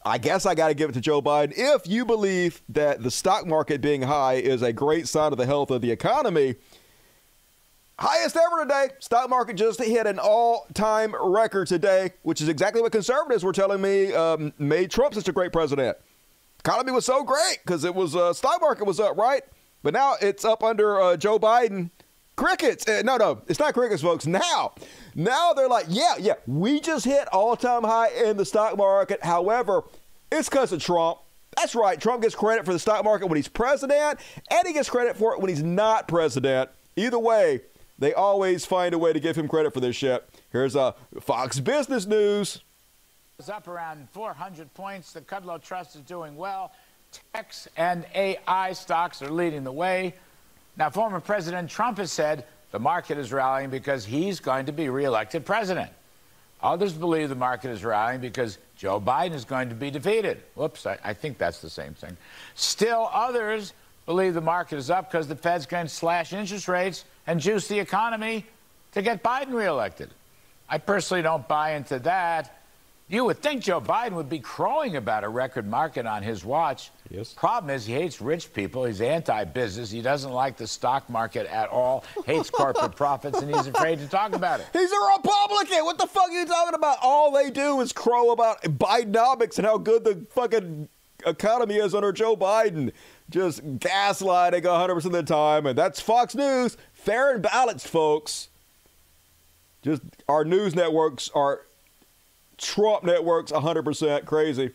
[0.08, 1.54] I guess I got to give it to Joe Biden.
[1.56, 5.46] If you believe that the stock market being high is a great sign of the
[5.46, 6.56] health of the economy,
[8.00, 8.90] Highest ever today.
[9.00, 13.82] Stock market just hit an all-time record today, which is exactly what conservatives were telling
[13.82, 15.98] me um, made Trump such a great president.
[16.60, 19.42] Economy was so great because it was uh, stock market was up, right?
[19.82, 21.90] But now it's up under uh, Joe Biden.
[22.38, 22.88] Crickets.
[22.88, 24.28] Uh, no, no, it's not crickets, folks.
[24.28, 24.74] Now,
[25.16, 29.24] now they're like, yeah, yeah, we just hit all-time high in the stock market.
[29.24, 29.84] However,
[30.32, 31.18] it's because of Trump.
[31.58, 32.00] That's right.
[32.00, 34.20] Trump gets credit for the stock market when he's president,
[34.52, 36.70] and he gets credit for it when he's not president.
[36.96, 37.62] Either way,
[37.98, 40.30] they always find a way to give him credit for this shit.
[40.52, 42.62] Here's a uh, Fox Business News.
[43.40, 45.12] It's up around 400 points.
[45.12, 46.72] The Kudlow Trust is doing well.
[47.34, 50.14] Techs and AI stocks are leading the way.
[50.78, 54.90] Now, former President Trump has said the market is rallying because he's going to be
[54.90, 55.92] reelected president.
[56.62, 60.42] Others believe the market is rallying because Joe Biden is going to be defeated.
[60.56, 62.18] Whoops, I, I think that's the same thing.
[62.56, 63.74] Still, others
[64.06, 67.68] believe the market is up because the Fed's going to slash interest rates and juice
[67.68, 68.46] the economy
[68.94, 70.10] to get Biden reelected.
[70.70, 72.57] I personally don't buy into that.
[73.10, 76.92] You would think Joe Biden would be crowing about a record market on his watch.
[77.10, 77.34] Yes.
[77.34, 78.84] Problem is, he hates rich people.
[78.84, 79.90] He's anti-business.
[79.90, 82.04] He doesn't like the stock market at all.
[82.26, 84.66] Hates corporate profits, and he's afraid to talk about it.
[84.74, 85.86] He's a Republican.
[85.86, 86.98] What the fuck are you talking about?
[87.02, 90.90] All they do is crow about Bidenomics and how good the fucking
[91.26, 92.92] economy is under Joe Biden.
[93.30, 96.76] Just gaslighting 100% of the time, and that's Fox News.
[96.94, 98.50] Fair and balanced, folks.
[99.82, 101.62] Just our news networks are
[102.58, 104.72] Trump network's 100% crazy.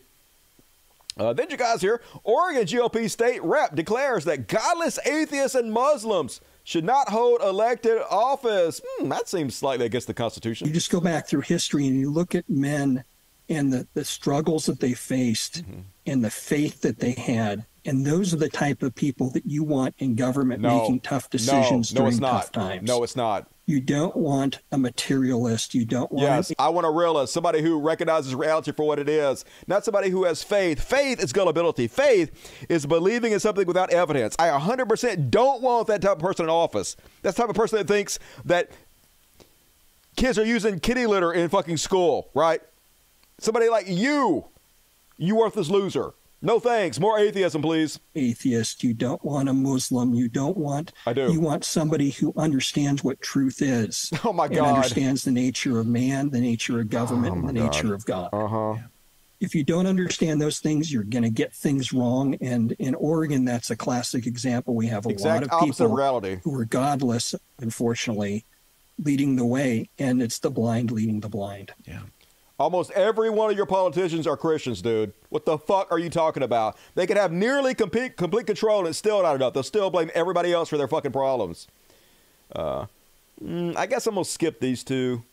[1.17, 6.41] Uh, then you guys hear Oregon GOP state rep declares that godless atheists and Muslims
[6.63, 8.81] should not hold elected office.
[8.83, 10.67] Hmm, that seems slightly against the Constitution.
[10.67, 13.03] You just go back through history and you look at men
[13.49, 15.81] and the, the struggles that they faced mm-hmm.
[16.05, 17.65] and the faith that they had.
[17.85, 21.29] And those are the type of people that you want in government no, making tough
[21.29, 22.87] decisions no, no, during tough times.
[22.87, 23.47] No, it's not.
[23.65, 25.73] You don't want a materialist.
[25.73, 26.23] You don't want.
[26.23, 30.09] Yes, I want a realist, somebody who recognizes reality for what it is, not somebody
[30.09, 30.81] who has faith.
[30.81, 31.87] Faith is gullibility.
[31.87, 34.35] Faith is believing in something without evidence.
[34.39, 36.97] I 100% don't want that type of person in office.
[37.21, 38.69] That's the type of person that thinks that
[40.15, 42.61] kids are using kitty litter in fucking school, right?
[43.39, 44.45] Somebody like you,
[45.17, 46.13] you worthless loser.
[46.45, 46.99] No thanks.
[46.99, 48.01] More atheism, please.
[48.15, 48.83] Atheist.
[48.83, 50.13] You don't want a Muslim.
[50.13, 50.91] You don't want.
[51.07, 51.31] I do.
[51.31, 54.11] You want somebody who understands what truth is.
[54.25, 54.57] Oh my God.
[54.57, 57.73] And understands the nature of man, the nature of government, oh and the God.
[57.73, 58.29] nature of God.
[58.33, 58.75] Uh huh.
[59.39, 62.35] If you don't understand those things, you're going to get things wrong.
[62.41, 64.75] And in Oregon, that's a classic example.
[64.75, 66.39] We have a exact lot of people of reality.
[66.43, 68.45] who are godless, unfortunately,
[68.97, 71.73] leading the way, and it's the blind leading the blind.
[71.85, 72.03] Yeah.
[72.59, 75.13] Almost every one of your politicians are Christians, dude.
[75.29, 76.77] What the fuck are you talking about?
[76.93, 79.53] They could have nearly complete, complete control and it's still not enough.
[79.53, 81.67] They'll still blame everybody else for their fucking problems.
[82.55, 82.85] Uh,
[83.43, 85.23] mm, I guess I'm going to skip these two.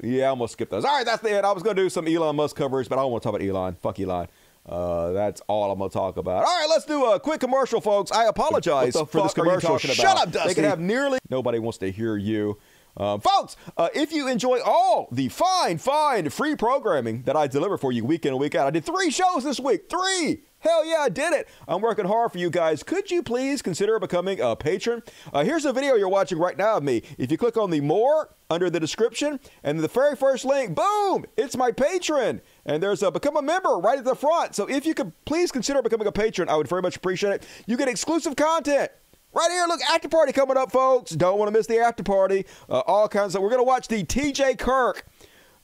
[0.00, 0.84] Yeah, I'm going to skip those.
[0.84, 1.44] All right, that's the end.
[1.44, 3.34] I was going to do some Elon Musk coverage, but I don't want to talk
[3.34, 3.74] about Elon.
[3.74, 4.28] Fuck Elon.
[4.68, 6.44] Uh, that's all I'm going to talk about.
[6.44, 8.12] All right, let's do a quick commercial, folks.
[8.12, 9.78] I apologize for this commercial.
[9.78, 10.48] Shut up, Dusty.
[10.48, 11.18] They can have nearly.
[11.30, 12.58] Nobody wants to hear you.
[12.96, 17.76] Uh, folks, uh, if you enjoy all the fine, fine free programming that I deliver
[17.76, 19.90] for you week in and week out, I did three shows this week.
[19.90, 20.42] Three!
[20.60, 21.46] Hell yeah, I did it.
[21.68, 22.82] I'm working hard for you guys.
[22.82, 25.02] Could you please consider becoming a patron?
[25.32, 27.02] Uh, here's a video you're watching right now of me.
[27.18, 31.26] If you click on the more under the description and the very first link, boom,
[31.36, 32.40] it's my patron.
[32.64, 34.56] And there's a become a member right at the front.
[34.56, 37.46] So if you could please consider becoming a patron, I would very much appreciate it.
[37.66, 38.90] You get exclusive content.
[39.36, 41.10] Right here, look, after party coming up, folks.
[41.10, 42.46] Don't want to miss the after party.
[42.70, 43.42] Uh, all kinds of.
[43.42, 44.54] We're gonna watch the T.J.
[44.54, 45.04] Kirk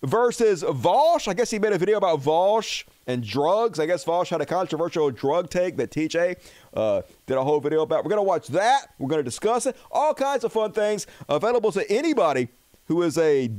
[0.03, 1.27] versus Vaush.
[1.27, 3.81] I guess he made a video about Vaush and drugs.
[3.81, 6.37] I guess Vaush had a controversial drug take that TJ
[6.75, 8.05] uh, did a whole video about.
[8.05, 8.89] We're gonna watch that.
[8.99, 9.75] We're gonna discuss it.
[9.91, 12.49] All kinds of fun things available to anybody
[12.89, 13.51] who is a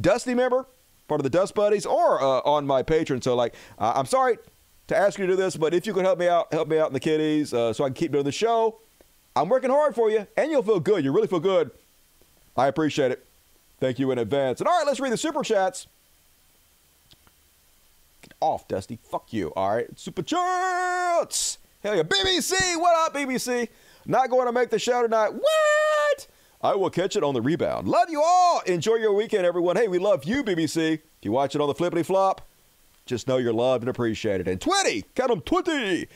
[0.00, 0.66] Dusty member,
[1.06, 3.22] part of the Dust Buddies, or uh, on my Patreon.
[3.22, 4.38] So, like, uh, I'm sorry
[4.88, 6.80] to ask you to do this, but if you could help me out, help me
[6.80, 8.80] out in the kiddies, uh, so I can keep doing the show.
[9.38, 11.04] I'm working hard for you, and you'll feel good.
[11.04, 11.70] You really feel good.
[12.56, 13.24] I appreciate it.
[13.78, 14.60] Thank you in advance.
[14.60, 15.86] And all right, let's read the super chats.
[18.22, 18.98] Get off, Dusty.
[19.00, 19.52] Fuck you.
[19.54, 21.58] All right, super chats.
[21.84, 22.76] Hell yeah, BBC.
[22.80, 23.68] What up, BBC?
[24.06, 25.32] Not going to make the show tonight.
[25.32, 26.26] What?
[26.60, 27.86] I will catch it on the rebound.
[27.86, 28.60] Love you all.
[28.66, 29.76] Enjoy your weekend, everyone.
[29.76, 30.94] Hey, we love you, BBC.
[30.94, 32.40] If you watch it on the flippity flop,
[33.06, 34.48] just know you're loved and appreciated.
[34.48, 36.08] And 20, count them 20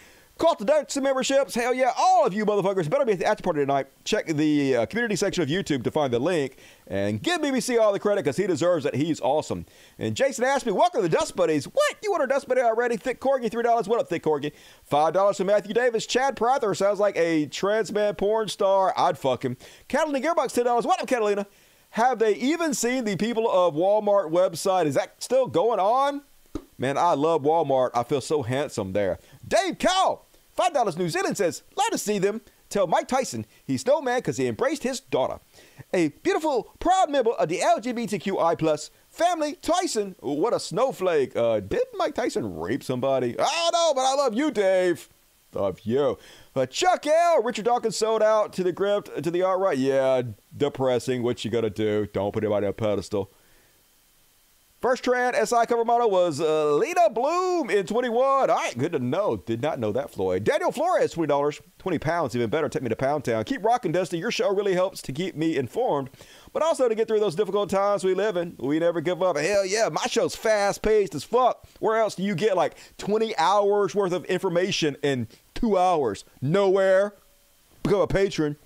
[0.43, 1.55] Cult of Dusty memberships.
[1.55, 3.87] Hell yeah, all of you motherfuckers better be at the after party tonight.
[4.03, 6.57] Check the uh, community section of YouTube to find the link
[6.89, 8.97] and give BBC all the credit because he deserves it.
[8.97, 9.67] He's awesome.
[10.01, 11.67] And Jason Ashby, welcome to the Dust Buddies.
[11.67, 11.97] What?
[12.03, 12.97] You want our Dust Buddy already?
[12.97, 13.87] Thick Corgi, $3.
[13.87, 14.51] What up, Thick Corgi?
[14.91, 16.07] $5 from Matthew Davis.
[16.07, 18.93] Chad Prather sounds like a trans man porn star.
[18.97, 19.57] I'd fuck him.
[19.87, 20.85] Catalina Gearbox, $10.
[20.85, 21.47] What up, Catalina?
[21.91, 24.87] Have they even seen the people of Walmart website?
[24.87, 26.23] Is that still going on?
[26.79, 27.91] Man, I love Walmart.
[27.95, 29.21] I feel so handsome there.
[29.47, 30.23] Dave Cow,
[30.57, 32.41] $5 New Zealand says, let us see them.
[32.69, 35.41] Tell Mike Tyson he's no man because he embraced his daughter.
[35.93, 40.17] A beautiful, proud member of the LGBTQI plus family, Tyson.
[40.21, 41.37] What a snowflake.
[41.37, 43.39] Uh, did Mike Tyson rape somebody?
[43.39, 45.11] I don't know, but I love you, Dave.
[45.55, 46.19] Love you.
[46.57, 47.43] Uh, Chuck L.
[47.43, 49.77] Richard Dawkins sold out to the grift to the alt right.
[49.77, 50.23] Yeah,
[50.57, 51.23] depressing.
[51.23, 52.07] What you gonna do?
[52.07, 53.31] Don't put anybody on a pedestal.
[54.83, 58.51] First trans SI cover model was uh, Leyna Bloom in 21.
[58.51, 59.37] All right, good to know.
[59.37, 60.43] Did not know that, Floyd.
[60.43, 62.69] Daniel Flores, $20, 20 pounds, even better.
[62.69, 63.45] Take me to Pound Town.
[63.45, 64.19] Keep rocking, Dusty.
[64.19, 66.11] Your show really helps to keep me informed,
[66.53, 68.57] but also to get through those difficult times we live in.
[68.59, 69.37] We never give up.
[69.37, 71.65] Hell yeah, my show's fast paced as fuck.
[71.79, 76.25] Where else do you get like 20 hours worth of information in two hours?
[76.41, 77.15] Nowhere.
[77.85, 78.57] Become a patron.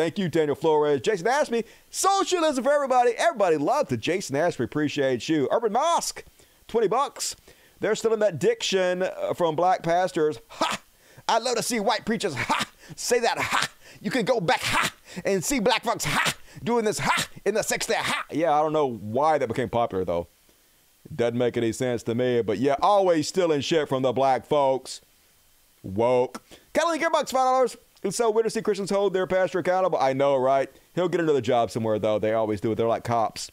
[0.00, 1.02] Thank you, Daniel Flores.
[1.02, 3.10] Jason Ashby, socialism for everybody.
[3.18, 4.64] Everybody loves the Jason Ashby.
[4.64, 5.46] Appreciate you.
[5.52, 6.24] Urban Mosque,
[6.68, 7.36] 20 bucks.
[7.80, 10.40] They're still in that diction uh, from black pastors.
[10.48, 10.80] Ha!
[11.28, 12.66] I'd love to see white preachers, ha!
[12.96, 13.68] Say that, ha!
[14.00, 14.90] You can go back, ha!
[15.22, 16.34] And see black folks, ha!
[16.64, 17.28] Doing this, ha!
[17.44, 18.24] In the sex there, ha!
[18.30, 20.28] Yeah, I don't know why that became popular, though.
[21.14, 25.02] Doesn't make any sense to me, but yeah, always stealing shit from the black folks.
[25.82, 26.42] Woke.
[26.72, 27.76] Kelly Gearbox, $5.
[28.02, 29.98] And so, to see Christians hold their pastor accountable?
[29.98, 30.70] I know, right?
[30.94, 32.18] He'll get another job somewhere, though.
[32.18, 32.76] They always do it.
[32.76, 33.50] They're like cops.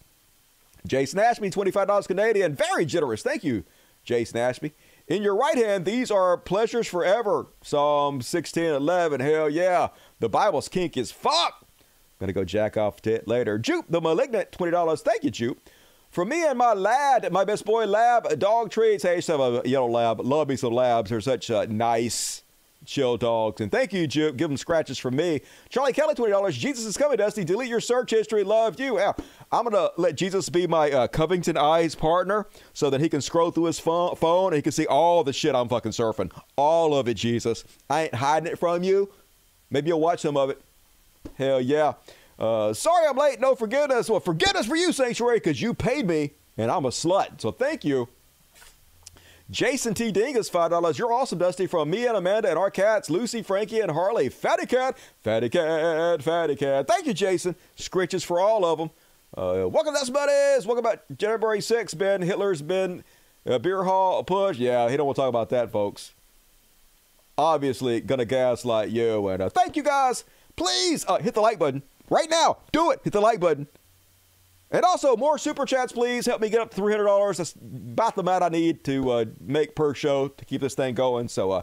[0.85, 2.55] Jason Ashby, $25 Canadian.
[2.55, 3.21] Very generous.
[3.21, 3.65] Thank you,
[4.03, 4.73] Jason Ashby.
[5.07, 7.47] In your right hand, these are pleasures forever.
[7.61, 9.19] Psalm 16, 11.
[9.19, 9.89] Hell yeah.
[10.19, 11.65] The Bible's kink is fuck.
[12.19, 13.59] Gonna go jack off to it later.
[13.59, 15.01] Jupe, the malignant, $20.
[15.01, 15.69] Thank you, Jupe.
[16.09, 19.03] For me and my lad, my best boy, Lab, dog treats.
[19.03, 20.19] Hey, I used to have a yellow lab.
[20.21, 21.09] Love me some labs.
[21.09, 22.43] They're such uh, nice
[22.85, 23.61] chill dogs.
[23.61, 24.37] And thank you, Jupe.
[24.37, 25.41] Give them scratches from me.
[25.69, 26.51] Charlie Kelly, $20.
[26.51, 27.43] Jesus is coming, Dusty.
[27.43, 28.43] Delete your search history.
[28.43, 28.97] Love you.
[28.97, 29.13] Yeah,
[29.51, 33.21] I'm going to let Jesus be my uh, Covenant Eyes partner so that he can
[33.21, 36.31] scroll through his phone, phone and he can see all the shit I'm fucking surfing.
[36.55, 37.63] All of it, Jesus.
[37.89, 39.11] I ain't hiding it from you.
[39.69, 40.61] Maybe you'll watch some of it.
[41.35, 41.93] Hell yeah.
[42.39, 43.39] Uh, sorry I'm late.
[43.39, 44.09] No forgiveness.
[44.09, 47.41] Well, forgiveness for you, Sanctuary, because you paid me and I'm a slut.
[47.41, 48.07] So thank you.
[49.49, 50.11] Jason T.
[50.11, 50.97] Dingus, $5.
[50.97, 51.67] You're awesome, Dusty.
[51.67, 54.27] From me and Amanda and our cats, Lucy, Frankie, and Harley.
[54.27, 56.85] Fatty Cat, Fatty Cat, Fatty Cat.
[56.85, 57.55] Thank you, Jason.
[57.77, 58.89] Scritches for all of them.
[59.37, 60.65] Uh, welcome, Dust Buddies.
[60.65, 61.97] Welcome back, January 6th.
[61.97, 63.05] Ben Hitler's been
[63.45, 64.59] uh, beer hall a putsch.
[64.59, 66.13] Yeah, he don't want to talk about that, folks.
[67.37, 69.27] Obviously, gonna gaslight you.
[69.29, 70.25] And uh, thank you, guys.
[70.57, 72.57] Please uh, hit the like button right now.
[72.73, 72.99] Do it.
[73.03, 73.67] Hit the like button.
[74.69, 76.25] And also, more super chats, please.
[76.25, 77.37] Help me get up to $300.
[77.37, 80.93] That's about the amount I need to uh, make per show to keep this thing
[80.93, 81.29] going.
[81.29, 81.61] So, uh,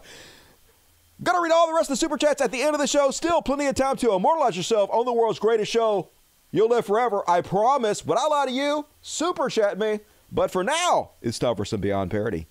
[1.21, 3.11] gonna read all the rest of the super chats at the end of the show.
[3.11, 6.09] Still plenty of time to immortalize yourself on the world's greatest show.
[6.51, 8.01] You'll live forever, I promise.
[8.01, 8.85] But I lie to you.
[9.01, 9.99] Super chat me.
[10.31, 12.47] But for now, it's time for some Beyond Parody.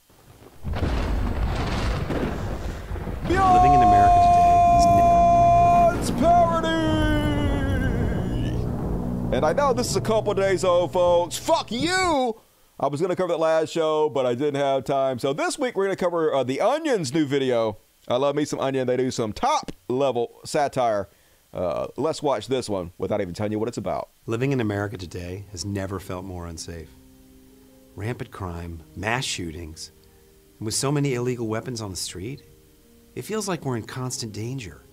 [3.27, 6.84] Beyond Living in America today is Parody!
[9.35, 11.37] And I know this is a couple days old, folks.
[11.37, 12.41] Fuck you!
[12.79, 15.19] I was going to cover that last show, but I didn't have time.
[15.19, 17.79] So this week we're going to cover uh, the Onion's new video.
[18.07, 18.87] I love me some Onion.
[18.87, 21.09] They do some top level satire.
[21.53, 24.09] Uh, let's watch this one without even telling you what it's about.
[24.27, 26.91] Living in America today has never felt more unsafe.
[27.97, 29.91] Rampant crime, mass shootings,
[30.61, 32.45] and with so many illegal weapons on the street,
[33.17, 34.84] it feels like we're in constant danger.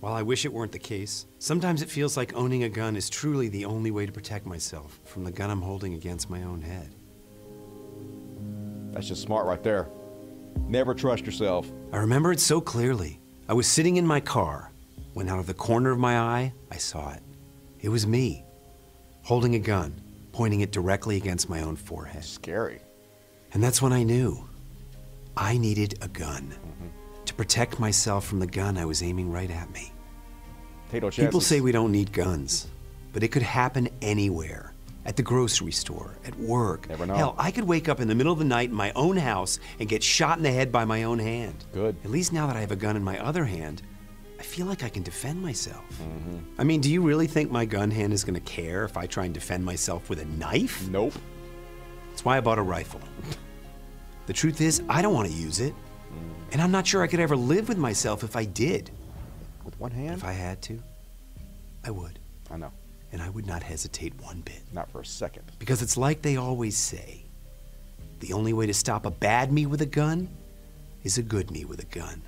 [0.00, 3.08] While I wish it weren't the case, sometimes it feels like owning a gun is
[3.08, 6.60] truly the only way to protect myself from the gun I'm holding against my own
[6.60, 6.94] head.
[8.92, 9.88] That's just smart right there.
[10.68, 11.70] Never trust yourself.
[11.92, 13.20] I remember it so clearly.
[13.48, 14.70] I was sitting in my car
[15.14, 17.22] when, out of the corner of my eye, I saw it.
[17.80, 18.44] It was me,
[19.22, 19.94] holding a gun,
[20.32, 22.24] pointing it directly against my own forehead.
[22.24, 22.80] Scary.
[23.54, 24.46] And that's when I knew
[25.36, 26.56] I needed a gun to
[27.36, 29.92] protect myself from the gun I was aiming right at me.
[30.90, 32.68] People say we don't need guns,
[33.12, 34.72] but it could happen anywhere.
[35.04, 36.88] At the grocery store, at work.
[36.88, 37.14] Never know.
[37.14, 39.60] Hell, I could wake up in the middle of the night in my own house
[39.78, 41.64] and get shot in the head by my own hand.
[41.72, 41.94] Good.
[42.02, 43.82] At least now that I have a gun in my other hand,
[44.40, 45.84] I feel like I can defend myself.
[46.02, 46.38] Mm-hmm.
[46.58, 49.06] I mean, do you really think my gun hand is going to care if I
[49.06, 50.88] try and defend myself with a knife?
[50.88, 51.14] Nope.
[52.10, 53.00] That's why I bought a rifle.
[54.26, 55.74] the truth is, I don't want to use it.
[56.52, 58.90] And I'm not sure I could ever live with myself if I did.
[59.64, 60.18] With one hand?
[60.18, 60.80] If I had to,
[61.84, 62.18] I would.
[62.50, 62.72] I know.
[63.12, 64.62] And I would not hesitate one bit.
[64.72, 65.44] Not for a second.
[65.58, 67.24] Because it's like they always say
[68.20, 70.28] the only way to stop a bad me with a gun
[71.04, 72.22] is a good me with a gun.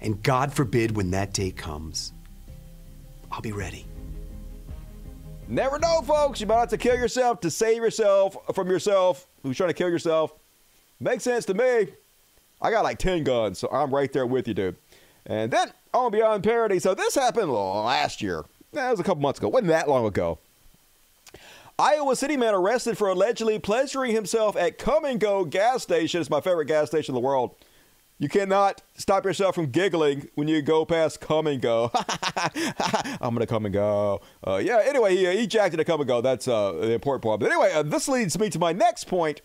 [0.00, 2.12] And God forbid when that day comes,
[3.30, 3.86] I'll be ready.
[5.48, 6.40] Never know, folks.
[6.40, 9.88] You might have to kill yourself to save yourself from yourself who's trying to kill
[9.88, 10.34] yourself.
[11.00, 11.88] Makes sense to me.
[12.62, 14.76] I got like 10 guns, so I'm right there with you, dude.
[15.26, 18.44] And then on Beyond Parody, so this happened last year.
[18.72, 19.48] That was a couple months ago.
[19.48, 20.38] Wasn't that long ago.
[21.78, 26.20] Iowa City man arrested for allegedly pleasuring himself at Kum & Go gas station.
[26.20, 27.54] It's my favorite gas station in the world.
[28.18, 31.90] You cannot stop yourself from giggling when you go past Kum & Go.
[33.20, 34.20] I'm gonna come and go.
[34.46, 34.80] Uh, yeah.
[34.84, 36.20] Anyway, he, he jacked it to Kum & Go.
[36.20, 37.40] That's uh, the important part.
[37.40, 39.40] But anyway, uh, this leads me to my next point.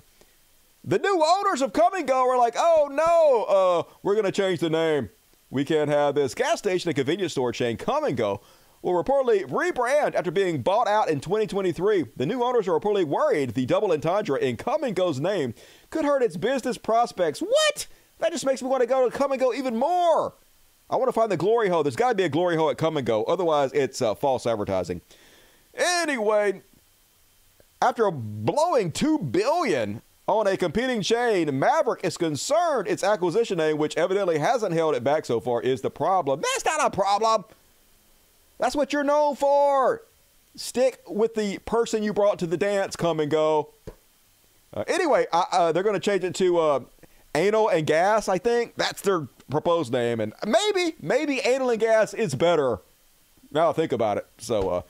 [0.87, 4.61] The new owners of Kum & Go are like, oh no, uh, we're gonna change
[4.61, 5.09] the name.
[5.49, 8.39] We can't have this gas station and convenience store chain Kum & Go
[8.81, 12.05] will reportedly rebrand after being bought out in 2023.
[12.15, 15.53] The new owners are reportedly worried the double entendre in Kum & Go's name
[15.89, 17.41] could hurt its business prospects.
[17.41, 17.87] What?
[18.19, 20.35] That just makes me want to go to Kum & Go even more.
[20.89, 21.83] I want to find the glory hole.
[21.83, 23.25] There's got to be a glory hole at Kum & Go.
[23.25, 25.01] Otherwise, it's uh, false advertising.
[25.75, 26.61] Anyway,
[27.81, 33.95] after blowing two billion on a competing chain, Maverik is concerned its acquisition name, which
[33.95, 36.41] evidently hasn't held it back so far, is the problem.
[36.41, 37.45] That's not a problem.
[38.59, 40.01] That's what you're known for.
[40.55, 42.95] Stick with the person you brought to the dance.
[42.95, 43.69] Come and go.
[44.73, 46.79] Uh, anyway, uh, they're going to change it to uh,
[47.33, 48.27] Anal and Gas.
[48.27, 52.79] I think that's their proposed name, and maybe, maybe Anal and Gas is better.
[53.51, 54.27] Now I think about it.
[54.39, 54.81] So, uh,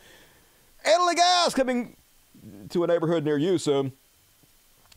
[0.83, 1.95] Anal and Gas coming
[2.69, 3.91] to a neighborhood near you soon.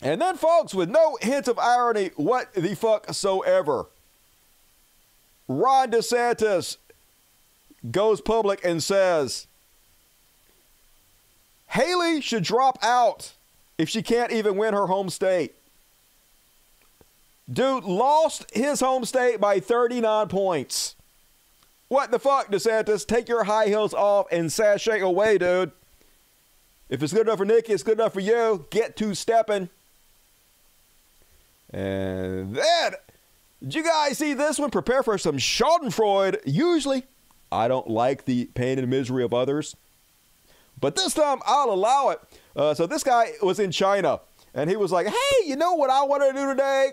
[0.03, 3.87] And then, folks, with no hint of irony, what the fuck soever,
[5.47, 6.79] Ron DeSantis
[7.91, 9.47] goes public and says
[11.69, 13.33] Haley should drop out
[13.79, 15.55] if she can't even win her home state.
[17.53, 20.95] Dude lost his home state by 39 points.
[21.89, 23.07] What the fuck, DeSantis?
[23.07, 25.73] Take your high heels off and sashay away, dude.
[26.89, 28.67] If it's good enough for Nikki, it's good enough for you.
[28.71, 29.69] Get to stepping.
[31.73, 32.93] And then,
[33.63, 34.71] did you guys see this one?
[34.71, 36.41] Prepare for some Schadenfreude.
[36.45, 37.05] Usually,
[37.53, 39.77] I don't like the pain and misery of others.
[40.81, 42.21] But this time, I'll allow it.
[42.57, 44.21] Uh, so this guy was in China,
[44.55, 46.91] and he was like, hey, you know what I want to do today?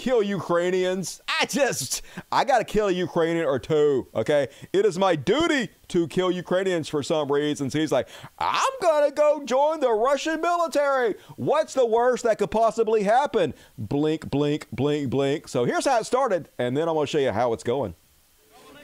[0.00, 1.22] Kill Ukrainians.
[1.40, 4.48] I just, I got to kill a Ukrainian or two, okay?
[4.74, 7.70] It is my duty to kill Ukrainians for some reason.
[7.70, 8.06] So he's like,
[8.38, 11.14] I'm going to go join the Russian military.
[11.36, 13.54] What's the worst that could possibly happen?
[13.78, 15.48] Blink, blink, blink, blink.
[15.48, 17.94] So here's how it started, and then I'm going to show you how it's going.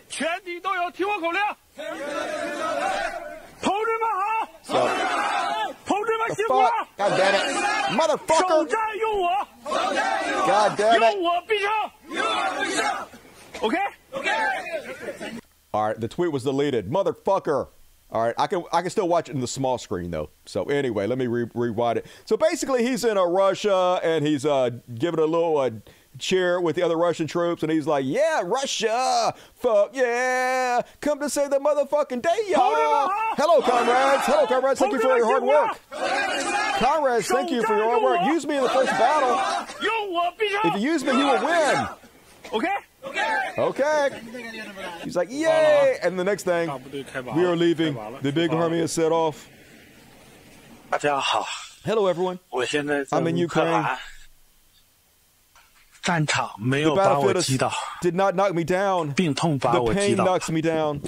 [0.09, 1.40] 全体都有听我口令。
[3.60, 4.77] 同志们好，同
[6.27, 6.70] 志们辛苦了。
[6.97, 8.01] God damn it.
[8.01, 8.48] Motherfucker.
[8.48, 9.28] 首战用我。
[9.64, 11.14] God damn it.
[11.14, 11.70] 用我必胜。
[12.09, 12.85] 用我必胜。
[13.60, 14.31] OK。OK。
[15.74, 16.90] All right, the tweet was deleted.
[16.90, 17.69] Motherfucker.
[18.10, 20.28] All right, I can I can still watch it in the small screen though.
[20.44, 22.06] So anyway, let me re- rewind it.
[22.27, 25.70] So basically, he's in uh, Russia and he's uh, giving a little uh,
[26.19, 31.30] Chair with the other Russian troops, and he's like, "Yeah, Russia, fuck yeah, come to
[31.30, 34.23] save the motherfucking day, y'all." Hello, comrades.
[34.26, 34.80] Hello, comrades.
[34.80, 35.80] Thank you for your hard work.
[36.80, 38.22] Comrades, thank you for your hard work.
[38.26, 39.38] Use me in the first battle.
[40.65, 41.88] If you use me, you will win.
[42.53, 42.76] Okay.
[43.57, 44.10] Okay.
[45.03, 45.98] He's like, yay!
[46.03, 46.69] And the next thing,
[47.35, 47.95] we are leaving.
[48.22, 49.48] The big army is set off.
[51.84, 52.39] Hello, everyone.
[53.11, 53.85] I'm in Ukraine
[56.06, 59.12] 兰，战场没 The 有把我 battlefield 击 is- 倒， did not knock me down.
[59.14, 61.01] 病痛把 The 我击 pain 倒， knocks me down.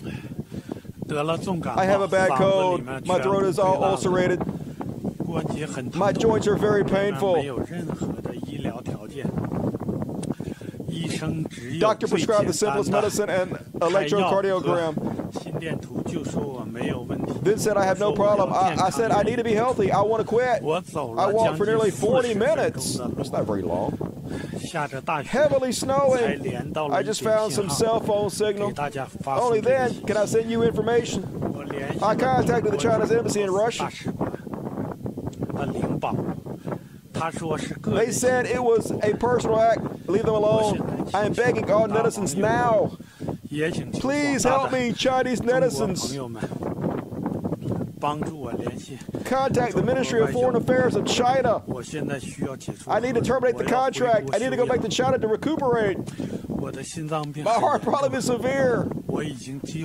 [1.08, 2.76] 得了重感冒， I have a bad 嗓子 cold.
[2.78, 4.38] 里面 My 全 throat is 部 all 溃烂了 ulcerated.
[5.26, 7.42] 关节很疼 My 痛 joints are very 没 painful.
[7.42, 9.67] 有任何的医疗条件，医生只有
[11.79, 13.51] Doctor prescribed the simplest medicine and
[13.81, 14.95] electrocardiogram.
[17.43, 18.51] Then said, I have no problem.
[18.53, 19.91] I, I said, I need to be healthy.
[19.91, 20.61] I want to quit.
[21.19, 22.95] I walked for nearly 40 minutes.
[23.19, 23.97] It's not very long.
[25.25, 26.41] Heavily snowing.
[26.93, 28.71] I just found some cell phone signal.
[29.41, 31.23] Only then can I send you information.
[32.03, 33.89] I contacted the China's embassy in Russia.
[37.95, 39.81] They said it was a personal act.
[40.09, 41.09] Leave them alone.
[41.13, 42.97] I am begging all netizens now.
[43.93, 46.13] Please help me, Chinese netizens.
[49.25, 51.61] Contact the Ministry of Foreign Affairs of China.
[52.87, 54.29] I need to terminate the contract.
[54.33, 55.97] I need to go back to China to recuperate.
[57.43, 58.87] My heart problem is severe.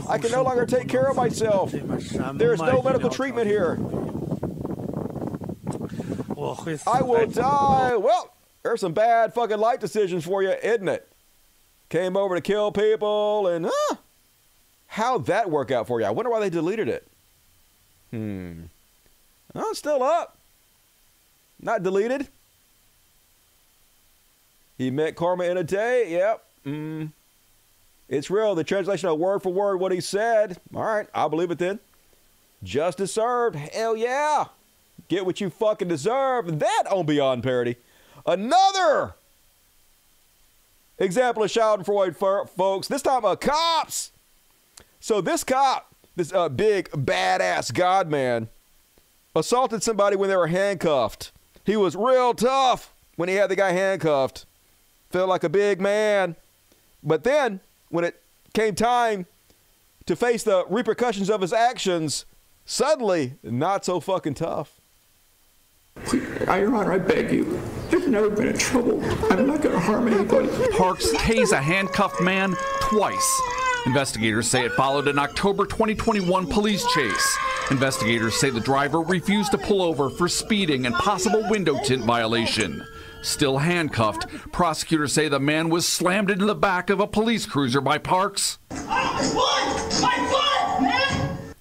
[0.08, 1.72] I can no longer take care of myself.
[1.72, 3.78] There is no medical treatment here.
[6.86, 7.96] I will die.
[7.96, 8.30] Well,
[8.62, 11.08] there's some bad fucking life decisions for you, isn't it?
[11.88, 13.96] Came over to kill people and huh?
[14.86, 16.06] How'd that work out for you?
[16.06, 17.06] I wonder why they deleted it.
[18.10, 18.62] Hmm.
[19.54, 20.38] Oh, it's still up.
[21.60, 22.28] Not deleted.
[24.76, 26.10] He met karma in a day.
[26.12, 26.44] Yep.
[26.66, 27.12] Mm.
[28.08, 28.54] It's real.
[28.54, 30.58] The translation of word for word what he said.
[30.74, 31.78] All right, I'll believe it then.
[32.62, 33.56] Justice served.
[33.56, 34.46] Hell yeah.
[35.08, 36.58] Get what you fucking deserve.
[36.58, 37.76] That on Beyond Parody.
[38.26, 39.14] Another
[40.98, 42.88] example of Schadenfreude, fo- folks.
[42.88, 44.12] This time of cops.
[45.00, 48.48] So this cop, this uh, big badass God man,
[49.36, 51.32] assaulted somebody when they were handcuffed.
[51.64, 54.46] He was real tough when he had the guy handcuffed.
[55.10, 56.36] Felt like a big man.
[57.02, 57.60] But then,
[57.90, 58.20] when it
[58.54, 59.26] came time
[60.06, 62.24] to face the repercussions of his actions,
[62.64, 64.73] suddenly not so fucking tough.
[66.14, 67.60] Your Honor, I beg you.
[67.92, 69.02] I've never been in trouble.
[69.30, 70.48] I'm not going to harm anybody.
[70.72, 73.40] Parks tased a handcuffed man twice.
[73.86, 77.38] Investigators say it followed an October 2021 police chase.
[77.70, 82.84] Investigators say the driver refused to pull over for speeding and possible window tint violation.
[83.22, 87.80] Still handcuffed, prosecutors say the man was slammed into the back of a police cruiser
[87.80, 88.58] by Parks.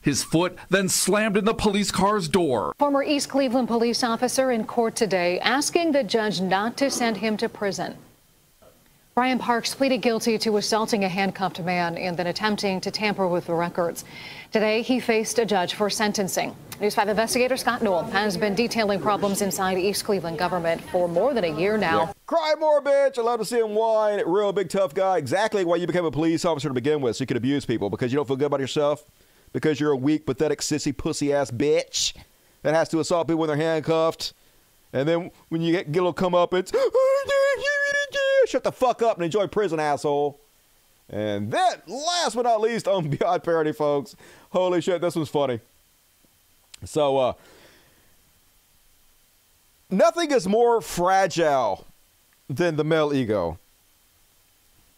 [0.04, 2.76] His foot then slammed in the police car's door.
[2.78, 7.38] Former East Cleveland police officer in court today asking the judge not to send him
[7.38, 7.96] to prison.
[9.16, 13.46] Brian Parks pleaded guilty to assaulting a handcuffed man and then attempting to tamper with
[13.46, 14.04] the records.
[14.52, 16.56] Today, he faced a judge for sentencing.
[16.82, 21.34] News 5 investigator Scott Newell has been detailing problems inside East Cleveland government for more
[21.34, 22.12] than a year now.
[22.26, 23.20] Cry more, bitch.
[23.20, 24.22] I love to see him whine.
[24.26, 25.20] Real big tough guy.
[25.20, 27.92] Exactly why you became a police officer to begin with, so you could abuse people
[27.92, 29.06] because you don't feel good about yourself,
[29.54, 32.14] because you're a weak, pathetic, sissy, pussy ass bitch
[32.64, 34.34] that has to assault people when they're handcuffed.
[34.92, 36.72] And then when you get, get a little come up, it's
[38.48, 40.40] shut the fuck up and enjoy prison, asshole.
[41.10, 44.16] And then, last but not least, on Beyond Parody, folks.
[44.52, 45.60] Holy shit, this was funny.
[46.86, 47.34] So, uh,
[49.90, 51.86] nothing is more fragile
[52.50, 53.58] than the male ego.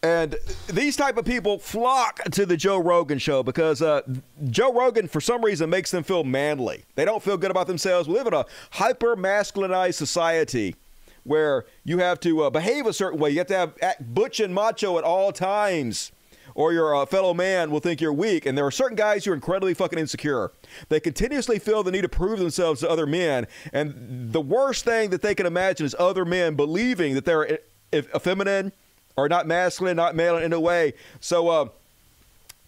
[0.06, 0.36] And
[0.68, 4.02] these type of people flock to the Joe Rogan show because uh,
[4.50, 6.84] Joe Rogan, for some reason, makes them feel manly.
[6.94, 8.06] They don't feel good about themselves.
[8.06, 10.76] We live in a hyper masculinized society
[11.24, 13.30] where you have to uh, behave a certain way.
[13.30, 16.12] You have to have act butch and macho at all times,
[16.54, 18.46] or your uh, fellow man will think you're weak.
[18.46, 20.52] And there are certain guys who are incredibly fucking insecure.
[20.88, 23.48] They continuously feel the need to prove themselves to other men.
[23.72, 27.58] And the worst thing that they can imagine is other men believing that they're e-
[27.92, 28.72] effeminate
[29.16, 30.94] or not masculine, not male in a way.
[31.20, 31.68] So, uh,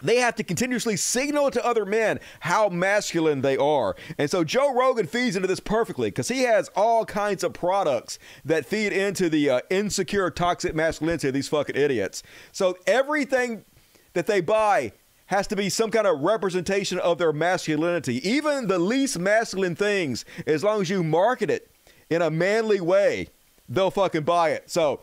[0.01, 3.97] they have to continuously signal to other men how masculine they are.
[4.17, 8.19] And so Joe Rogan feeds into this perfectly because he has all kinds of products
[8.45, 12.23] that feed into the uh, insecure, toxic masculinity of these fucking idiots.
[12.53, 13.65] So everything
[14.13, 14.93] that they buy
[15.27, 18.27] has to be some kind of representation of their masculinity.
[18.29, 21.71] Even the least masculine things, as long as you market it
[22.09, 23.29] in a manly way,
[23.69, 24.71] they'll fucking buy it.
[24.71, 25.01] So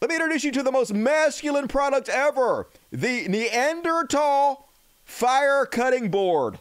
[0.00, 4.68] let me introduce you to the most masculine product ever the Neanderthal
[5.04, 6.58] fire cutting board.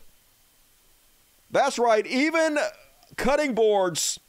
[1.52, 2.58] That's right, even
[3.16, 4.20] cutting boards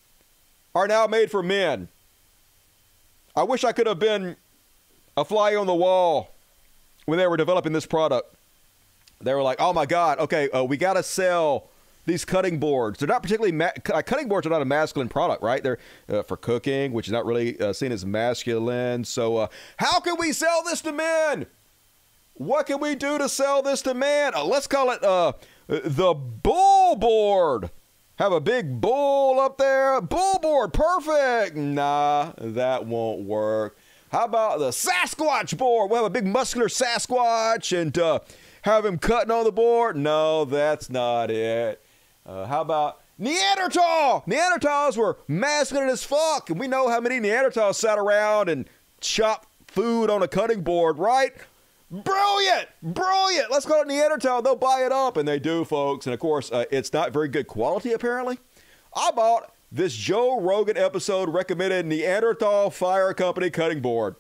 [0.75, 1.89] are now made for men.
[3.37, 4.37] I wish I could have been
[5.17, 6.31] a fly on the wall
[7.07, 8.35] when they were developing this product.
[9.21, 11.69] They were like, oh my God, okay, uh, we got to sell
[12.07, 12.99] these cutting boards.
[12.99, 15.63] They're not particularly ma- cutting boards are not a masculine product, right?
[15.63, 15.79] They're
[16.09, 19.05] uh, for cooking, which is not really uh, seen as masculine.
[19.05, 19.47] So, uh,
[19.79, 21.47] how can we sell this to men?
[22.35, 24.35] What can we do to sell this to men?
[24.35, 25.33] Uh, let's call it uh,
[25.69, 27.71] the bull board.
[28.17, 30.01] Have a big bull up there.
[30.01, 31.57] Bull board, perfect.
[31.57, 33.77] Nah, that won't work.
[34.11, 35.91] How about the Sasquatch board?
[35.91, 38.21] We'll have a big muscular Sasquatch and uh,
[38.63, 39.97] have him cutting on the board.
[39.97, 41.84] No, that's not it.
[42.27, 44.25] Uh, how about Neanderthal?
[44.27, 48.69] Neanderthals were masculine as fuck, and we know how many Neanderthals sat around and
[49.01, 51.33] chopped food on a cutting board, right?
[51.91, 52.69] Brilliant!
[52.83, 53.51] Brilliant!
[53.51, 54.41] Let's call it Neanderthal.
[54.41, 56.07] They'll buy it up, and they do, folks.
[56.07, 58.39] And of course, uh, it's not very good quality, apparently.
[58.97, 64.17] I bought this Joe Rogan episode recommended Neanderthal Fire Company cutting board.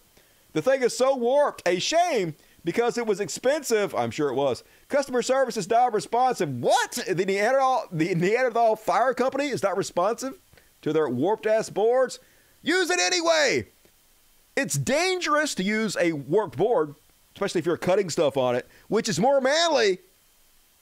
[0.52, 1.66] The thing is so warped.
[1.66, 3.94] A shame because it was expensive.
[3.94, 4.62] I'm sure it was.
[4.88, 6.48] Customer service is not responsive.
[6.48, 6.92] What?
[7.08, 10.38] The Neanderthal, the Neanderthal Fire Company is not responsive
[10.82, 12.18] to their warped ass boards?
[12.62, 13.66] Use it anyway.
[14.56, 16.94] It's dangerous to use a warped board,
[17.34, 19.98] especially if you're cutting stuff on it, which is more manly.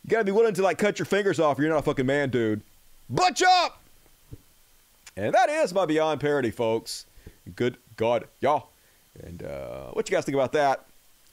[0.04, 2.30] You gotta be willing to like cut your fingers off you're not a fucking man,
[2.30, 2.62] dude.
[3.08, 3.80] Butch up!
[5.16, 7.06] And that is my Beyond Parody, folks.
[7.54, 8.70] Good God, y'all.
[9.22, 10.86] And uh, what you guys think about that?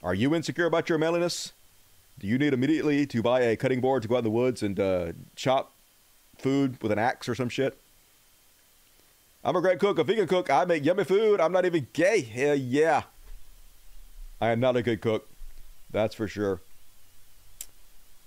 [0.03, 1.53] Are you insecure about your manliness?
[2.19, 4.61] Do you need immediately to buy a cutting board to go out in the woods
[4.61, 5.73] and uh, chop
[6.37, 7.79] food with an axe or some shit?
[9.43, 10.49] I'm a great cook, a vegan cook.
[10.49, 11.39] I make yummy food.
[11.39, 12.21] I'm not even gay.
[12.21, 13.03] Hell yeah.
[14.41, 15.29] I am not a good cook.
[15.89, 16.61] That's for sure.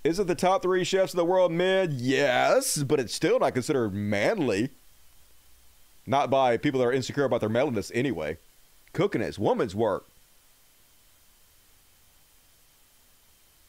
[0.03, 1.93] Is it the top three chefs in the world men?
[1.95, 4.69] Yes, but it's still not considered manly.
[6.05, 8.37] Not by people that are insecure about their manliness anyway.
[8.91, 10.05] Cooking is woman's work.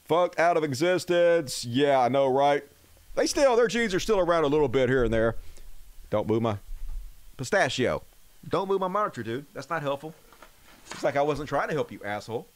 [0.05, 1.65] Fucked out of existence.
[1.65, 2.63] Yeah, I know, right?
[3.15, 5.37] They still, their genes are still around a little bit here and there.
[6.11, 6.59] Don't move my
[7.37, 8.03] pistachio.
[8.49, 9.47] Don't move my monitor, dude.
[9.55, 10.15] That's not helpful.
[10.91, 12.47] It's like I wasn't trying to help you, asshole.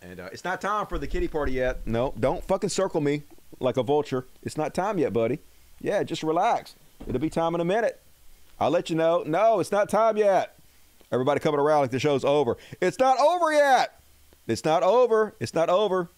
[0.00, 1.86] And uh, it's not time for the kitty party yet.
[1.86, 3.22] No, don't fucking circle me
[3.60, 4.26] like a vulture.
[4.42, 5.40] It's not time yet, buddy.
[5.80, 6.74] Yeah, just relax.
[7.06, 8.00] It'll be time in a minute.
[8.60, 9.24] I'll let you know.
[9.26, 10.56] No, it's not time yet.
[11.10, 12.56] Everybody coming around like the show's over.
[12.80, 14.00] It's not over yet.
[14.46, 15.34] It's not over.
[15.40, 16.08] It's not over.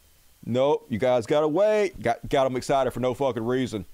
[0.46, 2.00] Nope, you guys gotta wait.
[2.02, 3.86] Got got them excited for no fucking reason.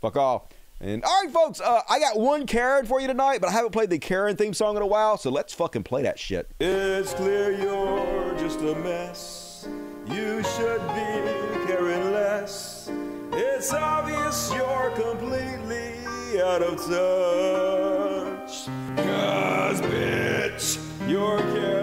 [0.00, 0.42] Fuck off.
[0.80, 3.72] And all right, folks, uh, I got one Karen for you tonight, but I haven't
[3.72, 6.48] played the Karen theme song in a while, so let's fucking play that shit.
[6.60, 9.68] It's clear you're just a mess.
[10.06, 12.90] You should be caring less.
[13.32, 18.66] It's obvious you're completely out of touch.
[18.96, 20.78] Cause, bitch,
[21.08, 21.77] you're caring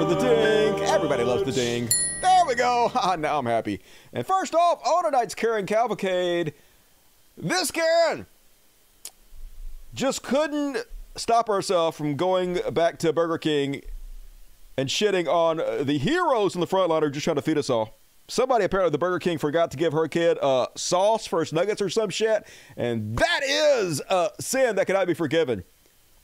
[0.00, 0.80] for the ding.
[0.84, 1.86] Everybody loves the ding.
[2.22, 2.90] There we go.
[3.18, 3.80] now I'm happy.
[4.14, 6.54] And first off, on tonight's Karen Cavalcade,
[7.36, 8.24] this Karen
[9.92, 10.78] just couldn't
[11.16, 13.82] stop herself from going back to Burger King
[14.78, 17.58] and shitting on the heroes in the front line who are just trying to feed
[17.58, 17.98] us all.
[18.26, 21.82] Somebody apparently the Burger King forgot to give her kid uh, sauce for his nuggets
[21.82, 25.62] or some shit, and that is a sin that cannot be forgiven.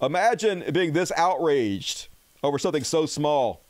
[0.01, 2.09] Imagine being this outraged
[2.43, 3.66] over something so small.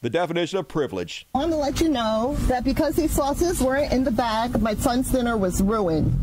[0.00, 1.26] The definition of privilege.
[1.34, 4.74] I want to let you know that because these sauces weren't in the bag, my
[4.76, 6.14] son's dinner was ruined.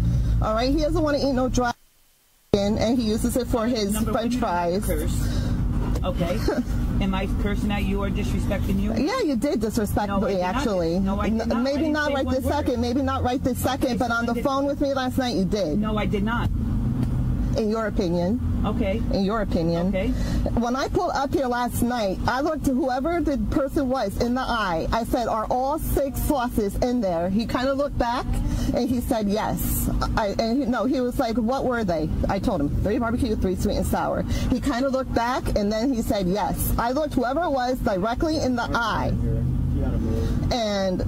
[0.42, 1.72] All right, he doesn't want to eat no dry
[2.54, 4.86] and he uses it for his Number french fries.
[4.86, 5.52] Curse.
[6.06, 6.40] Okay.
[7.02, 8.94] Am I cursing at you or disrespecting you?
[8.94, 10.56] Yeah, you did disrespect No, I me, did not.
[10.56, 11.00] actually.
[11.00, 11.58] No, I did N- not.
[11.58, 12.54] I Maybe didn't right this word.
[12.54, 15.44] second, maybe not right this second, but on the phone with me last night, you
[15.44, 15.78] did.
[15.78, 16.50] No, I did not.
[17.58, 18.40] In your opinion.
[18.66, 19.02] Okay.
[19.14, 19.88] In your opinion.
[19.88, 20.08] Okay.
[20.60, 24.34] When I pulled up here last night, I looked to whoever the person was in
[24.34, 24.88] the eye.
[24.92, 27.30] I said, Are all six sauces in there?
[27.30, 28.26] He kind of looked back
[28.74, 29.90] and he said, Yes.
[30.18, 32.10] I, and he, no, he was like, What were they?
[32.28, 34.24] I told him, Three barbecue, three sweet and sour.
[34.52, 36.74] He kind of looked back and then he said, Yes.
[36.78, 39.14] I looked whoever it was directly in the eye.
[40.52, 41.02] And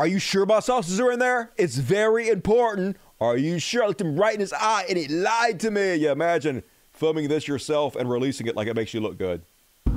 [0.00, 1.52] Are you sure my sauces are in there?
[1.56, 2.96] It's very important.
[3.20, 3.84] Are you sure?
[3.84, 5.94] I looked him right in his eye and he lied to me.
[5.94, 6.62] You imagine
[6.92, 9.42] filming this yourself and releasing it like it makes you look good.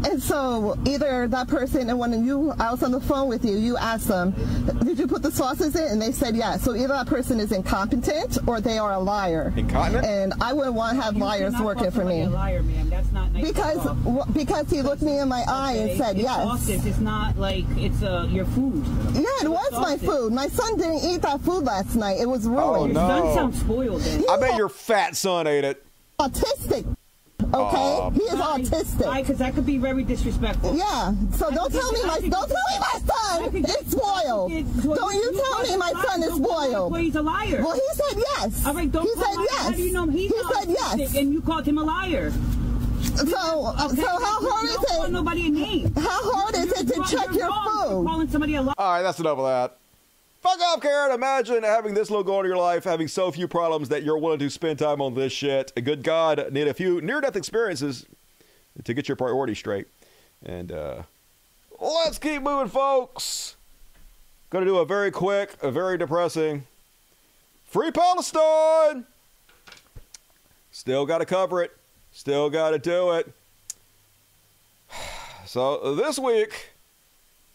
[0.05, 3.57] And so either that person, and when you, I was on the phone with you,
[3.57, 4.31] you asked them,
[4.83, 5.83] did you put the sauces in?
[5.87, 6.63] And they said yes.
[6.63, 9.53] So either that person is incompetent or they are a liar.
[9.57, 10.05] Incontinent?
[10.05, 12.21] And I wouldn't want to have liars working for me.
[12.21, 12.89] A liar, ma'am.
[12.89, 16.15] That's not nice Because at w- because he looked me in my eye and said
[16.15, 16.35] it's yes.
[16.37, 16.85] Sauces.
[16.85, 18.85] It's not like it's uh, your food.
[19.13, 20.31] Yeah, it was my food.
[20.33, 22.19] My son didn't eat that food last night.
[22.19, 22.97] It was ruined.
[22.97, 24.01] Oh, Your son sounds spoiled.
[24.01, 24.23] Then.
[24.29, 25.85] I bet your fat son ate it.
[26.19, 26.85] Autistic.
[27.53, 28.09] Okay, Aw.
[28.11, 29.05] he is autistic.
[29.07, 30.75] Right, because that could be very disrespectful.
[30.75, 34.51] Yeah, so don't tell me my don't tell me my son is spoiled.
[34.51, 36.91] Don't you tell me my son is spoiled.
[36.91, 37.61] Well, he's a liar.
[37.63, 38.65] Well, he said yes.
[38.65, 39.63] All right, don't he call said yes.
[39.63, 40.93] How do you know he's he not said yes.
[40.95, 42.31] autistic And you called him a liar.
[43.15, 45.11] So, so how hard is Don't call it?
[45.11, 45.93] nobody a name.
[45.95, 48.05] How hard is it to You're check your phone?
[48.05, 48.75] Calling somebody a liar.
[48.77, 49.77] All right, that's enough of that.
[50.41, 51.11] Fuck off, Karen.
[51.11, 54.39] Imagine having this little goal in your life, having so few problems that you're willing
[54.39, 55.73] to spend time on this shit.
[55.83, 58.05] Good God, need a few near death experiences
[58.83, 59.87] to get your priorities straight.
[60.45, 61.03] And uh,
[61.79, 63.57] let's keep moving, folks.
[64.49, 66.63] Gonna do a very quick, a very depressing
[67.69, 69.05] Free Palestine!
[70.71, 71.77] Still gotta cover it.
[72.11, 73.31] Still gotta do it.
[75.45, 76.73] So this week,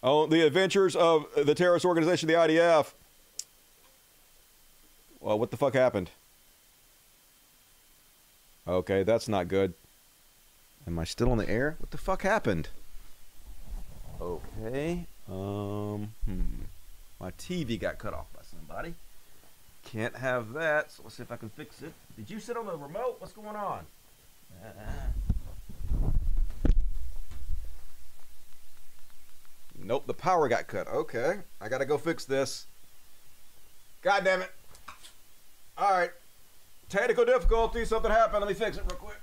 [0.04, 2.92] on the adventures of the terrorist organization, the IDF.
[5.18, 6.10] Well, what the fuck happened?
[8.68, 9.72] Okay, that's not good.
[10.86, 11.76] Am I still on the air?
[11.78, 12.68] What the fuck happened?
[14.20, 15.06] Okay.
[15.28, 16.12] Um.
[16.26, 16.64] Hmm.
[17.18, 18.94] My TV got cut off by somebody.
[19.84, 20.92] Can't have that.
[20.92, 21.92] So let's see if I can fix it.
[22.16, 23.16] Did you sit on the remote?
[23.18, 23.80] What's going on?
[24.62, 24.68] Uh,
[29.78, 30.06] nope.
[30.06, 30.88] The power got cut.
[30.88, 31.40] Okay.
[31.60, 32.66] I gotta go fix this.
[34.02, 34.50] God damn it.
[35.76, 36.10] All right.
[36.88, 37.84] Technical difficulty.
[37.84, 38.40] Something happened.
[38.40, 39.16] Let me fix it real quick.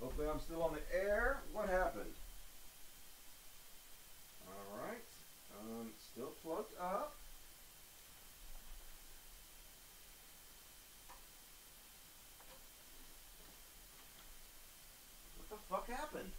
[0.00, 1.38] Hopefully I'm still on the air.
[1.52, 2.12] What happened?
[4.46, 5.02] All right.
[5.60, 7.14] Um, still plugged up.
[15.36, 16.30] What the fuck happened?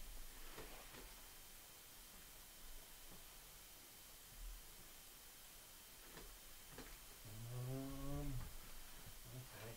[7.69, 8.33] Um,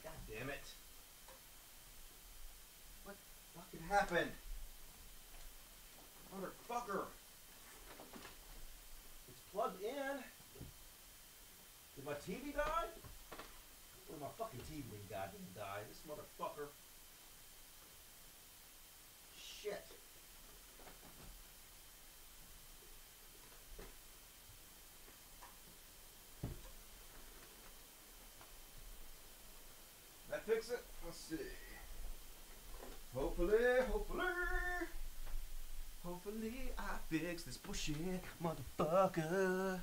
[0.02, 0.64] god damn it.
[3.04, 3.16] What
[3.54, 4.30] fucking happened?
[6.34, 7.04] Motherfucker.
[9.28, 10.16] It's plugged in.
[11.96, 12.88] Did my TV die?
[14.10, 15.80] Or my fucking TV didn't die.
[15.88, 16.68] This motherfucker.
[19.62, 19.86] Shit.
[30.46, 30.82] That fix it?
[31.04, 31.36] Let's see.
[33.14, 33.58] Hopefully,
[33.90, 34.24] hopefully,
[36.04, 37.96] hopefully I fix this bullshit,
[38.42, 39.78] motherfucker.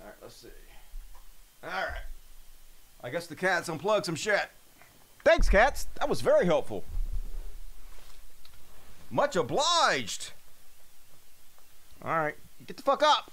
[0.00, 0.48] All right, let's see.
[1.62, 2.02] All right.
[3.02, 4.48] I guess the cats unplugged some shit.
[5.24, 5.86] Thanks, cats.
[6.00, 6.84] That was very helpful.
[9.10, 10.32] Much obliged.
[12.04, 12.34] All right,
[12.66, 13.30] get the fuck up.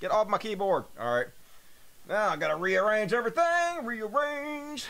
[0.00, 0.84] Get off my keyboard.
[0.98, 1.26] All right.
[2.08, 3.84] Now I gotta rearrange everything.
[3.84, 4.86] Rearrange.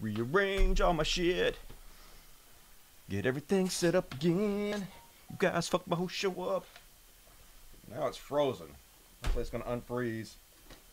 [0.00, 1.56] Rearrange all my shit.
[3.10, 4.86] Get everything set up again.
[5.30, 6.66] You guys fucked my whole show up.
[7.92, 8.68] Now it's frozen.
[9.22, 10.34] Hopefully it's gonna unfreeze.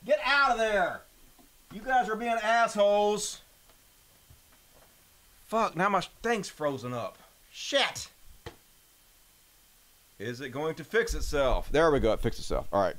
[0.06, 1.02] Get out of there!
[1.74, 3.42] You guys are being assholes.
[5.46, 7.18] Fuck, now my thing's frozen up.
[7.52, 8.10] Shit!
[10.18, 11.70] Is it going to fix itself?
[11.72, 12.68] There we go, it fixed itself.
[12.72, 12.96] Alright.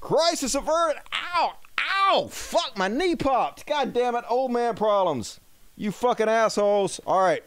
[0.00, 1.02] Crisis averted!
[1.12, 1.54] Ow!
[1.78, 2.28] Ow!
[2.30, 3.66] Fuck, my knee popped!
[3.66, 5.40] God damn it, old man problems.
[5.80, 7.00] You fucking assholes.
[7.06, 7.42] Alright.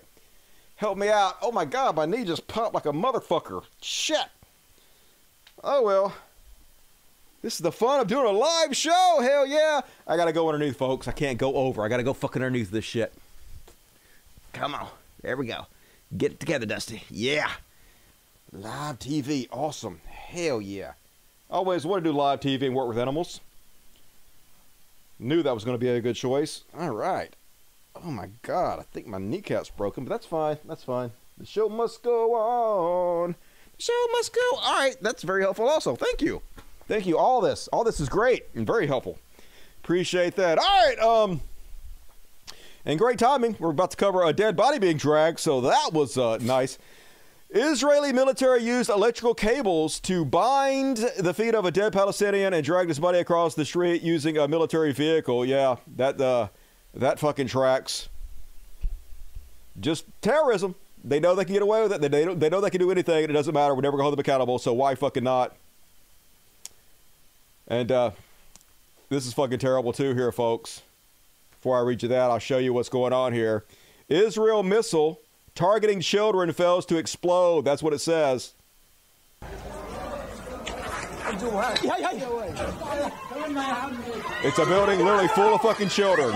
[0.77, 1.37] Help me out.
[1.43, 3.63] Oh my god, my knee just popped like a motherfucker.
[3.79, 4.25] Shit.
[5.63, 6.15] Oh well.
[7.43, 9.19] This is the fun of doing a live show.
[9.21, 9.81] Hell yeah.
[10.07, 11.07] I gotta go underneath, folks.
[11.07, 11.85] I can't go over.
[11.85, 13.13] I gotta go fucking underneath this shit.
[14.51, 14.87] Come on.
[15.21, 15.67] There we go.
[16.17, 17.03] Get it together, Dusty.
[17.11, 17.51] Yeah.
[18.51, 19.47] Live TV.
[19.51, 20.01] Awesome.
[20.07, 20.93] Hell yeah.
[21.51, 23.41] Always want to do live TV and work with animals.
[25.19, 26.63] Knew that was going to be a good choice.
[26.75, 27.35] All right.
[27.95, 30.57] Oh my god, I think my kneecap's broken, but that's fine.
[30.65, 31.11] That's fine.
[31.37, 33.35] The show must go on.
[33.77, 34.57] The show must go.
[34.61, 35.95] All right, that's very helpful also.
[35.95, 36.41] Thank you.
[36.87, 37.17] Thank you.
[37.17, 37.67] All this.
[37.69, 39.17] All this is great and very helpful.
[39.83, 40.57] Appreciate that.
[40.57, 41.41] All right, um
[42.85, 43.55] and great timing.
[43.59, 46.77] We're about to cover a dead body being dragged, so that was uh, nice.
[47.49, 52.89] Israeli military used electrical cables to bind the feet of a dead Palestinian and dragged
[52.89, 55.45] his body across the street using a military vehicle.
[55.45, 56.47] Yeah, that uh,
[56.93, 58.09] that fucking tracks.
[59.79, 60.75] Just terrorism.
[61.03, 62.01] They know they can get away with it.
[62.01, 63.23] They, they, they know they can do anything.
[63.23, 63.73] And it doesn't matter.
[63.75, 64.59] We're never going to hold them accountable.
[64.59, 65.55] So why fucking not?
[67.67, 68.11] And uh,
[69.09, 70.81] this is fucking terrible too here, folks.
[71.51, 73.63] Before I read you that, I'll show you what's going on here.
[74.09, 75.21] Israel missile
[75.55, 77.63] targeting children fails to explode.
[77.63, 78.53] That's what it says.
[83.45, 86.33] It's a building literally full of fucking children.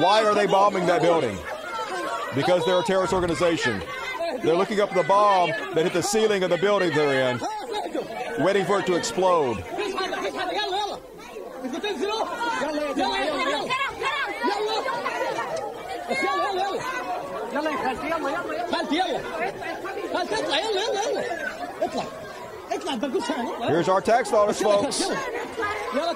[0.00, 1.36] Why are they bombing that building?
[2.36, 3.82] Because they're a terrorist organization.
[4.42, 8.64] They're looking up the bomb that hit the ceiling of the building they're in, waiting
[8.64, 9.64] for it to explode.
[23.66, 25.08] Here's our tax dollars, folks.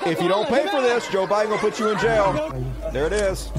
[0.06, 2.32] If you don't pay for this, Joe Biden will put you in jail.
[2.92, 3.50] There it is.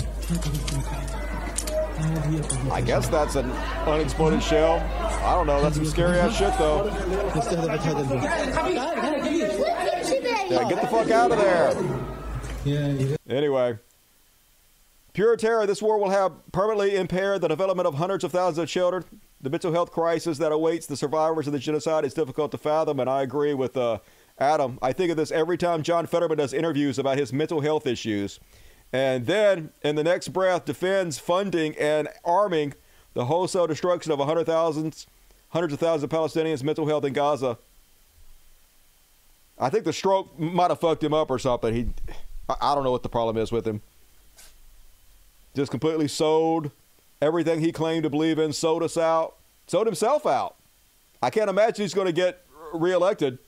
[2.72, 4.80] I guess that's an unexploded shell.
[5.24, 5.62] I don't know.
[5.62, 6.86] That's some scary ass shit, though.
[10.50, 11.76] Yeah, get the fuck out of there.
[13.28, 13.78] Anyway.
[15.14, 18.70] Pure terror, this war will have permanently impaired the development of hundreds of thousands of
[18.70, 19.04] children.
[19.42, 23.00] The mental health crisis that awaits the survivors of the genocide is difficult to fathom,
[23.00, 24.00] and I agree with uh,
[24.38, 24.78] Adam.
[24.82, 28.40] I think of this every time John Fetterman does interviews about his mental health issues.
[28.92, 32.74] And then, in the next breath, defends funding and arming
[33.14, 35.08] the wholesale destruction of hundred thousands,
[35.50, 37.58] hundreds of thousands of Palestinians' mental health in Gaza.
[39.58, 41.74] I think the stroke might have fucked him up or something.
[41.74, 41.88] He,
[42.62, 43.82] I don't know what the problem is with him.
[45.56, 46.72] Just completely sold
[47.22, 49.36] everything he claimed to believe in, sold us out,
[49.68, 50.56] sold himself out.
[51.22, 53.40] I can't imagine he's going to get reelected.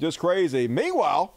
[0.00, 0.68] Just crazy.
[0.68, 1.34] Meanwhile,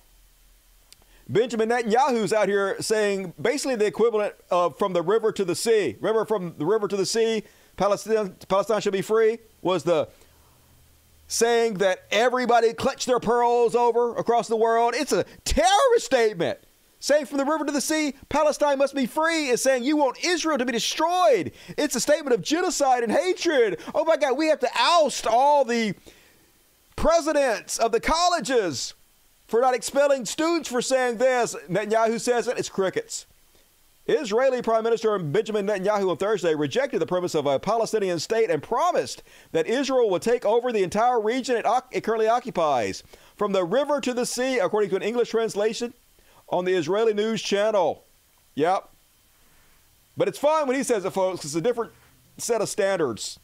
[1.27, 5.95] Benjamin Netanyahu's out here saying basically the equivalent of from the river to the sea.
[5.99, 7.43] Remember, from the river to the sea,
[7.77, 10.07] Palestine, Palestine should be free, was the
[11.27, 14.93] saying that everybody clutch their pearls over across the world.
[14.95, 16.59] It's a terrorist statement.
[17.03, 20.23] Saying from the river to the sea, Palestine must be free is saying you want
[20.23, 21.51] Israel to be destroyed.
[21.77, 23.81] It's a statement of genocide and hatred.
[23.93, 25.95] Oh my God, we have to oust all the
[26.95, 28.93] presidents of the colleges
[29.47, 31.57] for not expelling students for saying this.
[31.69, 33.25] Netanyahu says it, it's crickets.
[34.07, 38.63] Israeli Prime Minister Benjamin Netanyahu on Thursday rejected the premise of a Palestinian state and
[38.63, 43.03] promised that Israel would take over the entire region it, it currently occupies.
[43.35, 45.93] From the river to the sea, according to an English translation
[46.53, 48.03] on the Israeli news channel.
[48.55, 48.87] Yep.
[50.15, 51.43] But it's fine when he says it, folks.
[51.43, 51.91] It's a different
[52.37, 53.39] set of standards.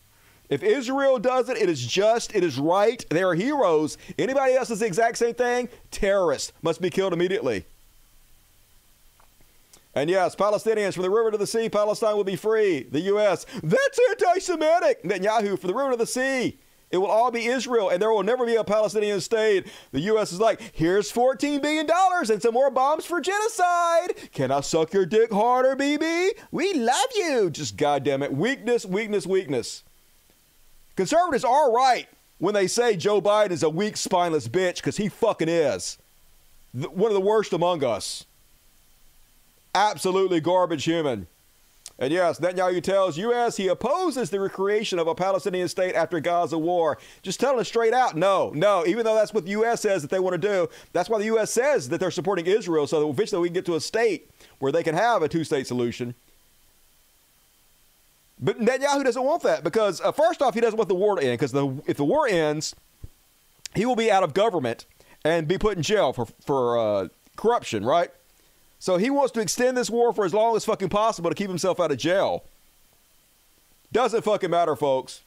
[0.49, 3.03] If Israel does it, it is just, it is right.
[3.09, 3.97] They are heroes.
[4.17, 5.69] Anybody else does the exact same thing?
[5.91, 7.65] Terrorists must be killed immediately.
[9.95, 12.83] And yes, Palestinians from the river to the sea, Palestine will be free.
[12.83, 13.45] The U.S.
[13.63, 15.03] That's anti-Semitic.
[15.03, 16.59] Netanyahu from the river to the sea.
[16.91, 19.67] It will all be Israel, and there will never be a Palestinian state.
[19.91, 20.31] The U.S.
[20.31, 21.87] is like, here's $14 billion
[22.31, 24.15] and some more bombs for genocide.
[24.33, 26.31] Can I suck your dick harder, BB?
[26.51, 27.51] We love you.
[27.51, 28.33] Just goddamn it.
[28.33, 29.83] Weakness, weakness, weakness.
[30.95, 32.07] Conservatives are right
[32.39, 35.97] when they say Joe Biden is a weak, spineless bitch, because he fucking is.
[36.73, 38.25] one of the worst among us.
[39.75, 41.27] Absolutely garbage human.
[41.99, 43.57] And yes, Netanyahu tells U.S.
[43.57, 46.97] he opposes the recreation of a Palestinian state after Gaza war.
[47.21, 48.85] Just telling us straight out, no, no.
[48.87, 49.81] Even though that's what the U.S.
[49.81, 51.51] says that they want to do, that's why the U.S.
[51.51, 54.71] says that they're supporting Israel, so that eventually we can get to a state where
[54.71, 56.15] they can have a two-state solution.
[58.39, 61.21] But Netanyahu doesn't want that because, uh, first off, he doesn't want the war to
[61.21, 61.53] end because
[61.85, 62.73] if the war ends,
[63.75, 64.85] he will be out of government
[65.25, 68.09] and be put in jail for for uh, corruption, right?
[68.79, 71.49] So he wants to extend this war for as long as fucking possible to keep
[71.49, 72.45] himself out of jail.
[73.91, 75.21] Doesn't fucking matter, folks.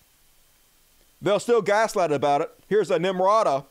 [1.20, 2.50] They'll still gaslight about it.
[2.68, 3.66] Here's a Nimrata,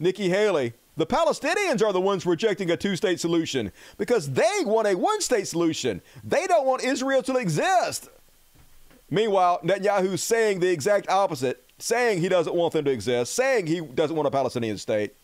[0.00, 0.72] Nikki Haley.
[0.96, 5.20] The Palestinians are the ones rejecting a two state solution because they want a one
[5.20, 6.02] state solution.
[6.24, 8.08] They don't want Israel to exist.
[9.10, 13.80] Meanwhile, Netanyahu's saying the exact opposite, saying he doesn't want them to exist, saying he
[13.80, 15.14] doesn't want a Palestinian state.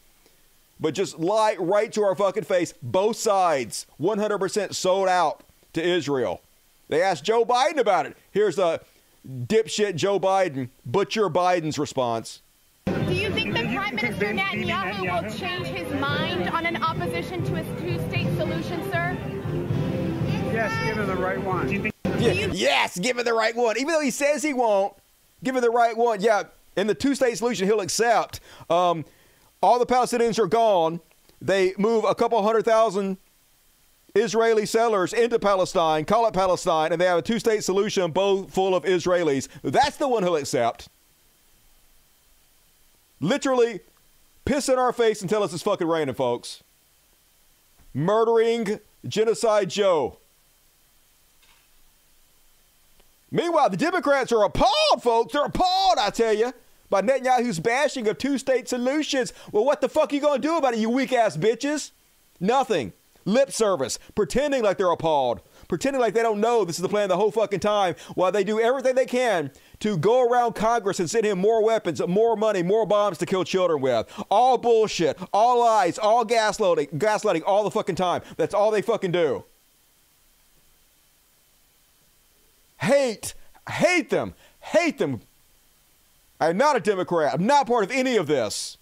[0.81, 2.75] But just lie right to our fucking face.
[2.83, 6.41] Both sides 100% sold out to Israel.
[6.89, 8.17] They asked Joe Biden about it.
[8.33, 8.81] Here's the
[9.27, 12.43] dipshit Joe Biden, butcher Biden's response.
[12.87, 17.57] Do you think that Prime Minister Netanyahu will change his mind on an opposition to
[17.57, 19.17] a two state solution, sir?
[20.53, 21.93] Yes, given the right one.
[22.19, 23.77] Yeah, yes, give him the right one.
[23.77, 24.95] Even though he says he won't,
[25.43, 26.21] give him the right one.
[26.21, 26.45] Yeah,
[26.77, 28.41] in the two state solution, he'll accept.
[28.71, 29.05] Um,
[29.65, 31.01] all the Palestinians are gone.
[31.41, 33.19] They move a couple hundred thousand
[34.15, 38.53] Israeli settlers into Palestine, call it Palestine, and they have a two state solution, both
[38.53, 39.49] full of Israelis.
[39.63, 40.89] That's the one he'll accept.
[43.21, 43.81] Literally
[44.45, 46.63] piss in our face and tell us it's fucking raining, folks.
[47.93, 50.19] Murdering Genocide Joe.
[53.31, 55.33] Meanwhile, the Democrats are appalled, folks.
[55.33, 56.53] They're appalled, I tell you,
[56.91, 59.33] by Netanyahu's bashing of two state solutions.
[59.53, 61.91] Well, what the fuck are you going to do about it, you weak ass bitches?
[62.41, 62.93] Nothing.
[63.27, 67.09] Lip service, pretending like they're appalled, pretending like they don't know this is the plan
[67.09, 69.51] the whole fucking time, while they do everything they can
[69.81, 73.43] to go around Congress and send him more weapons, more money, more bombs to kill
[73.43, 74.13] children with.
[74.31, 78.21] All bullshit, all lies, all gaslighting, gaslighting all the fucking time.
[78.37, 79.45] That's all they fucking do.
[82.85, 83.35] hate,
[83.69, 85.21] hate them, hate them.
[86.41, 87.35] I'm not a Democrat.
[87.35, 88.77] I'm not part of any of this.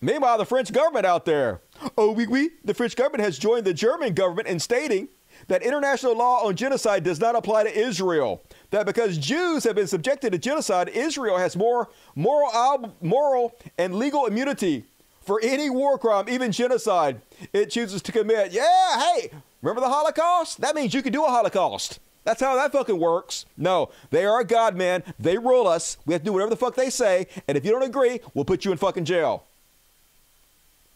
[0.00, 1.60] Meanwhile, the French government out there,
[1.96, 5.08] oh, oui, oui, the French government has joined the German government in stating
[5.48, 8.42] that international law on genocide does not apply to Israel.
[8.70, 14.26] That because Jews have been subjected to genocide, Israel has more moral, moral and legal
[14.26, 14.84] immunity
[15.22, 17.20] for any war crime, even genocide,
[17.52, 18.52] it chooses to commit.
[18.52, 19.30] Yeah, hey,
[19.66, 20.60] Remember the Holocaust?
[20.60, 21.98] That means you can do a Holocaust.
[22.26, 23.46] That's how that fucking works.
[23.56, 25.04] No, they are God, man.
[25.16, 25.96] They rule us.
[26.04, 27.28] We have to do whatever the fuck they say.
[27.46, 29.44] And if you don't agree, we'll put you in fucking jail.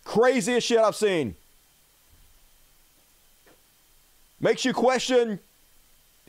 [0.04, 1.36] Craziest shit I've seen.
[4.40, 5.38] makes you question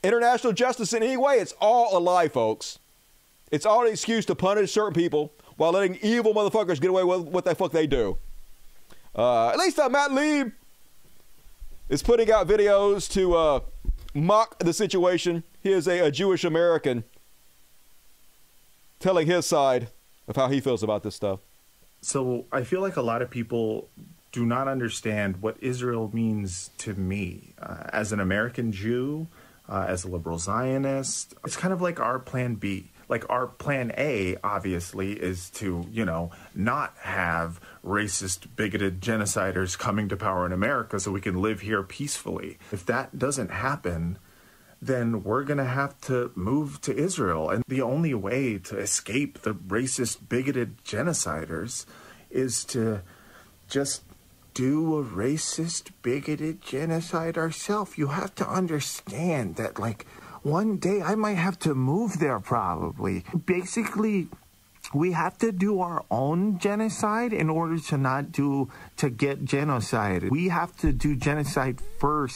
[0.04, 2.78] international justice in any way, it's all a lie, folks.
[3.50, 7.22] It's all an excuse to punish certain people while letting evil motherfuckers get away with
[7.22, 8.20] what the fuck they do.
[9.16, 10.52] Uh, at least uh, Matt Lieb
[11.90, 13.60] is putting out videos to uh,
[14.14, 15.44] mock the situation.
[15.62, 17.04] He is a, a Jewish American
[19.00, 19.88] telling his side
[20.28, 21.40] of how he feels about this stuff.
[22.02, 23.90] So I feel like a lot of people
[24.32, 29.28] do not understand what Israel means to me uh, as an American Jew,
[29.68, 31.34] uh, as a liberal Zionist.
[31.44, 32.90] It's kind of like our plan B.
[33.12, 40.08] Like our plan A, obviously, is to, you know, not have racist, bigoted genociders coming
[40.08, 42.58] to power in America so we can live here peacefully.
[42.72, 44.18] If that doesn't happen,
[44.82, 47.50] then we're going to have to move to Israel.
[47.50, 51.86] And the only way to escape the racist, bigoted genociders
[52.30, 53.02] is to
[53.70, 54.04] just
[54.54, 57.98] do a racist, bigoted genocide ourselves.
[57.98, 60.06] You have to understand that, like,
[60.44, 63.24] one day I might have to move there probably.
[63.46, 64.28] Basically,
[64.94, 70.30] we have to do our own genocide in order to not do to get genocide.
[70.30, 72.32] We have to do genocide first.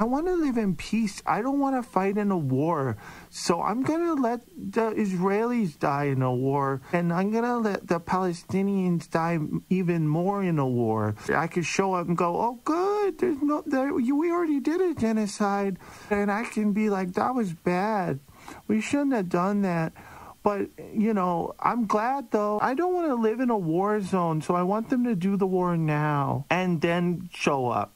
[0.00, 1.22] I want to live in peace.
[1.26, 2.96] I don't want to fight in a war.
[3.30, 7.58] So I'm going to let the Israelis die in a war and I'm going to
[7.58, 11.14] let the Palestinians die even more in a war.
[11.34, 14.94] I could show up and go, "Oh good, there's no there we already did a
[14.94, 15.78] genocide."
[16.10, 18.20] And I can be like, "That was bad.
[18.66, 19.92] We shouldn't have done that."
[20.42, 22.58] But, you know, I'm glad though.
[22.60, 25.36] I don't want to live in a war zone, so I want them to do
[25.36, 27.92] the war now and then show up.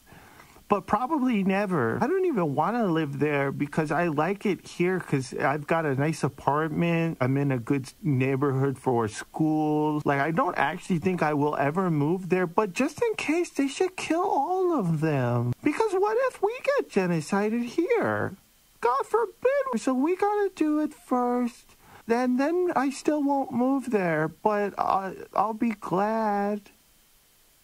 [0.68, 1.98] But probably never.
[2.02, 5.84] I don't even want to live there because I like it here because I've got
[5.84, 7.18] a nice apartment.
[7.20, 10.02] I'm in a good neighborhood for school.
[10.04, 13.68] Like, I don't actually think I will ever move there, but just in case, they
[13.68, 15.52] should kill all of them.
[15.62, 18.34] Because what if we get genocided here?
[18.80, 19.80] God forbid.
[19.80, 21.73] So we got to do it first
[22.06, 26.62] then then I still won't move there, but I, I'll be glad.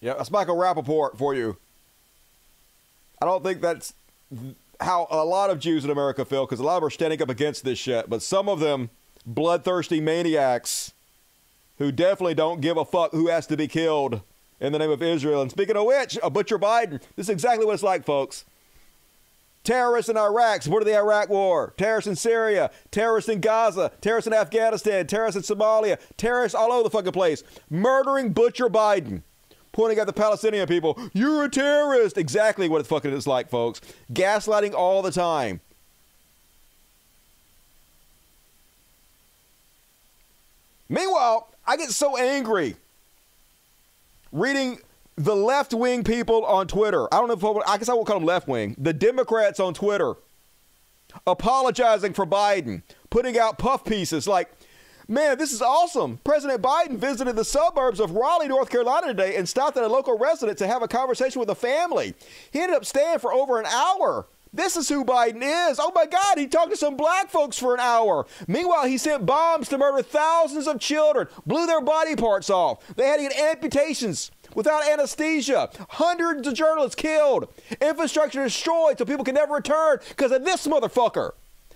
[0.00, 1.56] Yeah, that's Michael Rapaport for you.
[3.20, 3.92] I don't think that's
[4.80, 7.20] how a lot of Jews in America feel because a lot of them are standing
[7.20, 8.88] up against this shit, but some of them,
[9.26, 10.92] bloodthirsty maniacs
[11.78, 14.22] who definitely don't give a fuck who has to be killed
[14.60, 15.42] in the name of Israel.
[15.42, 18.44] And speaking of which, a Butcher Biden, this is exactly what it's like, folks.
[19.62, 21.74] Terrorists in Iraq, supported the Iraq War.
[21.76, 22.70] Terrorists in Syria.
[22.90, 23.92] Terrorists in Gaza.
[24.00, 25.06] Terrorists in Afghanistan.
[25.06, 25.98] Terrorists in Somalia.
[26.16, 27.42] Terrorists all over the fucking place.
[27.68, 29.22] Murdering Butcher Biden.
[29.72, 30.98] Pointing at the Palestinian people.
[31.12, 32.16] You're a terrorist.
[32.16, 33.80] Exactly what it fucking is like, folks.
[34.12, 35.60] Gaslighting all the time.
[40.88, 42.74] Meanwhile, I get so angry
[44.32, 44.80] reading
[45.20, 48.06] the left wing people on Twitter, I don't know if I, I guess I won't
[48.06, 50.14] call them left wing, the Democrats on Twitter
[51.26, 54.50] apologizing for Biden, putting out puff pieces like,
[55.08, 56.20] man, this is awesome.
[56.24, 60.16] President Biden visited the suburbs of Raleigh, North Carolina today and stopped at a local
[60.16, 62.14] resident to have a conversation with a family.
[62.50, 64.26] He ended up staying for over an hour.
[64.52, 65.78] This is who Biden is.
[65.78, 68.26] Oh my God, he talked to some black folks for an hour.
[68.48, 72.84] Meanwhile, he sent bombs to murder thousands of children, blew their body parts off.
[72.96, 75.70] They had to get amputations without anesthesia.
[75.90, 77.52] Hundreds of journalists killed.
[77.80, 81.32] Infrastructure destroyed so people can never return because of this motherfucker.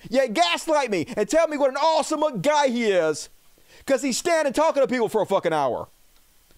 [0.09, 3.29] Yet gaslight me and tell me what an awesome guy he is
[3.79, 5.89] because he's standing talking to people for a fucking hour.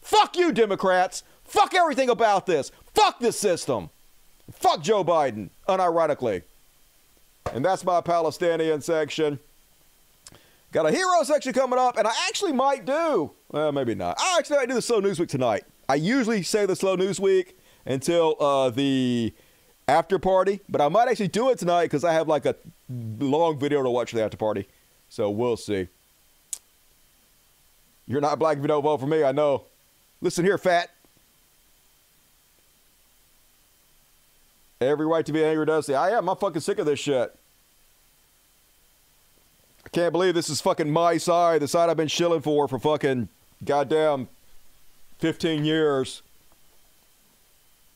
[0.01, 1.23] Fuck you, Democrats.
[1.45, 2.71] Fuck everything about this.
[2.95, 3.91] Fuck this system.
[4.53, 6.43] Fuck Joe Biden, unironically.
[7.53, 9.39] And that's my Palestinian section.
[10.73, 13.31] Got a hero section coming up, and I actually might do.
[13.51, 14.17] Well, maybe not.
[14.19, 15.65] I actually might do the Slow Newsweek tonight.
[15.89, 19.33] I usually say the slow news week until uh, the
[19.89, 22.57] after party, but I might actually do it tonight because I have like a
[22.89, 24.67] long video to watch for the after party.
[25.09, 25.89] So we'll see.
[28.07, 29.65] You're not black if you don't vote for me, I know.
[30.21, 30.91] Listen here, fat.
[34.81, 35.95] Every right to be angry, Dusty.
[35.95, 36.29] I am.
[36.29, 37.35] I'm fucking sick of this shit.
[39.85, 42.79] I can't believe this is fucking my side, the side I've been shilling for for
[42.79, 43.29] fucking
[43.65, 44.29] goddamn
[45.19, 46.23] 15 years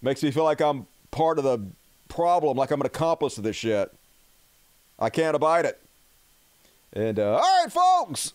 [0.03, 1.61] makes me feel like I'm part of the
[2.09, 3.93] problem, like I'm an accomplice of this shit.
[4.99, 5.81] I can't abide it.
[6.93, 8.33] And, uh, all right, folks.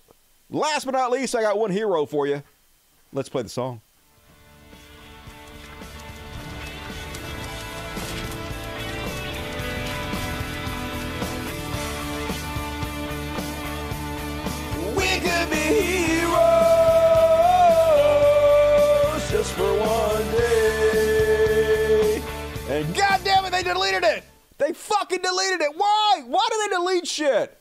[0.50, 2.44] Last but not least, I got one hero for you.
[3.12, 3.82] Let's play the song.
[23.56, 24.24] They deleted it.
[24.58, 25.72] They fucking deleted it.
[25.76, 26.24] Why?
[26.26, 27.58] Why do they delete shit?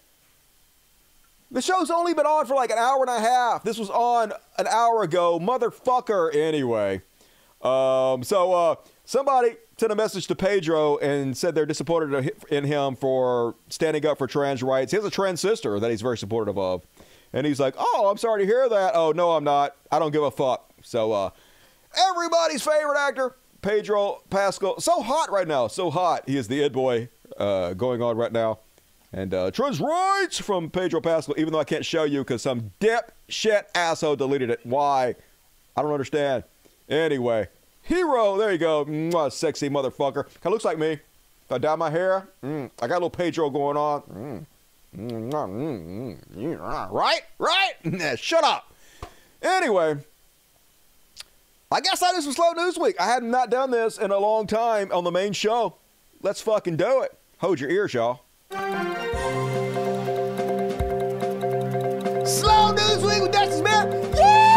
[1.50, 3.62] The show's only been on for like an hour and a half.
[3.62, 5.38] This was on an hour ago.
[5.38, 6.34] Motherfucker.
[6.34, 7.02] Anyway.
[7.62, 12.96] Um, so uh, somebody sent a message to Pedro and said they're disappointed in him
[12.96, 14.92] for standing up for trans rights.
[14.92, 16.84] He has a trans sister that he's very supportive of.
[17.32, 18.92] And he's like, oh, I'm sorry to hear that.
[18.94, 19.76] Oh, no, I'm not.
[19.90, 20.70] I don't give a fuck.
[20.82, 21.30] So, uh,
[21.96, 23.34] everybody's favorite actor,
[23.64, 24.78] Pedro Pascal.
[24.78, 25.68] So hot right now.
[25.68, 26.24] So hot.
[26.26, 27.08] He is the Ed Boy
[27.38, 28.58] uh, going on right now.
[29.10, 32.72] And uh, trans rights from Pedro Pascal, even though I can't show you because some
[32.78, 34.60] dip shit asshole deleted it.
[34.64, 35.14] Why?
[35.74, 36.44] I don't understand.
[36.90, 37.48] Anyway,
[37.80, 38.84] hero, there you go.
[38.84, 40.24] Mwah, sexy motherfucker.
[40.24, 40.92] Kind of looks like me.
[40.92, 44.02] If I dye my hair, mm, I got a little Pedro going on.
[44.02, 44.46] Mm.
[44.94, 47.22] Mm, mm, mm, right?
[47.38, 48.18] Right?
[48.18, 48.70] Shut up.
[49.40, 49.96] Anyway,
[51.74, 52.94] I guess that is some slow news week.
[53.00, 55.74] I had not done this in a long time on the main show.
[56.22, 57.18] Let's fucking do it.
[57.38, 58.20] Hold your ears, y'all.
[62.24, 64.14] Slow news week with Dusty Smith.
[64.16, 64.54] Yeah!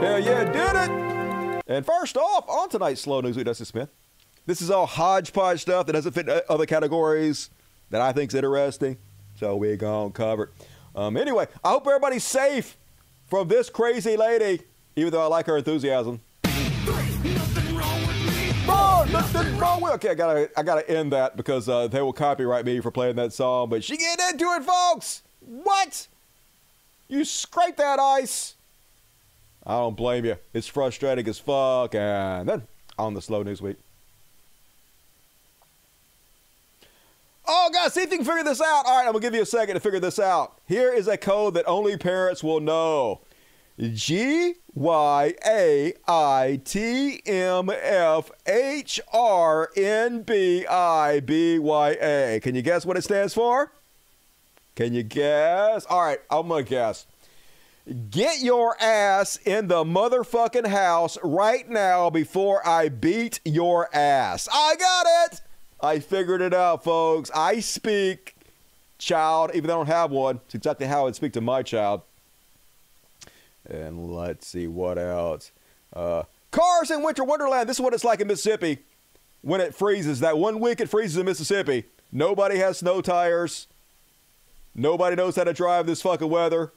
[0.00, 1.62] Hell yeah, did it.
[1.66, 3.90] And first off, on tonight's slow news Week with Dusty Smith.
[4.46, 7.50] This is all hodgepodge stuff that doesn't fit other categories
[7.90, 8.96] that I think's interesting.
[9.34, 10.50] So we're going to cover it.
[10.96, 12.78] Um, anyway, I hope everybody's safe
[13.28, 14.62] from this crazy lady,
[14.96, 16.20] even though I like her enthusiasm.
[18.70, 19.90] Oh.
[19.94, 23.16] Okay, I gotta, I gotta end that because uh, they will copyright me for playing
[23.16, 23.68] that song.
[23.70, 25.22] But she get into it, folks.
[25.40, 26.06] What?
[27.08, 28.54] You scrape that ice.
[29.66, 30.36] I don't blame you.
[30.52, 31.94] It's frustrating as fuck.
[31.94, 32.62] And then
[32.98, 33.76] on the slow news week.
[37.50, 38.84] Oh, guys, see if you can figure this out.
[38.84, 40.58] All right, I'm going to give you a second to figure this out.
[40.66, 43.22] Here is a code that only parents will know
[43.78, 52.40] G Y A I T M F H R N B I B Y A.
[52.42, 53.72] Can you guess what it stands for?
[54.74, 55.86] Can you guess?
[55.86, 57.06] All right, I'm going to guess.
[58.10, 64.48] Get your ass in the motherfucking house right now before I beat your ass.
[64.52, 65.40] I got it.
[65.80, 67.30] I figured it out, folks.
[67.34, 68.34] I speak
[68.98, 70.40] child, even though I don't have one.
[70.46, 72.02] It's exactly how I'd speak to my child.
[73.68, 75.52] And let's see what else.
[75.94, 77.68] Uh, cars in Winter Wonderland.
[77.68, 78.78] This is what it's like in Mississippi
[79.42, 80.20] when it freezes.
[80.20, 81.84] That one week it freezes in Mississippi.
[82.10, 83.66] Nobody has snow tires.
[84.74, 86.72] Nobody knows how to drive this fucking weather.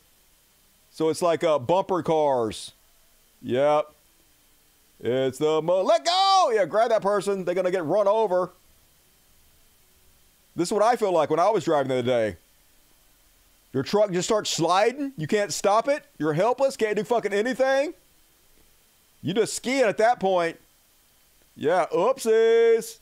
[0.92, 2.74] So it's like uh, bumper cars.
[3.42, 3.94] Yep.
[5.00, 6.52] It's the mo- let go.
[6.54, 7.46] Yeah, grab that person.
[7.46, 8.52] They're gonna get run over.
[10.56, 12.38] This is what I feel like when I was driving the other day.
[13.74, 15.14] Your truck just starts sliding.
[15.18, 16.04] You can't stop it.
[16.18, 16.76] You're helpless.
[16.76, 17.94] Can't do fucking anything.
[19.22, 20.58] You just skiing at that point.
[21.56, 22.98] Yeah, oopsies.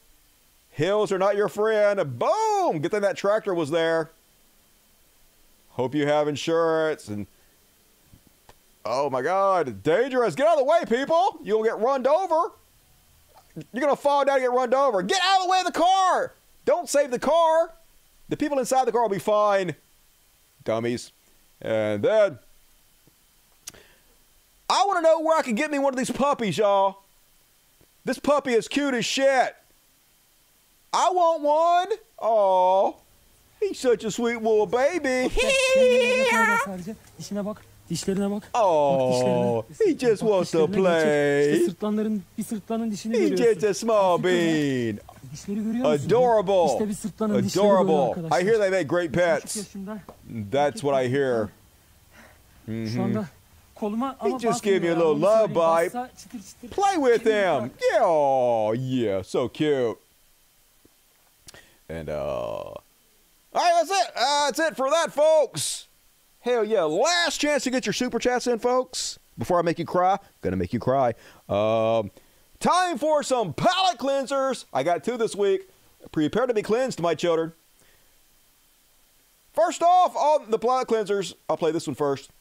[0.71, 2.19] Hills are not your friend.
[2.19, 2.79] Boom!
[2.79, 4.11] Good thing that tractor was there.
[5.71, 7.25] Hope you have insurance and.
[8.85, 10.35] Oh my God, dangerous.
[10.35, 11.39] Get out of the way, people.
[11.43, 12.51] You'll get run over.
[13.55, 15.01] You're going to fall down and get run over.
[15.01, 16.33] Get out of the way of the car.
[16.69, 17.73] Don't save the car.
[18.29, 19.73] The people inside the car will be fine.
[20.63, 21.11] Dummies.
[21.59, 22.37] And then
[24.69, 26.99] I want to know where I can get me one of these puppies, y'all.
[28.05, 29.55] This puppy is cute as shit.
[30.93, 31.97] I want one.
[32.19, 32.97] Oh,
[33.59, 35.33] he's such a sweet little baby.
[37.89, 37.95] Bak.
[37.97, 38.43] Dişlerine bak.
[38.53, 41.53] Oh, he just wants to play.
[41.53, 43.53] İşte sırtlanların bir sırtlanın dişini He's görüyorsun.
[43.61, 44.99] just a small bean.
[45.33, 46.07] Dişleri görüyor musun?
[46.07, 46.73] Adorable.
[46.73, 48.41] İşte bir sırtlanın dişleri Adorable.
[48.41, 49.55] I hear they make great pets.
[50.51, 51.47] That's what I hear.
[52.65, 53.01] Şu Mhm.
[53.01, 53.25] anda
[53.75, 56.09] koluma ama He just gave me a little love bite.
[56.23, 56.69] Çıtır çıtır.
[56.69, 57.71] Play with him.
[57.93, 59.99] Yeah, oh, yeah, so cute.
[61.89, 62.75] And uh, all
[63.55, 64.09] right, that's it.
[64.15, 65.85] Uh, that's it for that, folks.
[66.49, 66.81] Hell yeah!
[66.81, 69.19] Last chance to get your super chats in, folks.
[69.37, 71.13] Before I make you cry, gonna make you cry.
[71.47, 72.09] Um,
[72.59, 74.65] time for some palate cleansers.
[74.73, 75.69] I got two this week.
[76.11, 77.53] Prepare to be cleansed, my children.
[79.53, 82.31] First off, on the palate cleansers, I'll play this one first.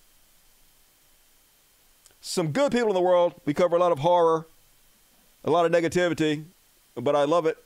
[2.23, 3.35] Some good people in the world.
[3.45, 4.47] We cover a lot of horror,
[5.45, 6.47] a lot of negativity,
[6.95, 7.59] but I love it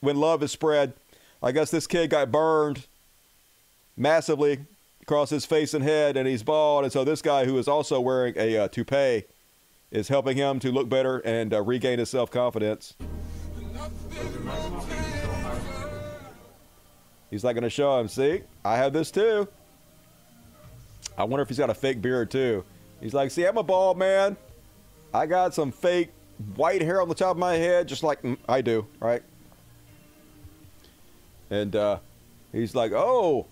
[0.00, 0.94] when love is spread.
[1.42, 2.86] I guess this kid got burned
[3.94, 4.60] massively
[5.10, 6.84] across his face and head, and he's bald.
[6.84, 9.24] And so this guy, who is also wearing a uh, toupee,
[9.90, 12.94] is helping him to look better and uh, regain his self confidence.
[17.28, 18.06] He's not going to show him.
[18.06, 19.48] See, I have this too.
[21.18, 22.64] I wonder if he's got a fake beard too.
[23.00, 24.36] He's like, see, I'm a bald man.
[25.12, 26.10] I got some fake
[26.54, 29.24] white hair on the top of my head, just like I do, right?
[31.50, 31.98] And uh,
[32.52, 33.48] he's like, "Oh,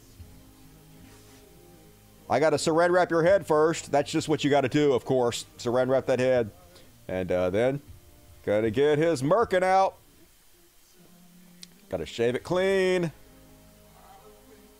[2.30, 3.90] I got to saran wrap your head first.
[3.90, 5.46] That's just what you got to do, of course.
[5.58, 6.50] Saran wrap that head,
[7.08, 7.80] and uh, then
[8.44, 9.94] gotta get his merkin out.
[11.88, 13.12] Gotta shave it clean.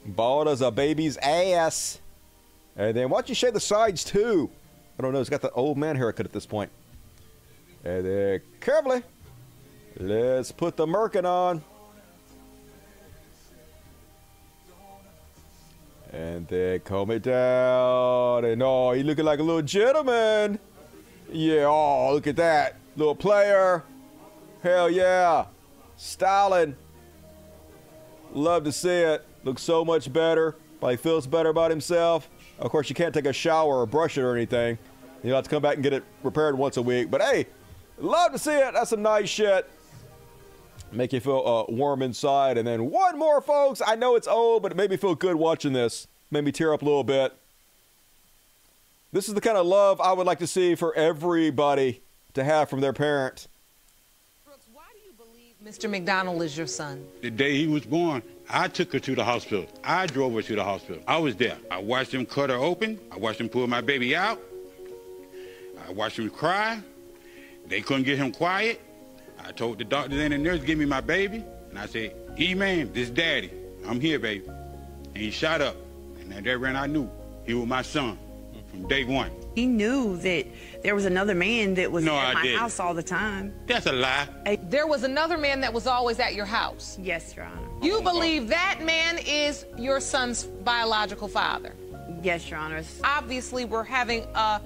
[0.05, 2.01] Bald as a baby's ass.
[2.77, 4.51] And then why don't you shave the sides too?
[4.99, 5.19] I don't know.
[5.19, 6.71] He's got the old man haircut at this point.
[7.85, 9.03] And then carefully,
[9.99, 11.63] let's put the merkin on.
[16.13, 18.45] And then comb it down.
[18.45, 20.59] And oh, he looking like a little gentleman.
[21.31, 22.77] Yeah, oh, look at that.
[22.97, 23.85] Little player.
[24.63, 25.47] Hell yeah.
[25.97, 26.77] Styling.
[28.33, 29.25] Love to see it.
[29.45, 30.57] Looks so much better.
[30.81, 32.29] Probably feels better about himself.
[32.59, 34.79] Of course, you can't take a shower or brush it or anything.
[35.23, 37.11] You'll have to come back and get it repaired once a week.
[37.11, 37.47] But hey,
[37.99, 38.75] love to see it.
[38.75, 39.69] That's some nice shit.
[40.93, 42.57] Make you feel uh, warm inside.
[42.59, 43.83] And then one more, folks.
[43.87, 46.07] I know it's old, but it made me feel good watching this.
[46.31, 47.35] Made me tear up a little bit.
[49.13, 52.03] This is the kind of love I would like to see for everybody
[52.35, 53.49] to have from their parent.
[54.73, 55.91] Why do you believe Mr.
[55.91, 57.07] McDonald is your son.
[57.23, 59.67] The day he was born, I took her to the hospital.
[59.83, 61.03] I drove her to the hospital.
[61.07, 61.57] I was there.
[61.71, 62.99] I watched him cut her open.
[63.11, 64.41] I watched him pull my baby out.
[65.87, 66.83] I watched him cry.
[67.67, 68.81] They couldn't get him quiet.
[69.45, 71.45] I told the doctors and the nurse, give me my baby.
[71.71, 73.51] And I said, E-man, this daddy.
[73.87, 74.47] I'm here, baby.
[74.49, 75.77] And he shot up.
[76.21, 77.11] And that when I knew
[77.45, 78.19] he was my son
[78.71, 79.31] from day one.
[79.55, 80.47] He knew that
[80.83, 82.59] there was another man that was No, at I my didn't.
[82.61, 83.55] house all the time.
[83.67, 84.29] That's a lie.
[84.65, 86.97] There was another man that was always at your house.
[87.01, 87.69] Yes, Your Honor.
[87.83, 91.75] You believe that man is your son's biological father?
[92.23, 92.83] Yes, Your Honor.
[93.05, 94.61] Obviously, we're having a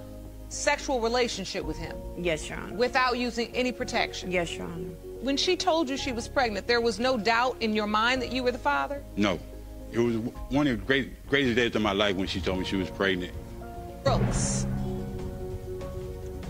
[0.52, 1.96] sexual relationship with him.
[2.16, 2.74] Yes, Your Honor.
[2.74, 4.30] Without using any protection.
[4.30, 4.90] Yes, Your Honor.
[5.22, 8.32] When she told you she was pregnant, there was no doubt in your mind that
[8.32, 9.02] you were the father?
[9.16, 9.38] No.
[9.92, 10.16] It was
[10.50, 12.90] one of the great, greatest days of my life when she told me she was
[12.90, 13.32] pregnant.
[14.04, 14.66] Brooks,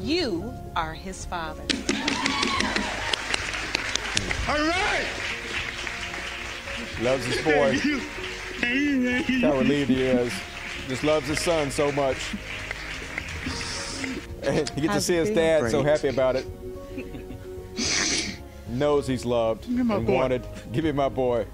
[0.00, 1.62] you are his father.
[4.48, 5.06] All right.
[7.00, 7.78] Loves his boy.
[9.40, 10.32] How relieved he is.
[10.88, 12.16] Just loves his son so much.
[14.42, 16.46] And he gets to see his dad so happy about it.
[18.68, 20.14] Knows he's loved me my and boy.
[20.14, 20.46] wanted.
[20.72, 21.46] Give me my boy.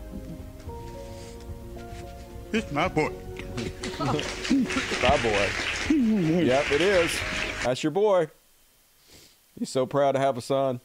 [2.53, 3.11] It's my boy.
[3.99, 5.49] my boy.
[5.91, 7.21] Yep, it is.
[7.65, 8.29] That's your boy.
[9.59, 10.81] He's so proud to have a son.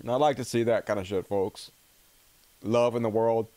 [0.00, 1.70] And I like to see that kind of shit, folks.
[2.62, 3.48] Love in the world.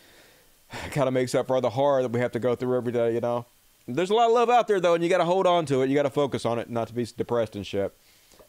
[0.92, 2.92] Kind of makes up for all the horror that we have to go through every
[2.92, 3.44] day, you know?
[3.86, 5.82] There's a lot of love out there, though, and you got to hold on to
[5.82, 5.88] it.
[5.88, 7.94] You got to focus on it, not to be depressed and shit.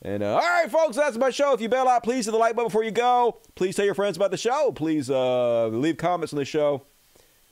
[0.03, 1.53] And uh, all right, folks, that's my show.
[1.53, 3.37] If you bail out, please hit the like button before you go.
[3.55, 4.71] Please tell your friends about the show.
[4.71, 6.83] Please uh, leave comments on the show.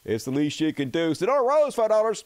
[0.03, 1.14] It's the least you can do.
[1.14, 2.23] Sonora Rose, five dollars.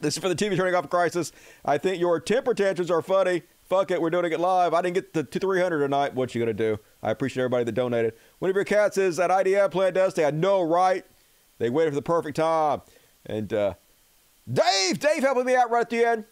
[0.00, 1.30] This is for the TV turning off crisis.
[1.64, 3.42] I think your temper tantrums are funny.
[3.68, 4.74] Fuck it, we're doing it live.
[4.74, 6.14] I didn't get the two three hundred tonight.
[6.14, 6.80] What you gonna do?
[7.00, 8.14] I appreciate everybody that donated.
[8.40, 10.24] One of your cats is at IDM Plant Dusty.
[10.24, 11.04] I know, right?
[11.58, 12.80] They waited for the perfect time.
[13.26, 13.74] And uh,
[14.50, 16.24] Dave, Dave helping me out right at the end.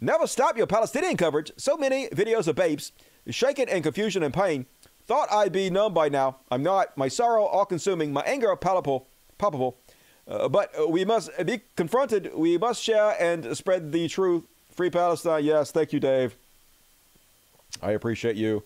[0.00, 1.52] Never stop your Palestinian coverage.
[1.56, 2.92] So many videos of babes
[3.30, 4.66] shaken in confusion and pain.
[5.06, 6.36] Thought I'd be numb by now.
[6.50, 6.96] I'm not.
[6.96, 8.12] My sorrow all consuming.
[8.12, 9.08] My anger palpable.
[9.38, 9.78] palpable.
[10.26, 12.34] Uh, but we must be confronted.
[12.34, 14.44] We must share and spread the truth.
[14.70, 15.44] Free Palestine.
[15.44, 16.36] Yes, thank you, Dave.
[17.82, 18.62] I appreciate you,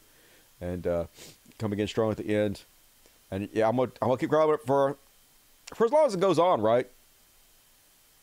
[0.61, 1.05] and uh,
[1.59, 2.62] coming in strong at the end.
[3.31, 4.97] And yeah, I'm gonna I'm gonna keep grabbing it for
[5.74, 6.61] for as long as it goes on.
[6.61, 6.89] Right.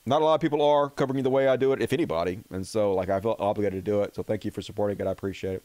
[0.06, 2.65] Not a lot of people are covering the way I do it, if anybody, and
[2.65, 4.15] so like I feel obligated to do it.
[4.15, 5.07] So thank you for supporting it.
[5.07, 5.64] I appreciate it.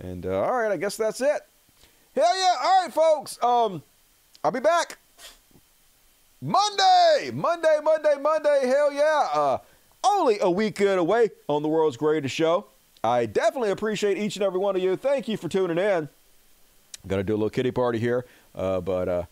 [0.00, 1.40] And uh, all right, I guess that's it.
[2.14, 2.54] Hell yeah!
[2.62, 3.42] All right, folks.
[3.42, 3.82] Um,
[4.44, 4.98] I'll be back
[6.42, 8.66] Monday, Monday, Monday, Monday.
[8.66, 9.28] Hell yeah!
[9.32, 9.58] Uh,
[10.04, 12.66] only a weekend away on the world's greatest show.
[13.02, 14.96] I definitely appreciate each and every one of you.
[14.96, 16.08] Thank you for tuning in.
[17.02, 19.22] I'm Gonna do a little kitty party here, uh, but uh,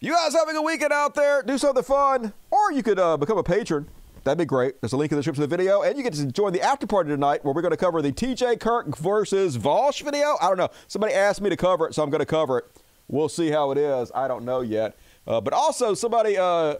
[0.00, 1.42] you guys having a weekend out there?
[1.42, 3.88] Do something fun, or you could uh, become a patron.
[4.24, 4.80] That'd be great.
[4.80, 6.60] There's a link in the description of the video, and you get to join the
[6.60, 8.56] after party tonight, where we're going to cover the T.J.
[8.56, 10.36] Kirk versus Vaush video.
[10.40, 10.70] I don't know.
[10.88, 12.64] Somebody asked me to cover it, so I'm going to cover it.
[13.08, 14.10] We'll see how it is.
[14.14, 14.96] I don't know yet.
[15.26, 16.74] Uh, but also, somebody uh,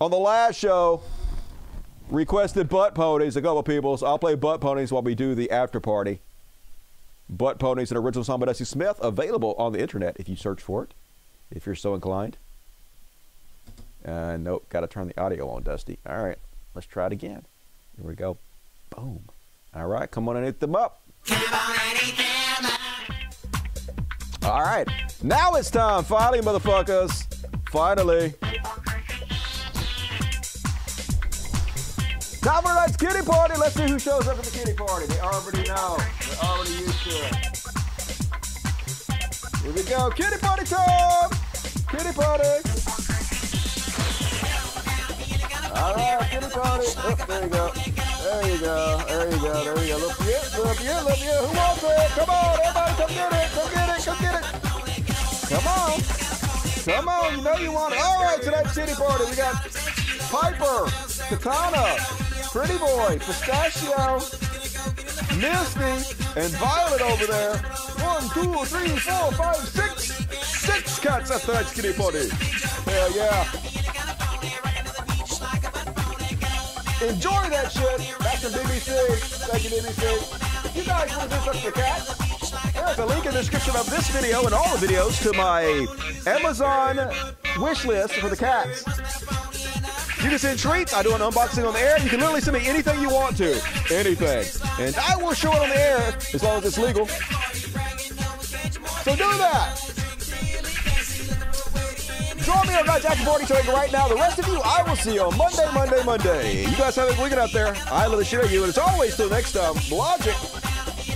[0.00, 1.02] on the last show
[2.10, 3.36] requested butt ponies.
[3.36, 6.20] A couple people, so I'll play butt ponies while we do the after party.
[7.30, 10.62] Butt ponies, an original song by Dusty Smith, available on the internet if you search
[10.62, 10.94] for it,
[11.50, 12.36] if you're so inclined.
[14.04, 15.98] Uh, nope, got to turn the audio on, Dusty.
[16.08, 16.38] All right,
[16.74, 17.44] let's try it again.
[17.96, 18.38] Here we go.
[18.90, 19.20] Boom.
[19.74, 21.00] All right, come on and hit them up.
[24.44, 24.88] All right,
[25.22, 27.26] now it's time, finally, motherfuckers.
[27.70, 28.34] Finally.
[32.40, 33.58] Time for tonight's kitty party.
[33.58, 35.06] Let's see who shows up at the kitty party.
[35.06, 35.98] They already know.
[35.98, 37.67] They're already used to it.
[39.68, 40.08] Here we go.
[40.08, 41.28] Kitty party time.
[41.90, 42.48] Kitty party.
[45.76, 46.86] All right, kitty party.
[46.96, 47.68] Oh, there you go.
[48.24, 49.04] There you go.
[49.04, 49.52] There you go.
[49.64, 49.98] There you go.
[49.98, 51.44] Look, yeah, look, yeah, look, yeah.
[51.44, 52.08] Who wants it?
[52.16, 53.50] Come on, everybody, come get it.
[53.52, 54.04] Come get it.
[54.06, 54.44] Come get it.
[55.52, 56.00] Come on.
[56.88, 57.36] Come on.
[57.36, 58.00] You know you want it.
[58.00, 59.24] All right, tonight's kitty party.
[59.28, 59.54] We got
[60.32, 60.88] Piper,
[61.28, 61.96] Katana,
[62.52, 64.47] Pretty Boy, Pistachio,
[65.36, 67.56] Misty, and Violet over there.
[68.00, 70.14] One, two, three, four, five, six.
[70.46, 72.28] Six cats at tonight's kitty party.
[72.28, 73.44] Hell yeah.
[77.00, 78.18] Enjoy that shit.
[78.18, 78.90] That's the BBC.
[79.48, 80.76] Thank you, BBC.
[80.76, 82.28] You guys want to do something for cats,
[82.74, 85.86] there's a link in the description of this video and all the videos to my
[86.26, 86.96] Amazon
[87.58, 88.84] wish list for the cats.
[90.22, 90.92] You can send treats.
[90.92, 91.98] I do an unboxing on the air.
[92.00, 93.52] You can literally send me anything you want to.
[93.90, 94.44] Anything.
[94.84, 97.06] And I will show it on the air as long as it's legal.
[99.04, 99.88] So do that.
[102.42, 104.08] Join me on Guys After Party Talk right now.
[104.08, 106.64] The rest of you, I will see you on Monday, Monday, Monday.
[106.64, 107.74] You guys have a good weekend out there.
[107.86, 108.64] I love the shit of you.
[108.64, 110.34] And as always, till next time, Logic.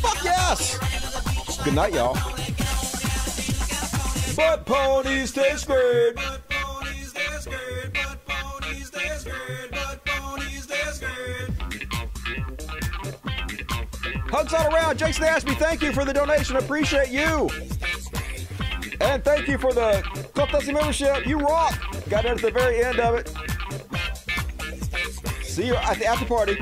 [0.00, 0.78] Fuck yes.
[1.64, 2.14] Good night, y'all.
[4.36, 6.16] But ponies taste great.
[14.30, 14.98] Hugs all around.
[14.98, 16.56] Jason Ashby, thank you for the donation.
[16.56, 17.50] Appreciate you.
[19.00, 20.02] And thank you for the
[20.34, 21.26] Club membership.
[21.26, 21.78] You rock.
[22.08, 23.28] Got it at the very end of it.
[25.44, 26.58] See you at the after party.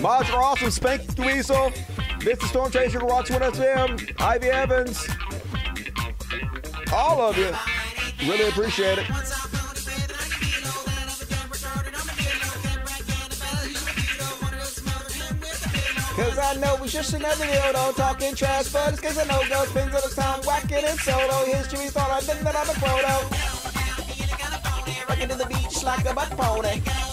[0.00, 0.70] Mods are awesome.
[0.70, 1.72] Spank the Weasel.
[2.20, 5.08] The Storm Chaser, Rocks 1SM, Ivy Evans.
[6.92, 7.54] All of you.
[8.20, 9.06] Really appreciate it.
[16.16, 19.68] Cause I know it's just another dildo talking trash, but it's cause I know girls
[19.70, 21.28] things that it's time whacking and solo.
[21.30, 23.14] Oh, history thought I've been that I'm a photo.
[25.08, 27.07] Rocking to the beach like a butt pony.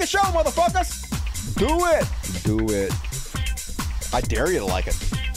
[0.00, 1.06] The show, motherfuckers.
[1.56, 2.06] Do it.
[2.44, 2.92] Do it.
[4.14, 5.29] I dare you to like it.